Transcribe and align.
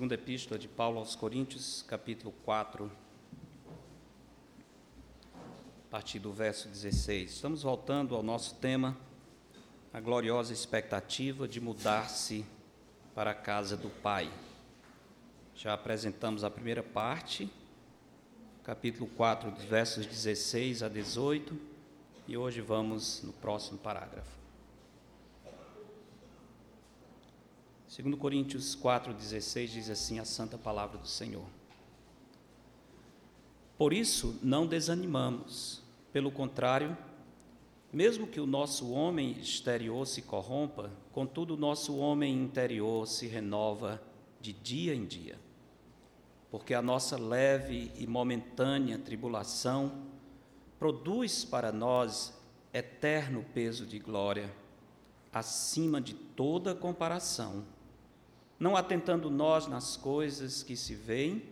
Segunda 0.00 0.14
Epístola 0.14 0.58
de 0.58 0.66
Paulo 0.66 0.98
aos 0.98 1.14
Coríntios, 1.14 1.84
capítulo 1.86 2.32
4, 2.42 2.90
a 5.34 5.90
partir 5.90 6.18
do 6.18 6.32
verso 6.32 6.70
16. 6.70 7.30
Estamos 7.30 7.64
voltando 7.64 8.16
ao 8.16 8.22
nosso 8.22 8.54
tema, 8.54 8.96
a 9.92 10.00
gloriosa 10.00 10.54
expectativa 10.54 11.46
de 11.46 11.60
mudar-se 11.60 12.46
para 13.14 13.32
a 13.32 13.34
casa 13.34 13.76
do 13.76 13.90
Pai. 13.90 14.32
Já 15.54 15.74
apresentamos 15.74 16.44
a 16.44 16.50
primeira 16.50 16.82
parte, 16.82 17.52
capítulo 18.64 19.06
4, 19.18 19.50
dos 19.50 19.64
versos 19.64 20.06
16 20.06 20.82
a 20.82 20.88
18, 20.88 21.54
e 22.26 22.38
hoje 22.38 22.62
vamos 22.62 23.22
no 23.22 23.34
próximo 23.34 23.76
parágrafo. 23.76 24.39
Segundo 27.90 28.16
Coríntios 28.16 28.76
4:16 28.76 29.66
diz 29.66 29.90
assim 29.90 30.20
a 30.20 30.24
santa 30.24 30.56
palavra 30.56 30.96
do 30.96 31.08
Senhor. 31.08 31.44
Por 33.76 33.92
isso 33.92 34.38
não 34.44 34.64
desanimamos, 34.64 35.82
pelo 36.12 36.30
contrário, 36.30 36.96
mesmo 37.92 38.28
que 38.28 38.38
o 38.38 38.46
nosso 38.46 38.92
homem 38.92 39.32
exterior 39.32 40.06
se 40.06 40.22
corrompa, 40.22 40.92
contudo 41.10 41.54
o 41.54 41.56
nosso 41.56 41.96
homem 41.96 42.32
interior 42.32 43.08
se 43.08 43.26
renova 43.26 44.00
de 44.40 44.52
dia 44.52 44.94
em 44.94 45.04
dia. 45.04 45.36
Porque 46.48 46.74
a 46.74 46.80
nossa 46.80 47.18
leve 47.18 47.90
e 47.96 48.06
momentânea 48.06 49.00
tribulação 49.00 50.06
produz 50.78 51.44
para 51.44 51.72
nós 51.72 52.40
eterno 52.72 53.44
peso 53.52 53.84
de 53.84 53.98
glória, 53.98 54.48
acima 55.32 56.00
de 56.00 56.14
toda 56.14 56.72
comparação 56.72 57.64
não 58.60 58.76
atentando 58.76 59.30
nós 59.30 59.66
nas 59.66 59.96
coisas 59.96 60.62
que 60.62 60.76
se 60.76 60.94
veem, 60.94 61.42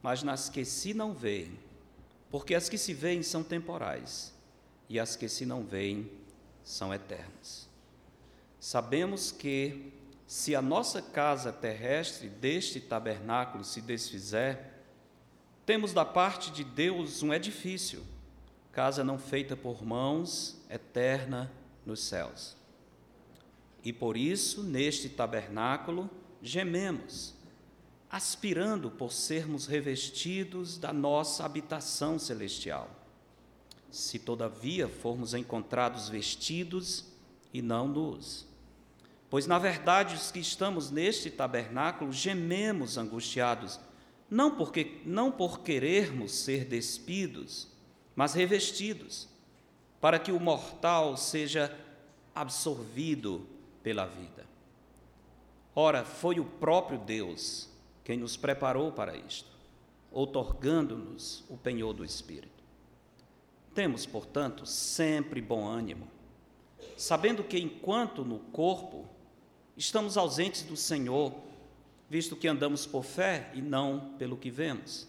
mas 0.00 0.22
nas 0.22 0.48
que 0.48 0.64
se 0.64 0.94
não 0.94 1.12
veem, 1.12 1.58
porque 2.30 2.54
as 2.54 2.68
que 2.68 2.78
se 2.78 2.94
veem 2.94 3.22
são 3.22 3.42
temporais 3.42 4.32
e 4.88 5.00
as 5.00 5.16
que 5.16 5.28
se 5.28 5.44
não 5.44 5.64
veem 5.64 6.08
são 6.62 6.94
eternas. 6.94 7.68
Sabemos 8.60 9.32
que, 9.32 9.92
se 10.26 10.54
a 10.54 10.62
nossa 10.62 11.02
casa 11.02 11.52
terrestre 11.52 12.28
deste 12.28 12.80
tabernáculo 12.80 13.64
se 13.64 13.80
desfizer, 13.80 14.58
temos 15.66 15.92
da 15.92 16.04
parte 16.04 16.50
de 16.50 16.62
Deus 16.62 17.22
um 17.22 17.34
edifício, 17.34 18.04
casa 18.70 19.02
não 19.02 19.18
feita 19.18 19.56
por 19.56 19.84
mãos, 19.84 20.60
eterna 20.70 21.50
nos 21.84 22.04
céus. 22.04 22.56
E 23.84 23.92
por 23.92 24.16
isso, 24.16 24.62
neste 24.62 25.10
tabernáculo, 25.10 26.08
gememos, 26.40 27.34
aspirando 28.10 28.90
por 28.90 29.12
sermos 29.12 29.66
revestidos 29.66 30.78
da 30.78 30.92
nossa 30.92 31.44
habitação 31.44 32.18
celestial. 32.18 32.88
Se 33.90 34.18
todavia 34.18 34.88
formos 34.88 35.34
encontrados 35.34 36.08
vestidos 36.08 37.04
e 37.52 37.60
não 37.60 37.86
nus. 37.86 38.46
Pois, 39.28 39.46
na 39.46 39.58
verdade, 39.58 40.14
os 40.14 40.30
que 40.30 40.38
estamos 40.38 40.90
neste 40.90 41.30
tabernáculo 41.30 42.12
gememos 42.12 42.96
angustiados, 42.96 43.78
não, 44.30 44.56
porque, 44.56 45.02
não 45.04 45.30
por 45.30 45.60
querermos 45.60 46.32
ser 46.32 46.64
despidos, 46.64 47.68
mas 48.16 48.32
revestidos, 48.32 49.28
para 50.00 50.18
que 50.18 50.32
o 50.32 50.40
mortal 50.40 51.16
seja 51.16 51.76
absorvido 52.34 53.53
pela 53.84 54.06
vida. 54.06 54.46
Ora, 55.76 56.04
foi 56.04 56.40
o 56.40 56.44
próprio 56.44 56.98
Deus 56.98 57.68
quem 58.02 58.16
nos 58.16 58.36
preparou 58.36 58.90
para 58.90 59.16
isto, 59.16 59.50
outorgando-nos 60.10 61.44
o 61.50 61.56
penhor 61.56 61.92
do 61.92 62.04
Espírito. 62.04 62.64
Temos, 63.74 64.06
portanto, 64.06 64.64
sempre 64.64 65.40
bom 65.42 65.66
ânimo, 65.66 66.08
sabendo 66.96 67.44
que 67.44 67.58
enquanto 67.58 68.24
no 68.24 68.38
corpo 68.38 69.06
estamos 69.76 70.16
ausentes 70.16 70.62
do 70.62 70.76
Senhor, 70.76 71.34
visto 72.08 72.36
que 72.36 72.48
andamos 72.48 72.86
por 72.86 73.04
fé 73.04 73.50
e 73.54 73.60
não 73.60 74.14
pelo 74.16 74.36
que 74.36 74.50
vemos. 74.50 75.08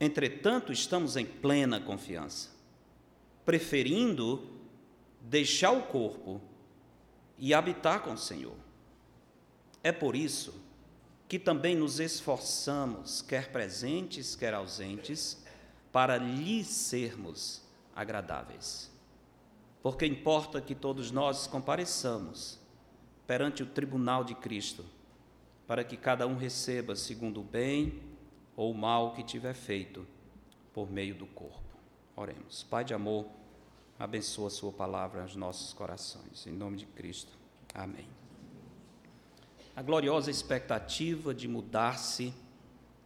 Entretanto, 0.00 0.72
estamos 0.72 1.16
em 1.16 1.26
plena 1.26 1.80
confiança, 1.80 2.50
preferindo 3.44 4.48
deixar 5.20 5.72
o 5.72 5.82
corpo 5.82 6.40
e 7.38 7.52
habitar 7.52 8.00
com 8.02 8.12
o 8.12 8.18
Senhor. 8.18 8.56
É 9.82 9.92
por 9.92 10.16
isso 10.16 10.54
que 11.28 11.38
também 11.38 11.74
nos 11.74 12.00
esforçamos, 12.00 13.22
quer 13.22 13.50
presentes, 13.50 14.36
quer 14.36 14.54
ausentes, 14.54 15.44
para 15.90 16.16
lhe 16.16 16.64
sermos 16.64 17.62
agradáveis. 17.94 18.90
Porque 19.82 20.06
importa 20.06 20.60
que 20.60 20.74
todos 20.74 21.10
nós 21.10 21.46
compareçamos 21.46 22.58
perante 23.26 23.62
o 23.62 23.66
tribunal 23.66 24.24
de 24.24 24.34
Cristo, 24.34 24.84
para 25.66 25.84
que 25.84 25.96
cada 25.96 26.26
um 26.26 26.36
receba 26.36 26.94
segundo 26.96 27.40
o 27.40 27.44
bem 27.44 28.02
ou 28.56 28.70
o 28.70 28.74
mal 28.76 29.12
que 29.14 29.22
tiver 29.22 29.54
feito 29.54 30.06
por 30.72 30.90
meio 30.90 31.14
do 31.14 31.26
corpo. 31.26 31.62
Oremos. 32.16 32.62
Pai 32.64 32.84
de 32.84 32.94
amor, 32.94 33.26
abençoa 34.04 34.48
a 34.48 34.50
Sua 34.50 34.70
palavra 34.70 35.22
nos 35.22 35.34
nossos 35.34 35.72
corações. 35.72 36.46
Em 36.46 36.52
nome 36.52 36.76
de 36.76 36.84
Cristo. 36.84 37.32
Amém. 37.72 38.06
A 39.74 39.82
gloriosa 39.82 40.30
expectativa 40.30 41.34
de 41.34 41.48
mudar-se 41.48 42.32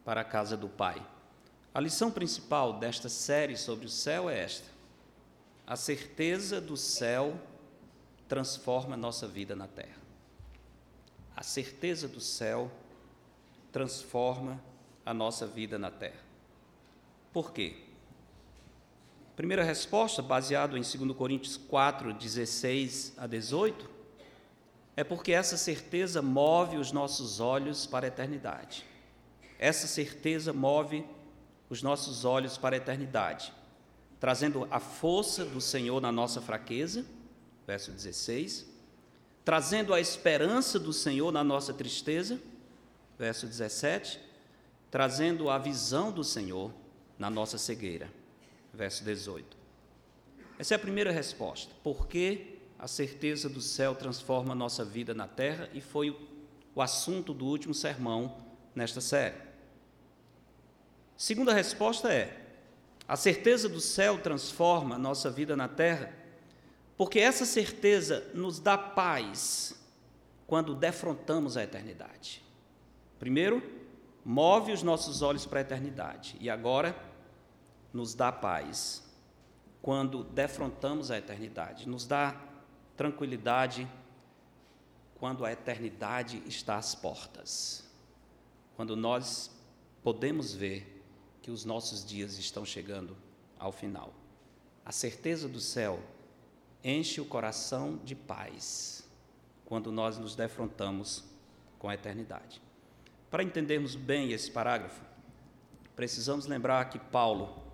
para 0.04 0.22
a 0.22 0.24
casa 0.24 0.56
do 0.56 0.68
Pai. 0.68 1.00
A 1.72 1.80
lição 1.80 2.10
principal 2.10 2.80
desta 2.80 3.08
série 3.08 3.56
sobre 3.56 3.86
o 3.86 3.88
céu 3.88 4.28
é 4.28 4.40
esta: 4.40 4.68
a 5.64 5.76
certeza 5.76 6.60
do 6.60 6.76
céu 6.76 7.40
transforma 8.26 8.96
nossa 8.96 9.28
vida 9.28 9.54
na 9.54 9.68
terra. 9.68 9.98
A 11.36 11.44
certeza 11.44 12.08
do 12.08 12.20
céu 12.20 12.70
transforma 13.70 14.60
a 15.06 15.14
nossa 15.14 15.46
vida 15.46 15.78
na 15.78 15.92
terra. 15.92 16.20
Por 17.32 17.52
quê? 17.52 17.87
Primeira 19.38 19.62
resposta, 19.62 20.20
baseado 20.20 20.76
em 20.76 20.80
2 20.80 21.16
Coríntios 21.16 21.56
4, 21.56 22.12
16 22.12 23.12
a 23.16 23.24
18, 23.24 23.88
é 24.96 25.04
porque 25.04 25.30
essa 25.30 25.56
certeza 25.56 26.20
move 26.20 26.76
os 26.76 26.90
nossos 26.90 27.38
olhos 27.38 27.86
para 27.86 28.04
a 28.04 28.08
eternidade. 28.08 28.84
Essa 29.56 29.86
certeza 29.86 30.52
move 30.52 31.06
os 31.70 31.84
nossos 31.84 32.24
olhos 32.24 32.58
para 32.58 32.74
a 32.74 32.78
eternidade, 32.78 33.52
trazendo 34.18 34.66
a 34.72 34.80
força 34.80 35.44
do 35.44 35.60
Senhor 35.60 36.00
na 36.00 36.10
nossa 36.10 36.40
fraqueza, 36.40 37.06
verso 37.64 37.92
16, 37.92 38.66
trazendo 39.44 39.94
a 39.94 40.00
esperança 40.00 40.80
do 40.80 40.92
Senhor 40.92 41.30
na 41.30 41.44
nossa 41.44 41.72
tristeza, 41.72 42.40
verso 43.16 43.46
17, 43.46 44.18
trazendo 44.90 45.48
a 45.48 45.58
visão 45.58 46.10
do 46.10 46.24
Senhor 46.24 46.72
na 47.16 47.30
nossa 47.30 47.56
cegueira 47.56 48.17
verso 48.78 49.02
18. 49.02 49.56
Essa 50.56 50.74
é 50.74 50.76
a 50.76 50.78
primeira 50.78 51.10
resposta. 51.10 51.74
Por 51.82 52.06
que 52.06 52.60
a 52.78 52.86
certeza 52.86 53.48
do 53.48 53.60
céu 53.60 53.94
transforma 53.94 54.52
a 54.52 54.56
nossa 54.56 54.84
vida 54.84 55.12
na 55.12 55.26
terra? 55.26 55.68
E 55.74 55.80
foi 55.80 56.16
o 56.74 56.80
assunto 56.80 57.34
do 57.34 57.44
último 57.44 57.74
sermão 57.74 58.36
nesta 58.74 59.00
série. 59.00 59.34
Segunda 61.16 61.52
resposta 61.52 62.12
é: 62.12 62.40
a 63.06 63.16
certeza 63.16 63.68
do 63.68 63.80
céu 63.80 64.18
transforma 64.18 64.94
a 64.94 64.98
nossa 64.98 65.28
vida 65.28 65.56
na 65.56 65.66
terra, 65.66 66.12
porque 66.96 67.18
essa 67.18 67.44
certeza 67.44 68.30
nos 68.32 68.60
dá 68.60 68.78
paz 68.78 69.74
quando 70.46 70.76
defrontamos 70.76 71.56
a 71.56 71.64
eternidade. 71.64 72.44
Primeiro, 73.18 73.60
move 74.24 74.70
os 74.70 74.84
nossos 74.84 75.20
olhos 75.20 75.44
para 75.44 75.58
a 75.58 75.62
eternidade, 75.62 76.36
e 76.40 76.48
agora 76.48 77.07
nos 77.92 78.14
dá 78.14 78.30
paz 78.30 79.02
quando 79.80 80.24
defrontamos 80.24 81.10
a 81.10 81.18
eternidade, 81.18 81.88
nos 81.88 82.06
dá 82.06 82.38
tranquilidade 82.96 83.88
quando 85.14 85.44
a 85.44 85.52
eternidade 85.52 86.42
está 86.46 86.76
às 86.76 86.94
portas, 86.94 87.88
quando 88.76 88.96
nós 88.96 89.50
podemos 90.02 90.52
ver 90.52 91.02
que 91.42 91.50
os 91.50 91.64
nossos 91.64 92.04
dias 92.04 92.38
estão 92.38 92.64
chegando 92.64 93.16
ao 93.58 93.72
final. 93.72 94.12
A 94.84 94.92
certeza 94.92 95.48
do 95.48 95.60
céu 95.60 96.00
enche 96.82 97.20
o 97.20 97.24
coração 97.24 97.98
de 98.04 98.14
paz 98.14 99.08
quando 99.64 99.92
nós 99.92 100.18
nos 100.18 100.34
defrontamos 100.34 101.24
com 101.78 101.88
a 101.88 101.94
eternidade. 101.94 102.60
Para 103.30 103.42
entendermos 103.42 103.94
bem 103.94 104.32
esse 104.32 104.50
parágrafo, 104.50 105.02
precisamos 105.94 106.46
lembrar 106.46 106.88
que 106.88 106.98
Paulo 106.98 107.67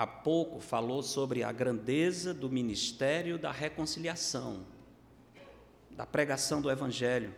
há 0.00 0.06
pouco 0.06 0.60
falou 0.60 1.02
sobre 1.02 1.42
a 1.42 1.52
grandeza 1.52 2.32
do 2.32 2.48
ministério 2.48 3.38
da 3.38 3.52
reconciliação, 3.52 4.64
da 5.90 6.06
pregação 6.06 6.62
do 6.62 6.70
Evangelho. 6.70 7.34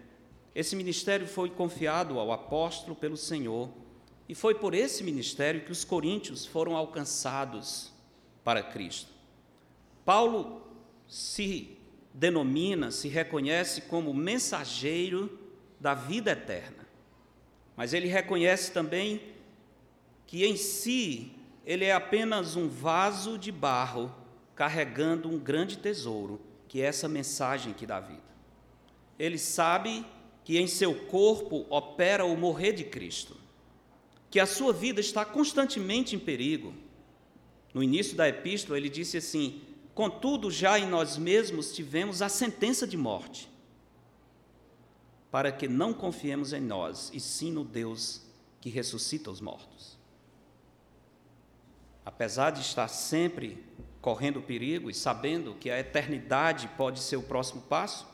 Esse 0.55 0.77
ministério 0.77 1.27
foi 1.27 1.51
confiado 1.51 2.21
ao 2.21 2.31
apóstolo 2.31 2.95
pelo 2.95 3.17
Senhor, 3.17 3.69
e 4.29 4.35
foi 4.37 4.55
por 4.55 4.75
esse 4.75 5.03
ministério 5.03 5.65
que 5.65 5.73
os 5.73 5.85
coríntios 5.85 6.47
foram 6.47 6.77
alcançados 6.77 7.93
para 8.45 8.63
Cristo. 8.63 9.11
Paulo 10.05 10.63
se 11.09 11.77
denomina, 12.15 12.93
se 12.93 13.09
reconhece 13.09 13.81
como 13.81 14.15
mensageiro 14.15 15.37
da 15.81 15.95
vida 15.95 16.31
eterna, 16.31 16.87
mas 17.77 17.93
ele 17.93 18.07
reconhece 18.07 18.71
também 18.71 19.21
que 20.29 20.45
em 20.45 20.57
si 20.57 21.42
ele 21.65 21.85
é 21.85 21.93
apenas 21.93 22.57
um 22.57 22.69
vaso 22.69 23.39
de 23.39 23.53
barro 23.53 24.13
carregando 24.55 25.29
um 25.29 25.39
grande 25.39 25.79
tesouro, 25.79 26.41
que 26.69 26.81
é 26.81 26.87
essa 26.87 27.09
mensagem 27.09 27.73
que 27.73 27.87
dá 27.87 28.01
vida. 28.01 28.23
Ele 29.19 29.39
sabe 29.39 30.05
que 30.45 30.59
em 30.59 30.67
seu 30.67 30.95
corpo 31.07 31.67
opera 31.71 32.25
o 32.25 32.37
morrer 32.37 32.73
de 32.73 32.85
Cristo, 32.85 33.37
que 34.31 34.41
a 34.41 34.47
sua 34.47 34.73
vida 34.73 35.01
está 35.01 35.25
constantemente 35.25 36.17
em 36.17 36.19
perigo. 36.19 36.75
No 37.73 37.83
início 37.83 38.17
da 38.17 38.29
epístola, 38.29 38.77
ele 38.77 38.89
disse 38.89 39.17
assim: 39.17 39.63
Contudo, 39.95 40.51
já 40.51 40.79
em 40.79 40.87
nós 40.87 41.17
mesmos 41.17 41.73
tivemos 41.73 42.23
a 42.23 42.29
sentença 42.29 42.87
de 42.87 42.97
morte, 42.97 43.49
para 45.31 45.53
que 45.53 45.69
não 45.69 45.95
confiemos 45.95 46.53
em 46.53 46.61
nós, 46.61 47.11
e 47.15 47.21
sim 47.21 47.53
no 47.53 47.65
Deus 47.65 48.23
que 48.61 48.69
ressuscita 48.69 49.31
os 49.31 49.41
mortos. 49.41 50.02
Apesar 52.05 52.51
de 52.51 52.61
estar 52.61 52.89
sempre 52.89 53.65
correndo 54.01 54.43
perigo 54.43 54.91
e 54.91 54.95
sabendo 54.95 55.55
que 55.55 55.71
a 55.71 55.79
eternidade 55.79 56.69
pode 56.77 56.99
ser 57.01 57.17
o 57.17 57.23
próximo 57.23 57.63
passo, 57.63 58.07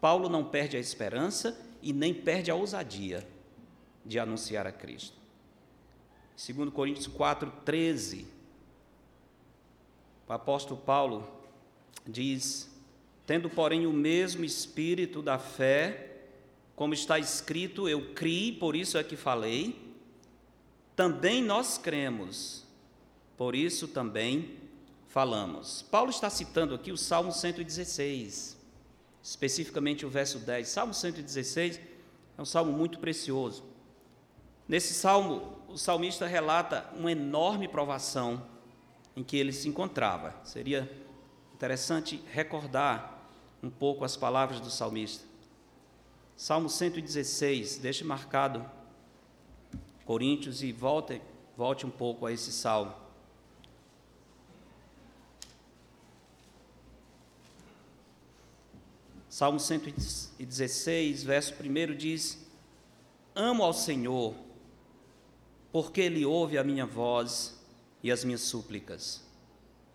Paulo 0.00 0.28
não 0.28 0.44
perde 0.44 0.76
a 0.76 0.80
esperança 0.80 1.58
e 1.80 1.92
nem 1.92 2.12
perde 2.12 2.50
a 2.50 2.54
ousadia 2.54 3.26
de 4.04 4.18
anunciar 4.18 4.66
a 4.66 4.72
Cristo. 4.72 5.16
Segundo 6.36 6.70
Coríntios 6.70 7.06
4:13, 7.06 8.26
o 10.28 10.32
apóstolo 10.32 10.80
Paulo 10.80 11.26
diz: 12.06 12.70
"Tendo, 13.26 13.48
porém, 13.48 13.86
o 13.86 13.92
mesmo 13.92 14.44
espírito 14.44 15.22
da 15.22 15.38
fé, 15.38 16.14
como 16.76 16.92
está 16.92 17.18
escrito, 17.18 17.88
eu 17.88 18.12
criei, 18.14 18.52
por 18.52 18.74
isso 18.74 18.98
é 18.98 19.04
que 19.04 19.16
falei, 19.16 19.94
também 20.96 21.42
nós 21.42 21.78
cremos, 21.78 22.63
por 23.36 23.54
isso 23.54 23.88
também 23.88 24.56
falamos." 25.08 25.82
Paulo 25.82 26.10
está 26.10 26.28
citando 26.30 26.74
aqui 26.74 26.92
o 26.92 26.96
Salmo 26.96 27.32
116 27.32 28.54
especificamente 29.24 30.04
o 30.04 30.10
verso 30.10 30.38
10. 30.38 30.68
Salmo 30.68 30.92
116 30.92 31.80
é 32.36 32.42
um 32.42 32.44
salmo 32.44 32.70
muito 32.70 32.98
precioso. 32.98 33.64
Nesse 34.68 34.92
salmo, 34.92 35.56
o 35.66 35.78
salmista 35.78 36.26
relata 36.26 36.90
uma 36.94 37.10
enorme 37.10 37.66
provação 37.66 38.46
em 39.16 39.24
que 39.24 39.38
ele 39.38 39.50
se 39.50 39.66
encontrava. 39.66 40.34
Seria 40.44 40.90
interessante 41.54 42.22
recordar 42.30 43.30
um 43.62 43.70
pouco 43.70 44.04
as 44.04 44.14
palavras 44.14 44.60
do 44.60 44.70
salmista. 44.70 45.24
Salmo 46.36 46.68
116, 46.68 47.78
deixe 47.78 48.04
marcado 48.04 48.64
Coríntios 50.04 50.62
e 50.62 50.70
volte, 50.70 51.22
volte 51.56 51.86
um 51.86 51.90
pouco 51.90 52.26
a 52.26 52.32
esse 52.32 52.52
salmo. 52.52 52.94
Salmo 59.34 59.58
116, 59.58 61.24
verso 61.24 61.54
1 61.54 61.96
diz: 61.96 62.38
Amo 63.34 63.64
ao 63.64 63.72
Senhor, 63.72 64.32
porque 65.72 66.02
Ele 66.02 66.24
ouve 66.24 66.56
a 66.56 66.62
minha 66.62 66.86
voz 66.86 67.60
e 68.00 68.12
as 68.12 68.22
minhas 68.22 68.42
súplicas. 68.42 69.24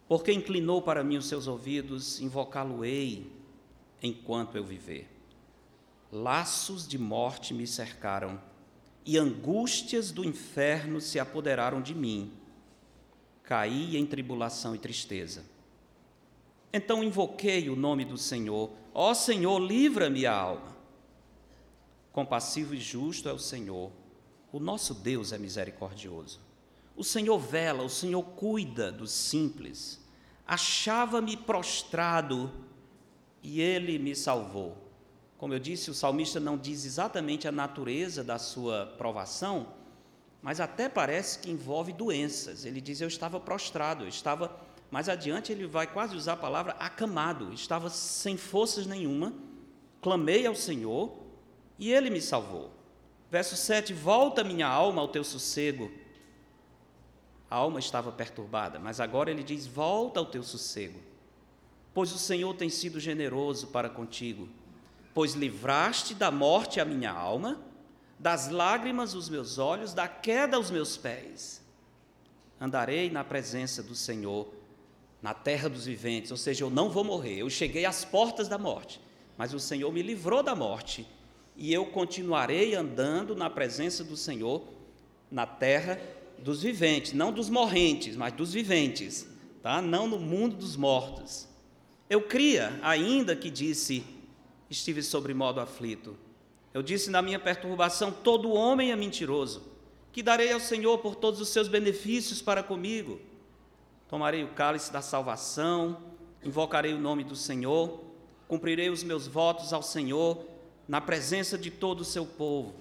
Porque 0.09 0.33
inclinou 0.33 0.81
para 0.81 1.05
mim 1.05 1.15
os 1.15 1.25
seus 1.25 1.47
ouvidos, 1.47 2.19
invocá-lo-ei 2.19 3.31
enquanto 4.03 4.57
eu 4.57 4.65
viver. 4.65 5.07
Laços 6.11 6.85
de 6.85 6.97
morte 6.97 7.53
me 7.53 7.65
cercaram 7.65 8.41
e 9.05 9.17
angústias 9.17 10.11
do 10.11 10.25
inferno 10.25 10.99
se 10.99 11.17
apoderaram 11.17 11.81
de 11.81 11.95
mim. 11.95 12.33
Caí 13.43 13.95
em 13.95 14.05
tribulação 14.05 14.75
e 14.75 14.79
tristeza. 14.79 15.45
Então 16.71 17.03
invoquei 17.03 17.69
o 17.69 17.75
nome 17.75 18.05
do 18.05 18.17
Senhor 18.17 18.71
Ó 18.93 19.13
Senhor, 19.13 19.59
livra-me 19.59 20.25
a 20.25 20.35
alma. 20.35 20.75
Compassivo 22.11 22.75
e 22.75 22.79
justo 22.79 23.29
é 23.29 23.33
o 23.33 23.39
Senhor. 23.39 23.91
O 24.51 24.59
nosso 24.59 24.93
Deus 24.93 25.31
é 25.31 25.37
misericordioso. 25.37 26.41
O 26.95 27.03
Senhor 27.03 27.37
vela, 27.39 27.83
o 27.83 27.89
Senhor 27.89 28.21
cuida 28.21 28.91
dos 28.91 29.11
simples. 29.11 30.01
Achava-me 30.45 31.37
prostrado 31.37 32.51
e 33.41 33.61
ele 33.61 33.97
me 33.99 34.15
salvou. 34.15 34.75
Como 35.37 35.53
eu 35.53 35.59
disse, 35.59 35.89
o 35.89 35.93
salmista 35.93 36.39
não 36.39 36.57
diz 36.57 36.83
exatamente 36.83 37.47
a 37.47 37.51
natureza 37.53 38.21
da 38.21 38.37
sua 38.37 38.87
provação, 38.97 39.67
mas 40.41 40.59
até 40.59 40.89
parece 40.89 41.39
que 41.39 41.49
envolve 41.49 41.93
doenças. 41.93 42.65
Ele 42.65 42.81
diz: 42.81 42.99
Eu 42.99 43.07
estava 43.07 43.39
prostrado, 43.39 44.03
eu 44.03 44.09
estava 44.09 44.49
mais 44.91 45.07
adiante 45.07 45.51
ele 45.51 45.67
vai 45.67 45.85
quase 45.85 46.15
usar 46.15 46.33
a 46.33 46.37
palavra 46.37 46.73
acamado, 46.79 47.53
estava 47.53 47.89
sem 47.89 48.37
forças 48.37 48.87
nenhuma, 48.87 49.33
clamei 50.01 50.47
ao 50.47 50.55
Senhor 50.55 51.15
e 51.77 51.91
ele 51.91 52.09
me 52.09 52.21
salvou. 52.21 52.71
Verso 53.29 53.55
7: 53.55 53.93
Volta 53.93 54.43
minha 54.43 54.67
alma 54.67 55.01
ao 55.01 55.07
teu 55.07 55.23
sossego. 55.23 55.91
A 57.49 57.55
alma 57.55 57.79
estava 57.79 58.11
perturbada, 58.11 58.79
mas 58.79 58.99
agora 58.99 59.29
ele 59.29 59.43
diz: 59.43 59.67
Volta 59.67 60.19
ao 60.19 60.25
teu 60.25 60.41
sossego, 60.41 60.99
pois 61.93 62.11
o 62.11 62.17
Senhor 62.17 62.55
tem 62.55 62.69
sido 62.69 62.99
generoso 62.99 63.67
para 63.67 63.89
contigo, 63.89 64.49
pois 65.13 65.33
livraste 65.33 66.15
da 66.15 66.31
morte 66.31 66.79
a 66.79 66.85
minha 66.85 67.11
alma, 67.11 67.61
das 68.17 68.49
lágrimas 68.49 69.13
os 69.13 69.29
meus 69.29 69.59
olhos, 69.59 69.93
da 69.93 70.07
queda 70.07 70.59
os 70.59 70.71
meus 70.71 70.97
pés. 70.97 71.63
Andarei 72.59 73.09
na 73.09 73.23
presença 73.23 73.81
do 73.83 73.95
Senhor 73.95 74.58
na 75.21 75.33
terra 75.33 75.67
dos 75.69 75.85
viventes, 75.85 76.31
ou 76.31 76.37
seja, 76.37 76.63
eu 76.63 76.69
não 76.69 76.89
vou 76.89 77.03
morrer. 77.03 77.39
Eu 77.39 77.49
cheguei 77.49 77.85
às 77.85 78.05
portas 78.05 78.47
da 78.47 78.57
morte, 78.57 79.01
mas 79.37 79.53
o 79.53 79.59
Senhor 79.59 79.91
me 79.91 80.01
livrou 80.01 80.41
da 80.41 80.55
morte 80.55 81.05
e 81.55 81.73
eu 81.73 81.85
continuarei 81.87 82.73
andando 82.73 83.35
na 83.35 83.49
presença 83.49 84.03
do 84.03 84.15
Senhor 84.15 84.63
na 85.29 85.45
terra 85.45 85.99
dos 86.37 86.63
viventes, 86.63 87.13
não 87.13 87.33
dos 87.33 87.49
morrentes, 87.49 88.15
mas 88.15 88.33
dos 88.33 88.53
viventes, 88.53 89.27
tá? 89.61 89.81
Não 89.81 90.07
no 90.07 90.17
mundo 90.17 90.55
dos 90.55 90.77
mortos. 90.77 91.47
Eu 92.09 92.21
cria, 92.21 92.79
ainda 92.81 93.35
que 93.35 93.49
disse, 93.49 94.03
estive 94.69 95.03
sobre 95.03 95.33
modo 95.33 95.59
aflito. 95.59 96.17
Eu 96.73 96.81
disse 96.81 97.09
na 97.09 97.21
minha 97.21 97.39
perturbação: 97.39 98.11
todo 98.11 98.53
homem 98.53 98.91
é 98.91 98.95
mentiroso. 98.95 99.63
Que 100.11 100.23
darei 100.23 100.51
ao 100.51 100.59
Senhor 100.59 100.97
por 100.99 101.15
todos 101.15 101.39
os 101.39 101.49
seus 101.49 101.67
benefícios 101.67 102.41
para 102.41 102.63
comigo? 102.63 103.19
Tomarei 104.09 104.43
o 104.43 104.49
cálice 104.49 104.91
da 104.91 105.01
salvação, 105.01 106.01
invocarei 106.43 106.93
o 106.93 106.99
nome 106.99 107.23
do 107.23 107.35
Senhor, 107.35 108.03
cumprirei 108.47 108.89
os 108.89 109.03
meus 109.03 109.27
votos 109.27 109.71
ao 109.71 109.83
Senhor 109.83 110.45
na 110.87 110.99
presença 110.99 111.57
de 111.57 111.69
todo 111.69 112.01
o 112.01 112.05
seu 112.05 112.25
povo. 112.25 112.73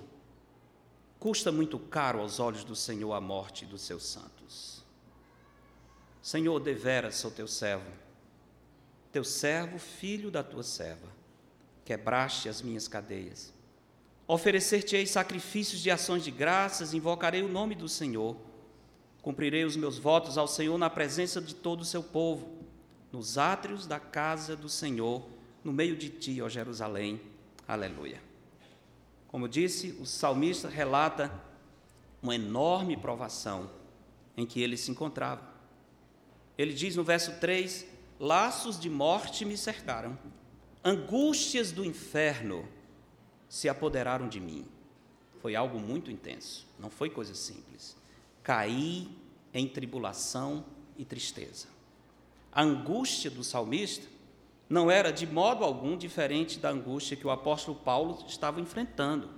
Custa 1.21 1.53
muito 1.53 1.79
caro 1.79 2.21
aos 2.21 2.41
olhos 2.41 2.65
do 2.65 2.75
Senhor 2.75 3.13
a 3.13 3.21
morte 3.21 3.67
dos 3.67 3.83
seus 3.83 4.07
santos. 4.07 4.83
Senhor, 6.23 6.59
deveras 6.61 7.17
sou 7.17 7.31
teu 7.31 7.47
servo, 7.47 7.91
teu 9.13 9.23
servo, 9.23 9.79
filho 9.79 10.31
da 10.31 10.43
tua 10.43 10.63
serva. 10.63 11.09
Quebraste 11.85 12.49
as 12.49 12.63
minhas 12.63 12.89
cadeias. 12.89 13.53
Oferecer-te-ei 14.27 15.07
sacrifícios 15.07 15.81
de 15.83 15.91
ações 15.91 16.25
de 16.25 16.31
graças, 16.31 16.95
invocarei 16.95 17.43
o 17.43 17.49
nome 17.49 17.75
do 17.75 17.89
Senhor 17.89 18.48
Cumprirei 19.29 19.63
os 19.63 19.77
meus 19.77 19.99
votos 19.99 20.39
ao 20.39 20.49
Senhor 20.49 20.79
na 20.79 20.89
presença 20.89 21.39
de 21.39 21.55
todo 21.55 21.83
o 21.83 21.85
seu 21.85 22.03
povo, 22.03 22.49
nos 23.13 23.37
átrios 23.37 23.87
da 23.87 24.01
casa 24.01 24.57
do 24.57 24.71
Senhor, 24.71 25.23
no 25.63 25.71
meio 25.71 25.95
de 25.99 26.09
ti, 26.09 26.41
ó 26.41 26.49
Jerusalém. 26.49 27.21
Aleluia. 27.69 28.23
Como 29.27 29.47
disse, 29.47 29.95
o 30.01 30.07
salmista 30.07 30.67
relata 30.67 31.31
uma 32.23 32.35
enorme 32.35 32.97
provação 32.97 33.71
em 34.35 34.47
que 34.47 34.63
ele 34.63 34.79
se 34.79 34.91
encontrava. 34.91 35.47
Ele 36.57 36.73
diz 36.73 36.97
no 36.97 37.05
verso 37.05 37.39
3: 37.39 37.85
Laços 38.19 38.81
de 38.81 38.89
morte 38.89 39.45
me 39.45 39.59
cercaram, 39.59 40.19
angústias 40.83 41.71
do 41.71 41.85
inferno 41.85 42.67
se 43.47 43.69
apoderaram 43.69 44.27
de 44.27 44.41
mim. 44.41 44.65
Foi 45.43 45.55
algo 45.55 45.79
muito 45.79 46.11
intenso, 46.11 46.67
não 46.79 46.89
foi 46.89 47.11
coisa 47.11 47.35
simples 47.35 47.99
caí 48.49 49.07
em 49.53 49.69
tribulação 49.69 50.65
e 50.97 51.05
tristeza. 51.05 51.67
A 52.51 52.63
angústia 52.63 53.31
do 53.31 53.45
salmista 53.45 54.07
não 54.71 54.91
era 54.91 55.13
de 55.13 55.27
modo 55.27 55.63
algum 55.63 55.99
diferente 55.99 56.59
da 56.59 56.71
angústia 56.71 57.15
que 57.15 57.27
o 57.27 57.31
apóstolo 57.31 57.77
Paulo 57.77 58.25
estava 58.27 58.59
enfrentando. 58.59 59.29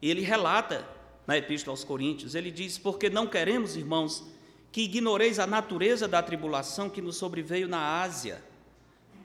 Ele 0.00 0.22
relata 0.22 0.88
na 1.26 1.36
Epístola 1.36 1.74
aos 1.74 1.84
Coríntios, 1.84 2.34
ele 2.34 2.50
diz: 2.50 2.78
Porque 2.78 3.10
não 3.10 3.26
queremos, 3.26 3.76
irmãos, 3.76 4.24
que 4.72 4.80
ignoreis 4.80 5.38
a 5.38 5.46
natureza 5.46 6.08
da 6.08 6.22
tribulação 6.22 6.88
que 6.88 7.02
nos 7.02 7.16
sobreveio 7.16 7.68
na 7.68 8.00
Ásia, 8.00 8.42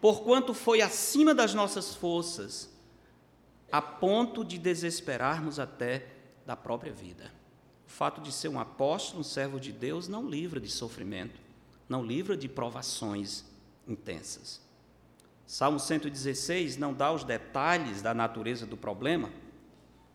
porquanto 0.02 0.54
foi 0.54 0.82
acima 0.82 1.34
das 1.34 1.54
nossas 1.54 1.96
forças, 1.96 2.70
a 3.72 3.82
ponto 3.82 4.44
de 4.44 4.58
desesperarmos 4.58 5.60
até 5.60 6.08
da 6.46 6.58
própria 6.58 6.92
vida. 6.92 7.32
O 7.94 7.96
fato 7.96 8.22
de 8.22 8.32
ser 8.32 8.48
um 8.48 8.60
apóstolo, 8.60 9.20
um 9.20 9.24
servo 9.24 9.60
de 9.60 9.72
Deus, 9.72 10.08
não 10.08 10.28
livra 10.28 10.60
de 10.60 10.68
sofrimento, 10.68 11.40
não 11.88 12.04
livra 12.04 12.36
de 12.36 12.50
provações 12.50 13.46
intensas. 13.88 14.60
Salmo 15.46 15.80
116 15.80 16.76
não 16.76 16.92
dá 16.92 17.14
os 17.14 17.24
detalhes 17.24 18.02
da 18.02 18.12
natureza 18.12 18.66
do 18.66 18.76
problema, 18.76 19.30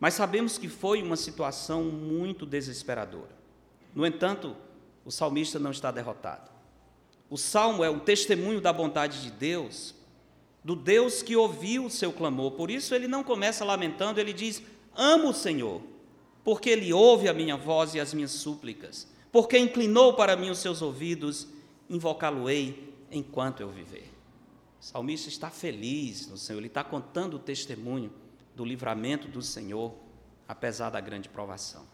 mas 0.00 0.14
sabemos 0.14 0.58
que 0.58 0.68
foi 0.68 1.00
uma 1.00 1.14
situação 1.14 1.84
muito 1.84 2.44
desesperadora. 2.44 3.30
No 3.94 4.04
entanto, 4.04 4.56
o 5.04 5.12
salmista 5.12 5.60
não 5.60 5.70
está 5.70 5.92
derrotado. 5.92 6.50
O 7.30 7.36
salmo 7.36 7.84
é 7.84 7.88
um 7.88 8.00
testemunho 8.00 8.60
da 8.60 8.72
bondade 8.72 9.22
de 9.22 9.30
Deus, 9.30 9.94
do 10.64 10.74
Deus 10.74 11.22
que 11.22 11.36
ouviu 11.36 11.84
o 11.84 11.90
seu 11.90 12.12
clamor. 12.12 12.50
Por 12.50 12.72
isso 12.72 12.92
ele 12.92 13.06
não 13.06 13.22
começa 13.22 13.64
lamentando, 13.64 14.18
ele 14.18 14.32
diz: 14.32 14.60
Amo 14.96 15.28
o 15.28 15.34
Senhor, 15.34 15.80
porque 16.48 16.70
ele 16.70 16.94
ouve 16.94 17.28
a 17.28 17.34
minha 17.34 17.58
voz 17.58 17.94
e 17.94 18.00
as 18.00 18.14
minhas 18.14 18.30
súplicas, 18.30 19.06
porque 19.30 19.58
inclinou 19.58 20.14
para 20.14 20.34
mim 20.34 20.48
os 20.48 20.60
seus 20.60 20.80
ouvidos, 20.80 21.46
invocá-lo-ei 21.90 22.90
enquanto 23.10 23.60
eu 23.60 23.68
viver. 23.68 24.10
O 24.80 24.82
salmista 24.82 25.28
está 25.28 25.50
feliz 25.50 26.26
no 26.26 26.38
Senhor, 26.38 26.58
ele 26.58 26.68
está 26.68 26.82
contando 26.82 27.34
o 27.34 27.38
testemunho 27.38 28.10
do 28.56 28.64
livramento 28.64 29.28
do 29.28 29.42
Senhor, 29.42 29.94
apesar 30.48 30.88
da 30.88 31.02
grande 31.02 31.28
provação. 31.28 31.86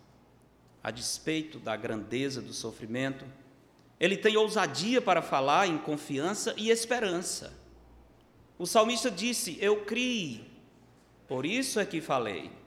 A 0.85 0.93
despeito 0.93 1.59
da 1.59 1.75
grandeza 1.75 2.41
do 2.41 2.53
sofrimento, 2.53 3.25
ele 3.99 4.17
tem 4.17 4.37
ousadia 4.37 5.03
para 5.03 5.21
falar 5.21 5.67
em 5.67 5.79
confiança 5.79 6.55
e 6.57 6.71
esperança. 6.71 7.53
O 8.57 8.67
salmista 8.67 9.11
disse: 9.11 9.59
Eu 9.61 9.85
criei, 9.85 10.49
por 11.27 11.45
isso 11.45 11.81
é 11.81 11.85
que 11.85 12.01
falei. 12.01 12.63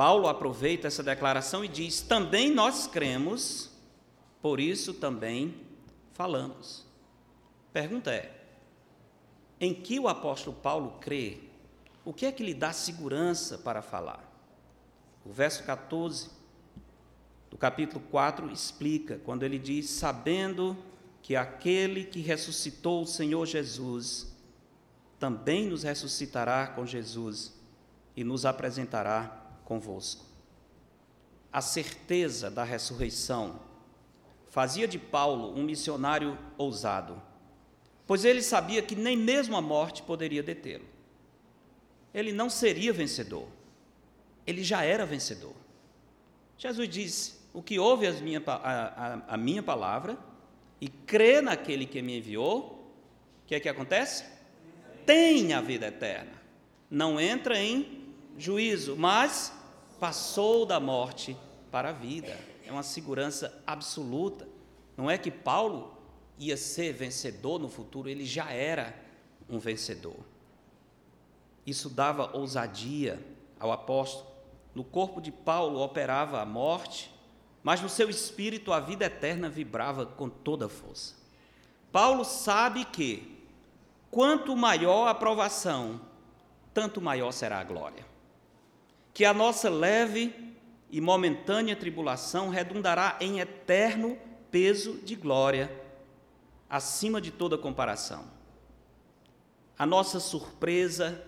Paulo 0.00 0.28
aproveita 0.28 0.86
essa 0.86 1.02
declaração 1.02 1.62
e 1.62 1.68
diz: 1.68 2.00
Também 2.00 2.50
nós 2.50 2.86
cremos, 2.86 3.70
por 4.40 4.58
isso 4.58 4.94
também 4.94 5.54
falamos. 6.14 6.86
Pergunta 7.70 8.10
é: 8.10 8.34
em 9.60 9.74
que 9.74 10.00
o 10.00 10.08
apóstolo 10.08 10.56
Paulo 10.56 10.96
crê? 11.02 11.40
O 12.02 12.14
que 12.14 12.24
é 12.24 12.32
que 12.32 12.42
lhe 12.42 12.54
dá 12.54 12.72
segurança 12.72 13.58
para 13.58 13.82
falar? 13.82 14.24
O 15.22 15.30
verso 15.34 15.64
14 15.64 16.30
do 17.50 17.58
capítulo 17.58 18.02
4 18.10 18.50
explica, 18.50 19.20
quando 19.22 19.42
ele 19.42 19.58
diz: 19.58 19.90
Sabendo 19.90 20.78
que 21.20 21.36
aquele 21.36 22.04
que 22.04 22.20
ressuscitou 22.20 23.02
o 23.02 23.06
Senhor 23.06 23.44
Jesus 23.44 24.34
também 25.18 25.68
nos 25.68 25.82
ressuscitará 25.82 26.68
com 26.68 26.86
Jesus 26.86 27.52
e 28.16 28.24
nos 28.24 28.46
apresentará 28.46 29.39
convosco. 29.70 30.24
A 31.52 31.60
certeza 31.60 32.50
da 32.50 32.64
ressurreição 32.64 33.60
fazia 34.48 34.86
de 34.86 34.98
Paulo 34.98 35.56
um 35.56 35.62
missionário 35.62 36.36
ousado 36.58 37.30
pois 38.10 38.24
ele 38.24 38.42
sabia 38.42 38.82
que 38.82 38.96
nem 38.96 39.16
mesmo 39.16 39.56
a 39.56 39.62
morte 39.62 40.02
poderia 40.02 40.42
detê-lo. 40.42 40.84
Ele 42.12 42.32
não 42.32 42.50
seria 42.50 42.92
vencedor, 42.92 43.46
ele 44.44 44.64
já 44.64 44.82
era 44.82 45.06
vencedor. 45.06 45.54
Jesus 46.58 46.88
disse: 46.88 47.34
O 47.54 47.62
que 47.62 47.78
ouve 47.78 48.08
a 48.08 48.12
minha, 48.14 48.42
a, 48.44 48.54
a, 48.54 49.22
a 49.28 49.36
minha 49.36 49.62
palavra 49.62 50.18
e 50.80 50.88
crê 50.88 51.40
naquele 51.40 51.86
que 51.86 52.02
me 52.02 52.18
enviou, 52.18 52.84
o 53.44 53.46
que 53.46 53.54
é 53.54 53.60
que 53.60 53.68
acontece? 53.68 54.24
Tem 55.06 55.52
a 55.52 55.60
vida 55.60 55.86
eterna. 55.86 56.32
Não 56.90 57.20
entra 57.20 57.60
em 57.60 58.08
juízo, 58.36 58.96
mas 58.96 59.52
passou 60.00 60.64
da 60.64 60.80
morte 60.80 61.36
para 61.70 61.90
a 61.90 61.92
vida. 61.92 62.36
É 62.66 62.72
uma 62.72 62.82
segurança 62.82 63.62
absoluta. 63.66 64.48
Não 64.96 65.10
é 65.10 65.18
que 65.18 65.30
Paulo 65.30 65.94
ia 66.38 66.56
ser 66.56 66.94
vencedor 66.94 67.58
no 67.58 67.68
futuro, 67.68 68.08
ele 68.08 68.24
já 68.24 68.50
era 68.50 68.98
um 69.48 69.58
vencedor. 69.58 70.16
Isso 71.66 71.90
dava 71.90 72.34
ousadia 72.34 73.22
ao 73.58 73.70
apóstolo. 73.70 74.26
No 74.74 74.82
corpo 74.82 75.20
de 75.20 75.30
Paulo 75.30 75.80
operava 75.80 76.40
a 76.40 76.46
morte, 76.46 77.12
mas 77.62 77.82
no 77.82 77.88
seu 77.88 78.08
espírito 78.08 78.72
a 78.72 78.80
vida 78.80 79.04
eterna 79.04 79.50
vibrava 79.50 80.06
com 80.06 80.30
toda 80.30 80.68
força. 80.68 81.14
Paulo 81.92 82.24
sabe 82.24 82.86
que 82.86 83.44
quanto 84.10 84.56
maior 84.56 85.08
a 85.08 85.14
provação, 85.14 86.00
tanto 86.72 87.02
maior 87.02 87.32
será 87.32 87.58
a 87.58 87.64
glória. 87.64 88.09
Que 89.12 89.24
a 89.24 89.34
nossa 89.34 89.68
leve 89.68 90.34
e 90.90 91.00
momentânea 91.00 91.76
tribulação 91.76 92.48
redundará 92.48 93.16
em 93.20 93.40
eterno 93.40 94.18
peso 94.50 94.98
de 95.04 95.14
glória 95.14 95.70
acima 96.68 97.20
de 97.20 97.30
toda 97.30 97.58
comparação. 97.58 98.24
A 99.78 99.86
nossa 99.86 100.20
surpresa, 100.20 101.24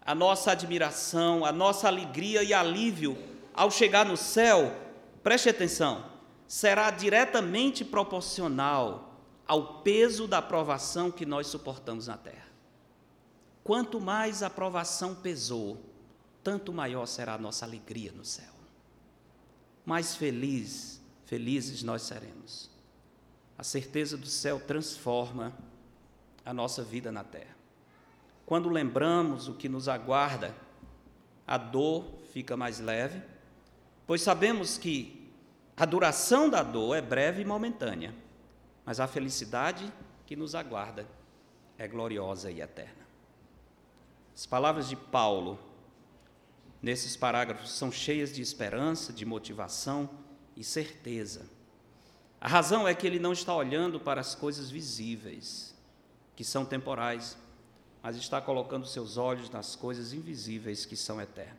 a 0.00 0.14
nossa 0.14 0.52
admiração, 0.52 1.44
a 1.44 1.52
nossa 1.52 1.88
alegria 1.88 2.42
e 2.42 2.54
alívio 2.54 3.16
ao 3.52 3.70
chegar 3.70 4.06
no 4.06 4.16
céu, 4.16 4.74
preste 5.22 5.48
atenção, 5.48 6.06
será 6.46 6.90
diretamente 6.90 7.84
proporcional 7.84 9.14
ao 9.46 9.82
peso 9.82 10.26
da 10.26 10.40
provação 10.40 11.10
que 11.10 11.26
nós 11.26 11.48
suportamos 11.48 12.06
na 12.06 12.16
terra. 12.16 12.48
Quanto 13.64 14.00
mais 14.00 14.42
a 14.42 14.48
provação 14.48 15.14
pesou, 15.14 15.78
tanto 16.42 16.72
maior 16.72 17.06
será 17.06 17.34
a 17.34 17.38
nossa 17.38 17.64
alegria 17.64 18.12
no 18.12 18.24
céu. 18.24 18.52
Mais 19.84 20.14
feliz, 20.14 21.00
felizes 21.24 21.82
nós 21.82 22.02
seremos. 22.02 22.70
A 23.58 23.62
certeza 23.62 24.16
do 24.16 24.26
céu 24.26 24.58
transforma 24.60 25.52
a 26.44 26.52
nossa 26.54 26.82
vida 26.82 27.12
na 27.12 27.22
terra. 27.22 27.56
Quando 28.46 28.68
lembramos 28.68 29.48
o 29.48 29.54
que 29.54 29.68
nos 29.68 29.88
aguarda, 29.88 30.54
a 31.46 31.56
dor 31.58 32.04
fica 32.32 32.56
mais 32.56 32.80
leve, 32.80 33.22
pois 34.06 34.22
sabemos 34.22 34.78
que 34.78 35.30
a 35.76 35.84
duração 35.84 36.48
da 36.48 36.62
dor 36.62 36.96
é 36.96 37.00
breve 37.00 37.42
e 37.42 37.44
momentânea, 37.44 38.14
mas 38.84 39.00
a 39.00 39.06
felicidade 39.06 39.92
que 40.26 40.36
nos 40.36 40.54
aguarda 40.54 41.06
é 41.78 41.86
gloriosa 41.88 42.50
e 42.50 42.60
eterna. 42.60 43.06
As 44.34 44.46
palavras 44.46 44.88
de 44.88 44.96
Paulo 44.96 45.58
nesses 46.82 47.16
parágrafos 47.16 47.72
são 47.72 47.90
cheias 47.90 48.32
de 48.32 48.42
esperança, 48.42 49.12
de 49.12 49.24
motivação 49.24 50.08
e 50.56 50.64
certeza 50.64 51.60
a 52.40 52.48
razão 52.48 52.88
é 52.88 52.94
que 52.94 53.06
ele 53.06 53.18
não 53.18 53.34
está 53.34 53.54
olhando 53.54 54.00
para 54.00 54.20
as 54.20 54.34
coisas 54.34 54.70
visíveis, 54.70 55.74
que 56.34 56.42
são 56.42 56.64
temporais, 56.64 57.36
mas 58.02 58.16
está 58.16 58.40
colocando 58.40 58.86
seus 58.86 59.18
olhos 59.18 59.50
nas 59.50 59.76
coisas 59.76 60.14
invisíveis 60.14 60.86
que 60.86 60.96
são 60.96 61.20
eternas. 61.20 61.58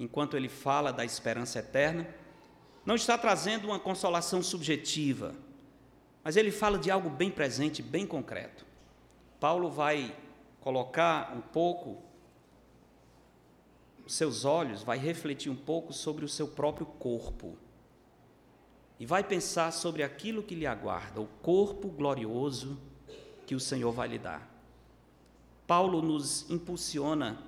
Enquanto 0.00 0.34
ele 0.34 0.48
fala 0.48 0.90
da 0.90 1.04
esperança 1.04 1.58
eterna, 1.58 2.08
não 2.86 2.94
está 2.94 3.18
trazendo 3.18 3.66
uma 3.66 3.78
consolação 3.78 4.42
subjetiva, 4.42 5.34
mas 6.24 6.36
ele 6.36 6.50
fala 6.50 6.78
de 6.78 6.90
algo 6.90 7.10
bem 7.10 7.30
presente, 7.30 7.82
bem 7.82 8.06
concreto. 8.06 8.64
Paulo 9.38 9.70
vai 9.70 10.16
colocar 10.60 11.36
um 11.36 11.42
pouco 11.42 12.02
seus 14.12 14.44
olhos, 14.44 14.82
vai 14.82 14.98
refletir 14.98 15.50
um 15.50 15.56
pouco 15.56 15.92
sobre 15.92 16.24
o 16.24 16.28
seu 16.28 16.46
próprio 16.46 16.84
corpo 16.84 17.56
e 19.00 19.06
vai 19.06 19.24
pensar 19.24 19.72
sobre 19.72 20.02
aquilo 20.02 20.42
que 20.42 20.54
lhe 20.54 20.66
aguarda, 20.66 21.20
o 21.20 21.26
corpo 21.26 21.88
glorioso 21.88 22.78
que 23.46 23.54
o 23.54 23.60
Senhor 23.60 23.90
vai 23.90 24.08
lhe 24.08 24.18
dar. 24.18 24.48
Paulo 25.66 26.02
nos 26.02 26.48
impulsiona 26.50 27.42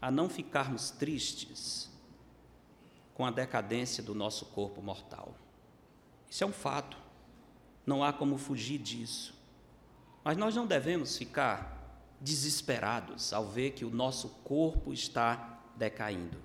a 0.00 0.10
não 0.10 0.28
ficarmos 0.28 0.90
tristes 0.90 1.90
com 3.12 3.26
a 3.26 3.30
decadência 3.30 4.02
do 4.02 4.14
nosso 4.14 4.46
corpo 4.46 4.80
mortal. 4.80 5.34
Isso 6.30 6.44
é 6.44 6.46
um 6.46 6.52
fato, 6.52 6.96
não 7.84 8.04
há 8.04 8.12
como 8.12 8.38
fugir 8.38 8.78
disso. 8.78 9.34
Mas 10.22 10.36
nós 10.36 10.54
não 10.54 10.66
devemos 10.66 11.18
ficar 11.18 11.73
desesperados 12.24 13.32
ao 13.32 13.46
ver 13.46 13.72
que 13.72 13.84
o 13.84 13.90
nosso 13.90 14.28
corpo 14.42 14.92
está 14.92 15.60
decaindo. 15.76 16.38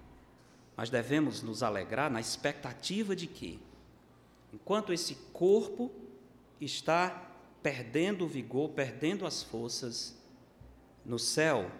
Mas 0.75 0.89
devemos 0.89 1.41
nos 1.41 1.63
alegrar 1.63 2.11
na 2.11 2.19
expectativa 2.19 3.15
de 3.15 3.25
que 3.25 3.59
Enquanto 4.53 4.91
esse 4.91 5.15
corpo 5.31 5.91
está 6.59 7.09
perdendo 7.61 8.25
o 8.25 8.27
vigor, 8.27 8.69
perdendo 8.69 9.25
as 9.25 9.43
forças, 9.43 10.17
no 11.05 11.19
céu, 11.19 11.71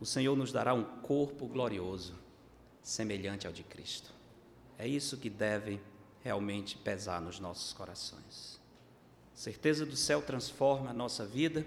o 0.00 0.06
Senhor 0.06 0.36
nos 0.36 0.52
dará 0.52 0.74
um 0.74 0.84
corpo 0.84 1.46
glorioso, 1.46 2.14
semelhante 2.82 3.46
ao 3.46 3.52
de 3.52 3.62
Cristo. 3.62 4.12
É 4.78 4.86
isso 4.86 5.16
que 5.16 5.30
deve 5.30 5.80
realmente 6.22 6.76
pesar 6.78 7.20
nos 7.20 7.38
nossos 7.38 7.72
corações. 7.72 8.60
A 9.34 9.38
certeza 9.38 9.84
do 9.84 9.96
céu 9.96 10.22
transforma 10.22 10.90
a 10.90 10.94
nossa 10.94 11.26
vida, 11.26 11.66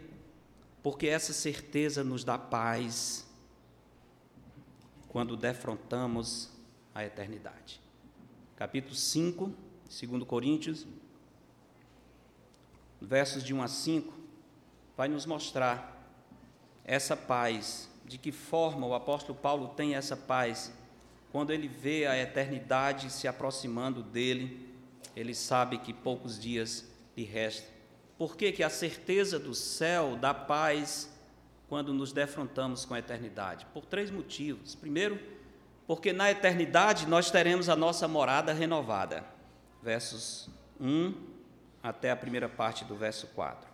porque 0.82 1.08
essa 1.08 1.34
certeza 1.34 2.04
nos 2.04 2.24
dá 2.24 2.38
paz 2.38 3.28
quando 5.08 5.36
defrontamos 5.36 6.50
a 6.94 7.04
eternidade. 7.04 7.82
Capítulo 8.56 8.96
5, 8.96 9.54
2 9.86 10.24
Coríntios, 10.24 10.86
versos 13.02 13.44
de 13.44 13.54
1 13.54 13.64
a 13.64 13.68
5, 13.68 14.14
vai 14.96 15.08
nos 15.08 15.26
mostrar 15.26 15.98
essa 16.84 17.16
paz, 17.16 17.90
de 18.06 18.18
que 18.18 18.32
forma 18.32 18.86
o 18.86 18.94
apóstolo 18.94 19.38
Paulo 19.38 19.70
tem 19.70 19.96
essa 19.96 20.18
paz 20.18 20.74
quando 21.32 21.52
ele 21.52 21.68
vê 21.68 22.08
a 22.08 22.18
eternidade 22.18 23.12
se 23.12 23.28
aproximando 23.28 24.02
dele, 24.02 24.68
ele 25.16 25.36
sabe 25.36 25.78
que 25.78 25.94
poucos 25.94 26.40
dias 26.40 26.90
lhe 27.16 27.24
restam. 27.24 27.79
Por 28.20 28.36
que, 28.36 28.52
que 28.52 28.62
a 28.62 28.70
certeza 28.70 29.40
do 29.40 29.56
céu 29.56 30.18
dá 30.18 30.34
paz 30.34 31.10
quando 31.70 31.94
nos 31.94 32.12
defrontamos 32.12 32.84
com 32.84 32.94
a 32.94 33.00
eternidade? 33.00 33.66
Por 33.74 33.86
três 33.86 34.12
motivos. 34.12 34.76
Primeiro, 34.76 35.18
porque 35.88 36.12
na 36.12 36.30
eternidade 36.30 37.08
nós 37.08 37.32
teremos 37.32 37.70
a 37.70 37.78
nossa 37.78 38.10
morada 38.10 38.52
renovada. 38.52 39.24
Versos 39.82 40.50
1 40.82 41.14
até 41.82 42.12
a 42.12 42.16
primeira 42.18 42.50
parte 42.50 42.84
do 42.84 42.94
verso 42.94 43.26
4. 43.28 43.70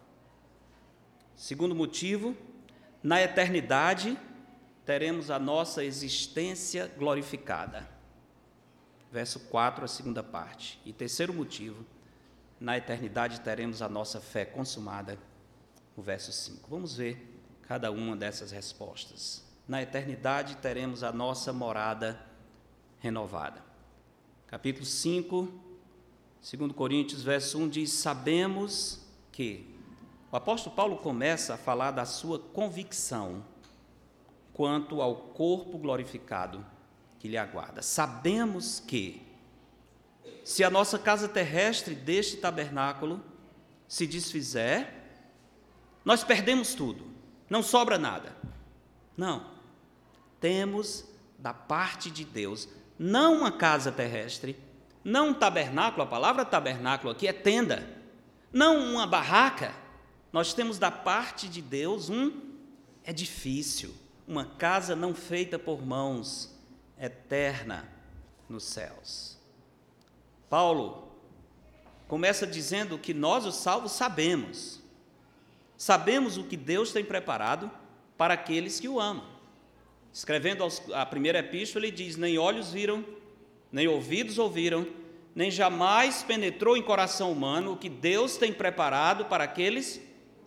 Segundo 1.36 1.74
motivo, 1.74 2.38
na 3.02 3.20
eternidade 3.24 4.16
teremos 4.86 5.32
a 5.32 5.40
nossa 5.40 5.84
existência 5.84 6.86
glorificada. 6.96 7.90
Verso 9.12 9.40
4, 9.40 9.86
a 9.86 9.88
segunda 9.88 10.22
parte. 10.22 10.80
E 10.86 10.94
terceiro 10.94 11.34
motivo, 11.34 11.84
na 12.60 12.78
eternidade 12.78 13.42
teremos 13.42 13.82
a 13.82 13.90
nossa 13.90 14.20
fé 14.20 14.46
consumada. 14.46 15.18
O 15.96 16.02
verso 16.02 16.32
5. 16.32 16.70
Vamos 16.70 16.98
ver 16.98 17.40
cada 17.64 17.92
uma 17.92 18.16
dessas 18.16 18.52
respostas. 18.52 19.44
Na 19.68 19.82
eternidade 19.82 20.58
teremos 20.58 21.04
a 21.04 21.12
nossa 21.12 21.52
morada 21.52 22.20
renovada. 23.00 23.64
Capítulo 24.48 24.86
5, 24.86 25.52
2 26.58 26.72
Coríntios, 26.74 27.24
verso 27.24 27.58
1 27.58 27.70
diz: 27.70 27.92
Sabemos 27.92 29.02
que. 29.32 29.74
O 30.32 30.36
apóstolo 30.36 30.76
Paulo 30.76 30.98
começa 30.98 31.54
a 31.54 31.58
falar 31.58 31.92
da 31.92 32.04
sua 32.04 32.38
convicção 32.38 33.44
quanto 34.54 35.02
ao 35.02 35.16
corpo 35.16 35.78
glorificado 35.78 36.66
que 37.20 37.28
lhe 37.28 37.38
aguarda. 37.38 37.82
Sabemos 37.82 38.80
que, 38.80 39.22
se 40.44 40.64
a 40.64 40.70
nossa 40.70 41.00
casa 41.00 41.28
terrestre 41.28 41.96
deste 41.96 42.38
tabernáculo 42.38 43.22
se 43.88 44.06
desfizer, 44.06 44.88
nós 46.04 46.24
perdemos 46.24 46.74
tudo, 46.74 47.06
não 47.50 47.64
sobra 47.64 47.98
nada. 47.98 48.36
Não. 49.18 49.46
Temos 50.40 51.06
da 51.38 51.54
parte 51.54 52.12
de 52.12 52.24
Deus 52.26 52.68
não 52.98 53.40
uma 53.40 53.52
casa 53.52 53.92
terrestre, 53.92 54.58
não 55.04 55.30
um 55.30 55.34
tabernáculo, 55.34 56.04
a 56.04 56.08
palavra 56.08 56.46
tabernáculo 56.46 57.12
aqui 57.12 57.28
é 57.28 57.34
tenda, 57.34 57.88
não 58.52 58.94
uma 58.94 59.06
barraca. 59.06 59.74
Nós 60.32 60.54
temos 60.54 60.78
da 60.78 60.92
parte 60.92 61.48
de 61.48 61.62
Deus 61.62 62.10
um 62.10 62.32
edifício 63.06 63.94
uma 64.28 64.46
casa 64.46 64.96
não 64.96 65.14
feita 65.14 65.60
por 65.60 65.86
mãos, 65.86 66.54
eterna 67.00 67.88
nos 68.50 68.64
céus. 68.64 69.35
Paulo 70.50 71.10
começa 72.08 72.46
dizendo 72.46 72.98
que 72.98 73.14
nós, 73.14 73.46
os 73.46 73.56
salvos, 73.56 73.92
sabemos. 73.92 74.82
Sabemos 75.78 76.38
o 76.38 76.44
que 76.44 76.56
Deus 76.56 76.92
tem 76.92 77.04
preparado 77.04 77.70
para 78.18 78.34
aqueles 78.34 78.80
que 78.80 78.88
o 78.88 79.00
amam. 79.00 79.26
Escrevendo 80.14 80.66
a 80.94 81.06
primeira 81.06 81.40
epístola, 81.40 81.86
ele 81.86 81.96
diz: 81.96 82.16
Nem 82.16 82.38
olhos 82.38 82.72
viram, 82.72 83.04
nem 83.72 83.88
ouvidos 83.88 84.38
ouviram, 84.38 84.88
nem 85.34 85.52
jamais 85.52 86.24
penetrou 86.24 86.78
em 86.78 86.82
coração 86.82 87.32
humano 87.32 87.74
o 87.74 87.78
que 87.78 87.90
Deus 87.90 88.38
tem 88.38 88.54
preparado 88.54 89.26
para 89.26 89.44
aqueles 89.44 90.00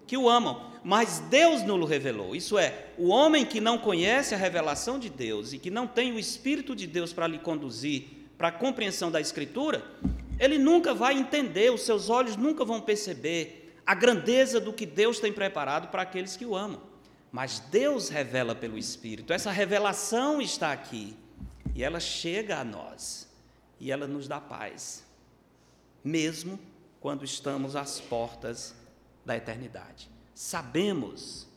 que 0.06 0.16
o 0.16 0.28
amam 0.28 0.68
mas 0.82 1.18
Deus 1.28 1.62
não 1.62 1.78
o 1.80 1.84
revelou. 1.84 2.34
Isso 2.34 2.58
é, 2.58 2.86
o 2.96 3.08
homem 3.08 3.44
que 3.44 3.60
não 3.60 3.78
conhece 3.78 4.34
a 4.34 4.38
revelação 4.38 4.98
de 4.98 5.08
Deus 5.08 5.52
e 5.52 5.58
que 5.58 5.70
não 5.70 5.86
tem 5.86 6.12
o 6.12 6.18
Espírito 6.18 6.74
de 6.74 6.86
Deus 6.86 7.12
para 7.12 7.26
lhe 7.26 7.38
conduzir 7.38 8.04
para 8.38 8.48
a 8.48 8.52
compreensão 8.52 9.10
da 9.10 9.20
Escritura, 9.20 9.84
ele 10.38 10.56
nunca 10.56 10.94
vai 10.94 11.14
entender, 11.14 11.70
os 11.70 11.82
seus 11.82 12.08
olhos 12.08 12.36
nunca 12.36 12.64
vão 12.64 12.80
perceber 12.80 13.76
a 13.84 13.94
grandeza 13.94 14.58
do 14.60 14.72
que 14.72 14.86
Deus 14.86 15.20
tem 15.20 15.32
preparado 15.32 15.88
para 15.88 16.02
aqueles 16.02 16.36
que 16.36 16.46
o 16.46 16.56
amam. 16.56 16.80
Mas 17.30 17.58
Deus 17.58 18.08
revela 18.08 18.54
pelo 18.54 18.78
Espírito, 18.78 19.32
essa 19.32 19.50
revelação 19.50 20.40
está 20.40 20.72
aqui 20.72 21.14
e 21.74 21.84
ela 21.84 22.00
chega 22.00 22.58
a 22.58 22.64
nós 22.64 23.28
e 23.78 23.92
ela 23.92 24.06
nos 24.06 24.26
dá 24.26 24.40
paz, 24.40 25.04
mesmo 26.02 26.58
quando 27.00 27.24
estamos 27.24 27.76
às 27.76 28.00
portas 28.00 28.74
da 29.26 29.36
eternidade 29.36 30.08
sabemos 30.38 31.48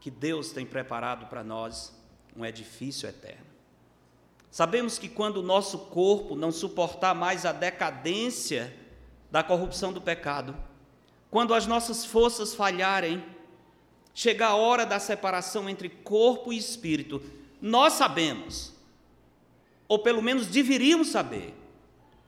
que 0.00 0.10
Deus 0.10 0.50
tem 0.50 0.64
preparado 0.64 1.26
para 1.26 1.44
nós 1.44 1.92
um 2.34 2.42
edifício 2.42 3.06
eterno. 3.06 3.47
Sabemos 4.50 4.98
que 4.98 5.08
quando 5.08 5.38
o 5.38 5.42
nosso 5.42 5.78
corpo 5.78 6.34
não 6.34 6.50
suportar 6.50 7.14
mais 7.14 7.44
a 7.44 7.52
decadência 7.52 8.74
da 9.30 9.42
corrupção 9.42 9.92
do 9.92 10.00
pecado, 10.00 10.56
quando 11.30 11.52
as 11.52 11.66
nossas 11.66 12.04
forças 12.04 12.54
falharem, 12.54 13.22
chega 14.14 14.46
a 14.46 14.56
hora 14.56 14.86
da 14.86 14.98
separação 14.98 15.68
entre 15.68 15.88
corpo 15.88 16.52
e 16.52 16.56
espírito, 16.56 17.22
nós 17.60 17.92
sabemos, 17.94 18.72
ou 19.86 19.98
pelo 19.98 20.22
menos 20.22 20.46
deveríamos 20.46 21.08
saber, 21.08 21.54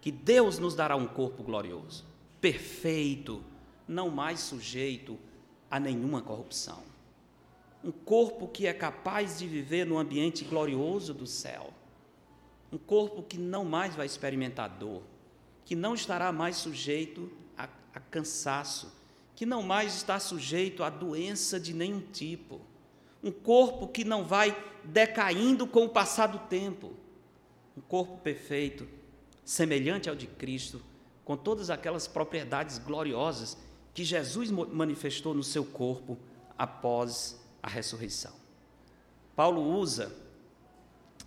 que 0.00 0.10
Deus 0.10 0.58
nos 0.58 0.74
dará 0.74 0.96
um 0.96 1.06
corpo 1.06 1.42
glorioso, 1.42 2.04
perfeito, 2.40 3.42
não 3.86 4.10
mais 4.10 4.40
sujeito 4.40 5.18
a 5.70 5.80
nenhuma 5.80 6.22
corrupção. 6.22 6.82
Um 7.82 7.90
corpo 7.90 8.46
que 8.48 8.66
é 8.66 8.72
capaz 8.72 9.38
de 9.38 9.46
viver 9.46 9.86
no 9.86 9.98
ambiente 9.98 10.44
glorioso 10.44 11.14
do 11.14 11.26
céu. 11.26 11.72
Um 12.72 12.78
corpo 12.78 13.22
que 13.22 13.38
não 13.38 13.64
mais 13.64 13.94
vai 13.94 14.06
experimentar 14.06 14.68
dor, 14.68 15.02
que 15.64 15.74
não 15.74 15.94
estará 15.94 16.32
mais 16.32 16.56
sujeito 16.56 17.30
a, 17.56 17.68
a 17.94 18.00
cansaço, 18.00 18.92
que 19.34 19.44
não 19.46 19.62
mais 19.62 19.94
está 19.94 20.18
sujeito 20.20 20.82
a 20.82 20.90
doença 20.90 21.58
de 21.58 21.72
nenhum 21.72 22.00
tipo. 22.00 22.60
Um 23.22 23.32
corpo 23.32 23.88
que 23.88 24.04
não 24.04 24.24
vai 24.24 24.56
decaindo 24.84 25.66
com 25.66 25.84
o 25.84 25.88
passar 25.88 26.28
do 26.28 26.38
tempo. 26.38 26.92
Um 27.76 27.80
corpo 27.80 28.18
perfeito, 28.18 28.86
semelhante 29.44 30.08
ao 30.08 30.14
de 30.14 30.26
Cristo, 30.26 30.82
com 31.24 31.36
todas 31.36 31.70
aquelas 31.70 32.06
propriedades 32.06 32.78
gloriosas 32.78 33.56
que 33.94 34.04
Jesus 34.04 34.50
manifestou 34.50 35.34
no 35.34 35.42
seu 35.42 35.64
corpo 35.64 36.18
após 36.56 37.40
a 37.62 37.68
ressurreição. 37.68 38.32
Paulo 39.34 39.62
usa 39.62 40.14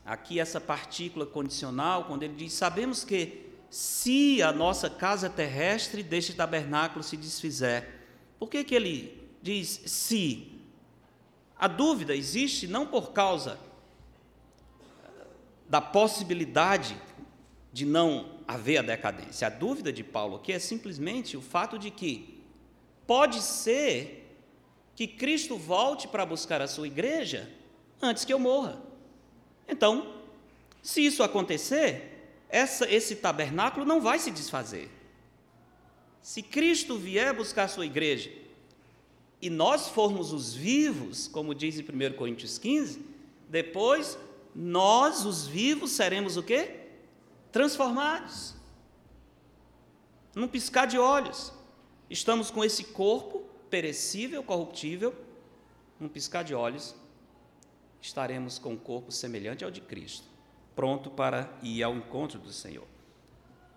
aqui 0.06 0.40
essa 0.40 0.60
partícula 0.60 1.26
condicional 1.26 2.06
quando 2.06 2.24
ele 2.24 2.36
diz: 2.36 2.54
Sabemos 2.54 3.04
que 3.04 3.50
se 3.70 4.42
a 4.42 4.52
nossa 4.52 4.90
casa 4.90 5.30
terrestre 5.30 6.04
deste 6.04 6.34
tabernáculo 6.34 7.04
se 7.04 7.18
desfizer, 7.18 7.88
por 8.40 8.50
que, 8.50 8.64
que 8.64 8.76
ele 8.76 9.30
diz 9.42 9.82
se? 9.86 10.52
A 11.58 11.68
dúvida 11.68 12.16
existe 12.16 12.68
não 12.68 12.86
por 12.86 13.12
causa 13.12 13.58
da 15.70 15.80
possibilidade 15.80 16.96
de 17.72 17.86
não 17.86 18.40
haver 18.48 18.78
a 18.78 18.82
decadência. 18.82 19.48
A 19.48 19.50
dúvida 19.50 19.92
de 19.92 20.04
Paulo 20.04 20.36
aqui 20.36 20.52
é 20.52 20.60
simplesmente 20.60 21.38
o 21.38 21.42
fato 21.42 21.80
de 21.80 21.90
que 21.90 22.34
Pode 23.06 23.42
ser 23.42 24.38
que 24.96 25.08
Cristo 25.08 25.58
volte 25.58 26.08
para 26.08 26.26
buscar 26.26 26.62
a 26.62 26.68
sua 26.68 26.88
igreja 26.88 27.50
antes 28.02 28.24
que 28.24 28.34
eu 28.34 28.40
morra. 28.40 28.82
Então, 29.68 30.16
se 30.82 31.06
isso 31.06 31.24
acontecer, 31.24 32.34
essa, 32.50 32.90
esse 32.92 33.16
tabernáculo 33.16 33.86
não 33.86 34.02
vai 34.02 34.20
se 34.20 34.32
desfazer. 34.32 34.90
Se 36.22 36.42
Cristo 36.42 36.98
vier 36.98 37.34
buscar 37.34 37.68
sua 37.68 37.86
igreja 37.86 38.32
e 39.42 39.50
nós 39.50 39.90
formos 39.90 40.32
os 40.32 40.54
vivos, 40.54 41.28
como 41.28 41.54
diz 41.54 41.78
em 41.78 41.82
1 41.82 42.14
Coríntios 42.14 42.58
15, 42.58 43.06
depois 43.50 44.18
nós, 44.56 45.26
os 45.26 45.46
vivos, 45.46 45.92
seremos 45.92 46.38
o 46.38 46.44
quê? 46.44 46.76
Transformados. 47.52 48.56
Num 50.36 50.48
piscar 50.48 50.86
de 50.86 50.98
olhos 50.98 51.52
Estamos 52.14 52.52
com 52.52 52.64
esse 52.64 52.84
corpo 52.84 53.42
perecível, 53.72 54.44
corruptível, 54.44 55.16
num 56.00 56.08
piscar 56.08 56.44
de 56.44 56.54
olhos, 56.54 56.94
estaremos 58.04 58.60
com 58.60 58.74
um 58.74 58.78
corpo 58.78 59.12
semelhante 59.14 59.64
ao 59.64 59.72
de 59.72 59.80
Cristo, 59.80 60.28
pronto 60.76 61.10
para 61.10 61.58
ir 61.64 61.82
ao 61.82 61.96
encontro 61.96 62.38
do 62.38 62.52
Senhor. 62.52 62.86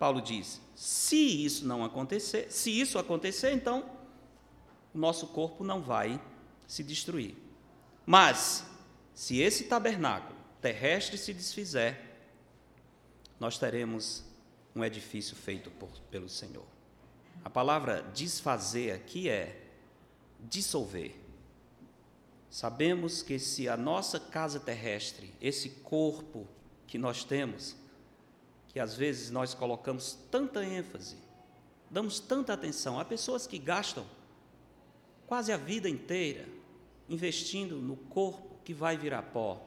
Paulo 0.00 0.20
diz: 0.20 0.60
se 0.74 1.44
isso 1.44 1.64
não 1.66 1.84
acontecer, 1.84 2.50
se 2.50 2.70
isso 2.78 2.98
acontecer, 2.98 3.52
então 3.52 3.88
o 4.92 4.98
nosso 4.98 5.28
corpo 5.28 5.62
não 5.62 5.80
vai 5.80 6.20
se 6.66 6.82
destruir. 6.82 7.36
Mas, 8.04 8.66
se 9.14 9.40
esse 9.40 9.64
tabernáculo 9.64 10.36
terrestre 10.60 11.16
se 11.16 11.32
desfizer, 11.32 11.98
nós 13.38 13.58
teremos 13.58 14.24
um 14.74 14.84
edifício 14.84 15.36
feito 15.36 15.70
por, 15.70 15.90
pelo 16.10 16.28
Senhor. 16.28 16.66
A 17.44 17.50
palavra 17.50 18.02
desfazer 18.12 18.92
aqui 18.92 19.28
é 19.28 19.62
dissolver. 20.40 21.25
Sabemos 22.50 23.22
que 23.22 23.38
se 23.38 23.68
a 23.68 23.76
nossa 23.76 24.18
casa 24.18 24.59
terrestre, 24.61 25.35
esse 25.40 25.70
corpo 25.70 26.46
que 26.87 26.98
nós 26.98 27.24
temos, 27.24 27.76
que 28.68 28.80
às 28.80 28.94
vezes 28.94 29.30
nós 29.30 29.54
colocamos 29.54 30.18
tanta 30.30 30.64
ênfase, 30.64 31.16
damos 31.90 32.20
tanta 32.20 32.52
atenção, 32.52 32.98
há 32.98 33.04
pessoas 33.04 33.46
que 33.46 33.59
gastam 33.59 34.06
quase 35.26 35.52
a 35.52 35.56
vida 35.56 35.88
inteira 35.88 36.46
investindo 37.09 37.76
no 37.76 37.96
corpo 37.96 38.56
que 38.64 38.74
vai 38.74 38.96
virar 38.96 39.22
pó 39.22 39.62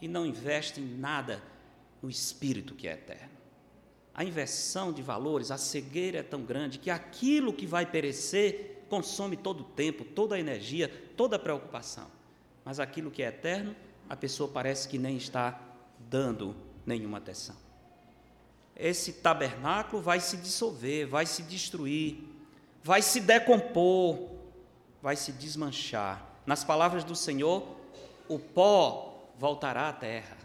e 0.00 0.08
não 0.08 0.26
investem 0.26 0.84
nada 0.84 1.42
no 2.02 2.10
espírito 2.10 2.74
que 2.74 2.88
é 2.88 2.92
eterno. 2.92 3.34
A 4.12 4.24
inversão 4.24 4.92
de 4.92 5.02
valores, 5.02 5.50
a 5.50 5.58
cegueira 5.58 6.18
é 6.18 6.22
tão 6.22 6.42
grande 6.42 6.78
que 6.78 6.90
aquilo 6.90 7.52
que 7.52 7.66
vai 7.66 7.86
perecer 7.86 8.84
consome 8.88 9.36
todo 9.36 9.62
o 9.62 9.64
tempo, 9.64 10.04
toda 10.04 10.36
a 10.36 10.40
energia, 10.40 10.90
toda 11.16 11.38
preocupação. 11.38 12.06
Mas 12.64 12.80
aquilo 12.80 13.10
que 13.10 13.22
é 13.22 13.26
eterno, 13.26 13.74
a 14.08 14.16
pessoa 14.16 14.48
parece 14.48 14.88
que 14.88 14.98
nem 14.98 15.16
está 15.16 15.60
dando 15.98 16.54
nenhuma 16.84 17.18
atenção. 17.18 17.56
Esse 18.76 19.14
tabernáculo 19.14 20.02
vai 20.02 20.20
se 20.20 20.36
dissolver, 20.36 21.06
vai 21.06 21.26
se 21.26 21.42
destruir, 21.42 22.18
vai 22.82 23.02
se 23.02 23.20
decompor, 23.20 24.30
vai 25.00 25.16
se 25.16 25.32
desmanchar. 25.32 26.26
Nas 26.44 26.64
palavras 26.64 27.04
do 27.04 27.14
Senhor, 27.14 27.66
o 28.28 28.38
pó 28.38 29.30
voltará 29.38 29.88
à 29.88 29.92
terra. 29.92 30.36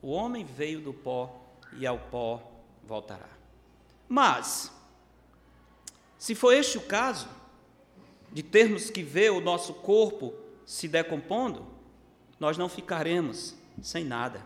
O 0.00 0.10
homem 0.10 0.44
veio 0.44 0.80
do 0.80 0.94
pó 0.94 1.40
e 1.76 1.86
ao 1.86 1.98
pó 1.98 2.42
voltará. 2.84 3.28
Mas, 4.08 4.70
se 6.18 6.34
for 6.34 6.52
este 6.52 6.78
o 6.78 6.82
caso, 6.82 7.28
de 8.36 8.42
termos 8.42 8.90
que 8.90 9.02
ver 9.02 9.32
o 9.32 9.40
nosso 9.40 9.72
corpo 9.72 10.34
se 10.66 10.86
decompondo, 10.86 11.66
nós 12.38 12.58
não 12.58 12.68
ficaremos 12.68 13.54
sem 13.80 14.04
nada. 14.04 14.44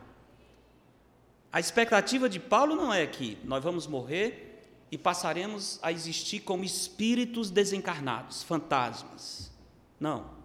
A 1.52 1.58
expectativa 1.58 2.28
de 2.28 2.38
Paulo 2.38 2.76
não 2.76 2.94
é 2.94 3.04
que 3.04 3.36
nós 3.42 3.64
vamos 3.64 3.88
morrer 3.88 4.76
e 4.92 4.96
passaremos 4.96 5.80
a 5.82 5.90
existir 5.90 6.38
como 6.38 6.62
espíritos 6.62 7.50
desencarnados, 7.50 8.44
fantasmas. 8.44 9.50
Não. 9.98 10.38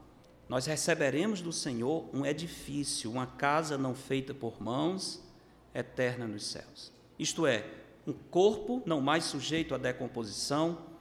Nós 0.49 0.65
receberemos 0.65 1.39
do 1.39 1.53
Senhor 1.53 2.09
um 2.11 2.25
edifício, 2.25 3.11
uma 3.11 3.27
casa 3.27 3.77
não 3.77 3.93
feita 3.93 4.33
por 4.33 4.59
mãos, 4.59 5.21
eterna 5.71 6.27
nos 6.27 6.47
céus. 6.47 6.91
Isto 7.19 7.45
é, 7.45 7.63
um 8.07 8.13
corpo 8.13 8.81
não 8.87 8.99
mais 9.01 9.25
sujeito 9.25 9.75
à 9.75 9.77
decomposição, 9.77 10.94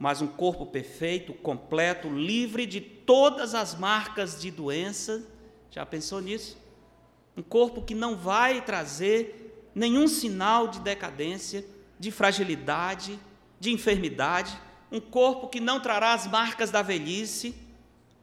mas 0.00 0.22
um 0.22 0.26
corpo 0.26 0.64
perfeito, 0.64 1.34
completo, 1.34 2.08
livre 2.08 2.64
de 2.64 2.80
todas 2.80 3.54
as 3.54 3.74
marcas 3.74 4.40
de 4.40 4.50
doença. 4.50 5.22
Já 5.70 5.84
pensou 5.84 6.22
nisso? 6.22 6.56
Um 7.36 7.42
corpo 7.42 7.82
que 7.82 7.94
não 7.94 8.16
vai 8.16 8.64
trazer 8.64 9.68
nenhum 9.74 10.08
sinal 10.08 10.68
de 10.68 10.80
decadência, 10.80 11.62
de 11.98 12.10
fragilidade, 12.10 13.20
de 13.60 13.70
enfermidade, 13.70 14.58
um 14.90 15.02
corpo 15.02 15.48
que 15.48 15.60
não 15.60 15.78
trará 15.78 16.14
as 16.14 16.26
marcas 16.26 16.70
da 16.70 16.80
velhice, 16.80 17.54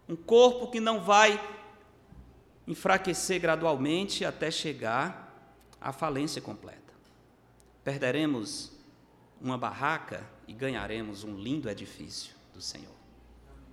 um 0.09 0.15
corpo 0.15 0.71
que 0.71 0.79
não 0.79 0.99
vai 1.03 1.39
enfraquecer 2.67 3.39
gradualmente 3.39 4.25
até 4.25 4.49
chegar 4.49 5.31
à 5.79 5.93
falência 5.93 6.41
completa. 6.41 6.91
Perderemos 7.83 8.71
uma 9.39 9.59
barraca 9.59 10.36
e 10.47 10.53
ganharemos 10.53 11.23
um 11.23 11.35
lindo 11.35 11.69
edifício 11.69 12.35
do 12.53 12.61
Senhor. 12.61 12.95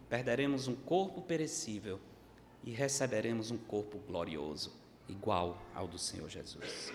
Perderemos 0.09 0.69
um 0.69 0.75
corpo 0.75 1.23
perecível 1.23 2.01
e 2.63 2.71
receberemos 2.71 3.51
um 3.51 3.59
corpo 3.59 3.99
glorioso, 3.99 4.73
igual 5.09 5.63
ao 5.75 5.87
do 5.87 5.99
Senhor 5.99 6.29
Jesus. 6.29 6.93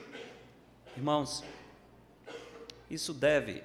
Irmãos, 0.95 1.43
isso 2.89 3.13
deve 3.13 3.63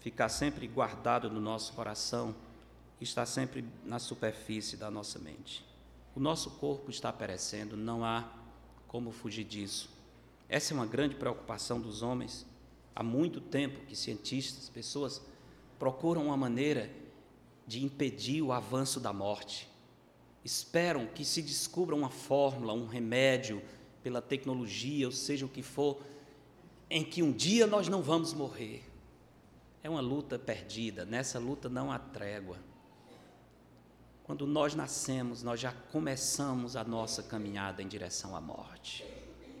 ficar 0.00 0.28
sempre 0.28 0.66
guardado 0.66 1.30
no 1.30 1.40
nosso 1.40 1.72
coração, 1.74 2.34
estar 3.00 3.26
sempre 3.26 3.64
na 3.84 3.98
superfície 3.98 4.76
da 4.76 4.90
nossa 4.90 5.18
mente. 5.18 5.64
O 6.14 6.20
nosso 6.20 6.52
corpo 6.52 6.90
está 6.90 7.12
perecendo, 7.12 7.76
não 7.76 8.04
há 8.04 8.26
como 8.88 9.12
fugir 9.12 9.44
disso. 9.44 9.90
Essa 10.48 10.72
é 10.72 10.74
uma 10.74 10.86
grande 10.86 11.14
preocupação 11.14 11.80
dos 11.80 12.02
homens. 12.02 12.46
Há 12.96 13.02
muito 13.02 13.40
tempo 13.40 13.84
que 13.86 13.94
cientistas, 13.94 14.68
pessoas, 14.70 15.22
procuram 15.78 16.24
uma 16.24 16.36
maneira 16.36 16.90
de 17.66 17.84
impedir 17.84 18.40
o 18.42 18.52
avanço 18.52 18.98
da 18.98 19.12
morte. 19.12 19.68
Esperam 20.42 21.06
que 21.06 21.24
se 21.24 21.42
descubra 21.42 21.94
uma 21.94 22.08
fórmula, 22.08 22.72
um 22.72 22.86
remédio, 22.86 23.62
pela 24.02 24.22
tecnologia, 24.22 25.06
ou 25.06 25.12
seja 25.12 25.44
o 25.44 25.48
que 25.48 25.62
for, 25.62 26.00
em 26.88 27.04
que 27.04 27.22
um 27.22 27.32
dia 27.32 27.66
nós 27.66 27.86
não 27.86 28.00
vamos 28.02 28.32
morrer. 28.32 28.82
É 29.82 29.90
uma 29.90 30.00
luta 30.00 30.38
perdida, 30.38 31.04
nessa 31.04 31.38
luta 31.38 31.68
não 31.68 31.92
há 31.92 31.98
trégua. 31.98 32.58
Quando 34.24 34.46
nós 34.46 34.74
nascemos, 34.74 35.42
nós 35.42 35.60
já 35.60 35.72
começamos 35.92 36.74
a 36.74 36.82
nossa 36.82 37.22
caminhada 37.22 37.82
em 37.82 37.86
direção 37.86 38.34
à 38.34 38.40
morte 38.40 39.04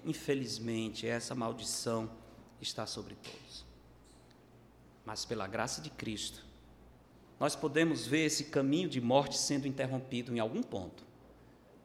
infelizmente, 0.06 1.06
essa 1.06 1.34
maldição 1.34 2.08
está 2.60 2.86
sobre 2.86 3.14
todos. 3.16 3.64
Mas 5.04 5.24
pela 5.24 5.46
graça 5.46 5.80
de 5.80 5.90
Cristo, 5.90 6.44
nós 7.38 7.54
podemos 7.54 8.06
ver 8.06 8.24
esse 8.24 8.44
caminho 8.44 8.88
de 8.88 9.00
morte 9.00 9.36
sendo 9.36 9.68
interrompido 9.68 10.34
em 10.34 10.38
algum 10.38 10.62
ponto, 10.62 11.04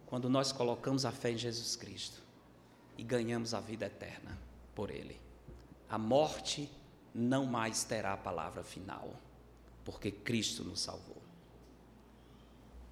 quando 0.08 0.30
nós 0.30 0.52
colocamos 0.52 1.06
a 1.06 1.12
fé 1.12 1.32
em 1.32 1.38
Jesus 1.38 1.76
Cristo 1.76 2.22
e 2.98 3.04
ganhamos 3.04 3.54
a 3.54 3.60
vida 3.60 3.86
eterna 3.86 4.38
por 4.74 4.90
Ele. 4.90 5.20
A 5.90 5.98
morte 5.98 6.70
não 7.14 7.46
mais 7.46 7.84
terá 7.84 8.14
a 8.14 8.18
palavra 8.18 8.64
final, 8.64 9.14
porque 9.84 10.12
Cristo 10.12 10.64
nos 10.64 10.82
salvou. 10.82 11.22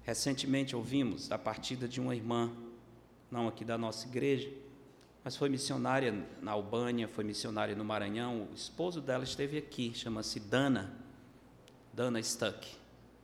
Recentemente 0.02 0.74
ouvimos 0.74 1.28
da 1.28 1.38
partida 1.38 1.88
de 1.88 2.00
uma 2.00 2.14
irmã, 2.14 2.52
não 3.30 3.48
aqui 3.48 3.64
da 3.64 3.78
nossa 3.78 4.06
igreja, 4.06 4.50
mas 5.22 5.36
foi 5.36 5.48
missionária 5.48 6.26
na 6.40 6.52
Albânia, 6.52 7.06
foi 7.06 7.24
missionária 7.24 7.74
no 7.74 7.84
Maranhão. 7.84 8.48
O 8.50 8.54
esposo 8.54 9.00
dela 9.00 9.24
esteve 9.24 9.58
aqui, 9.58 9.92
chama-se 9.94 10.40
Dana, 10.40 10.92
Dana 11.92 12.22
Stuck. 12.22 12.66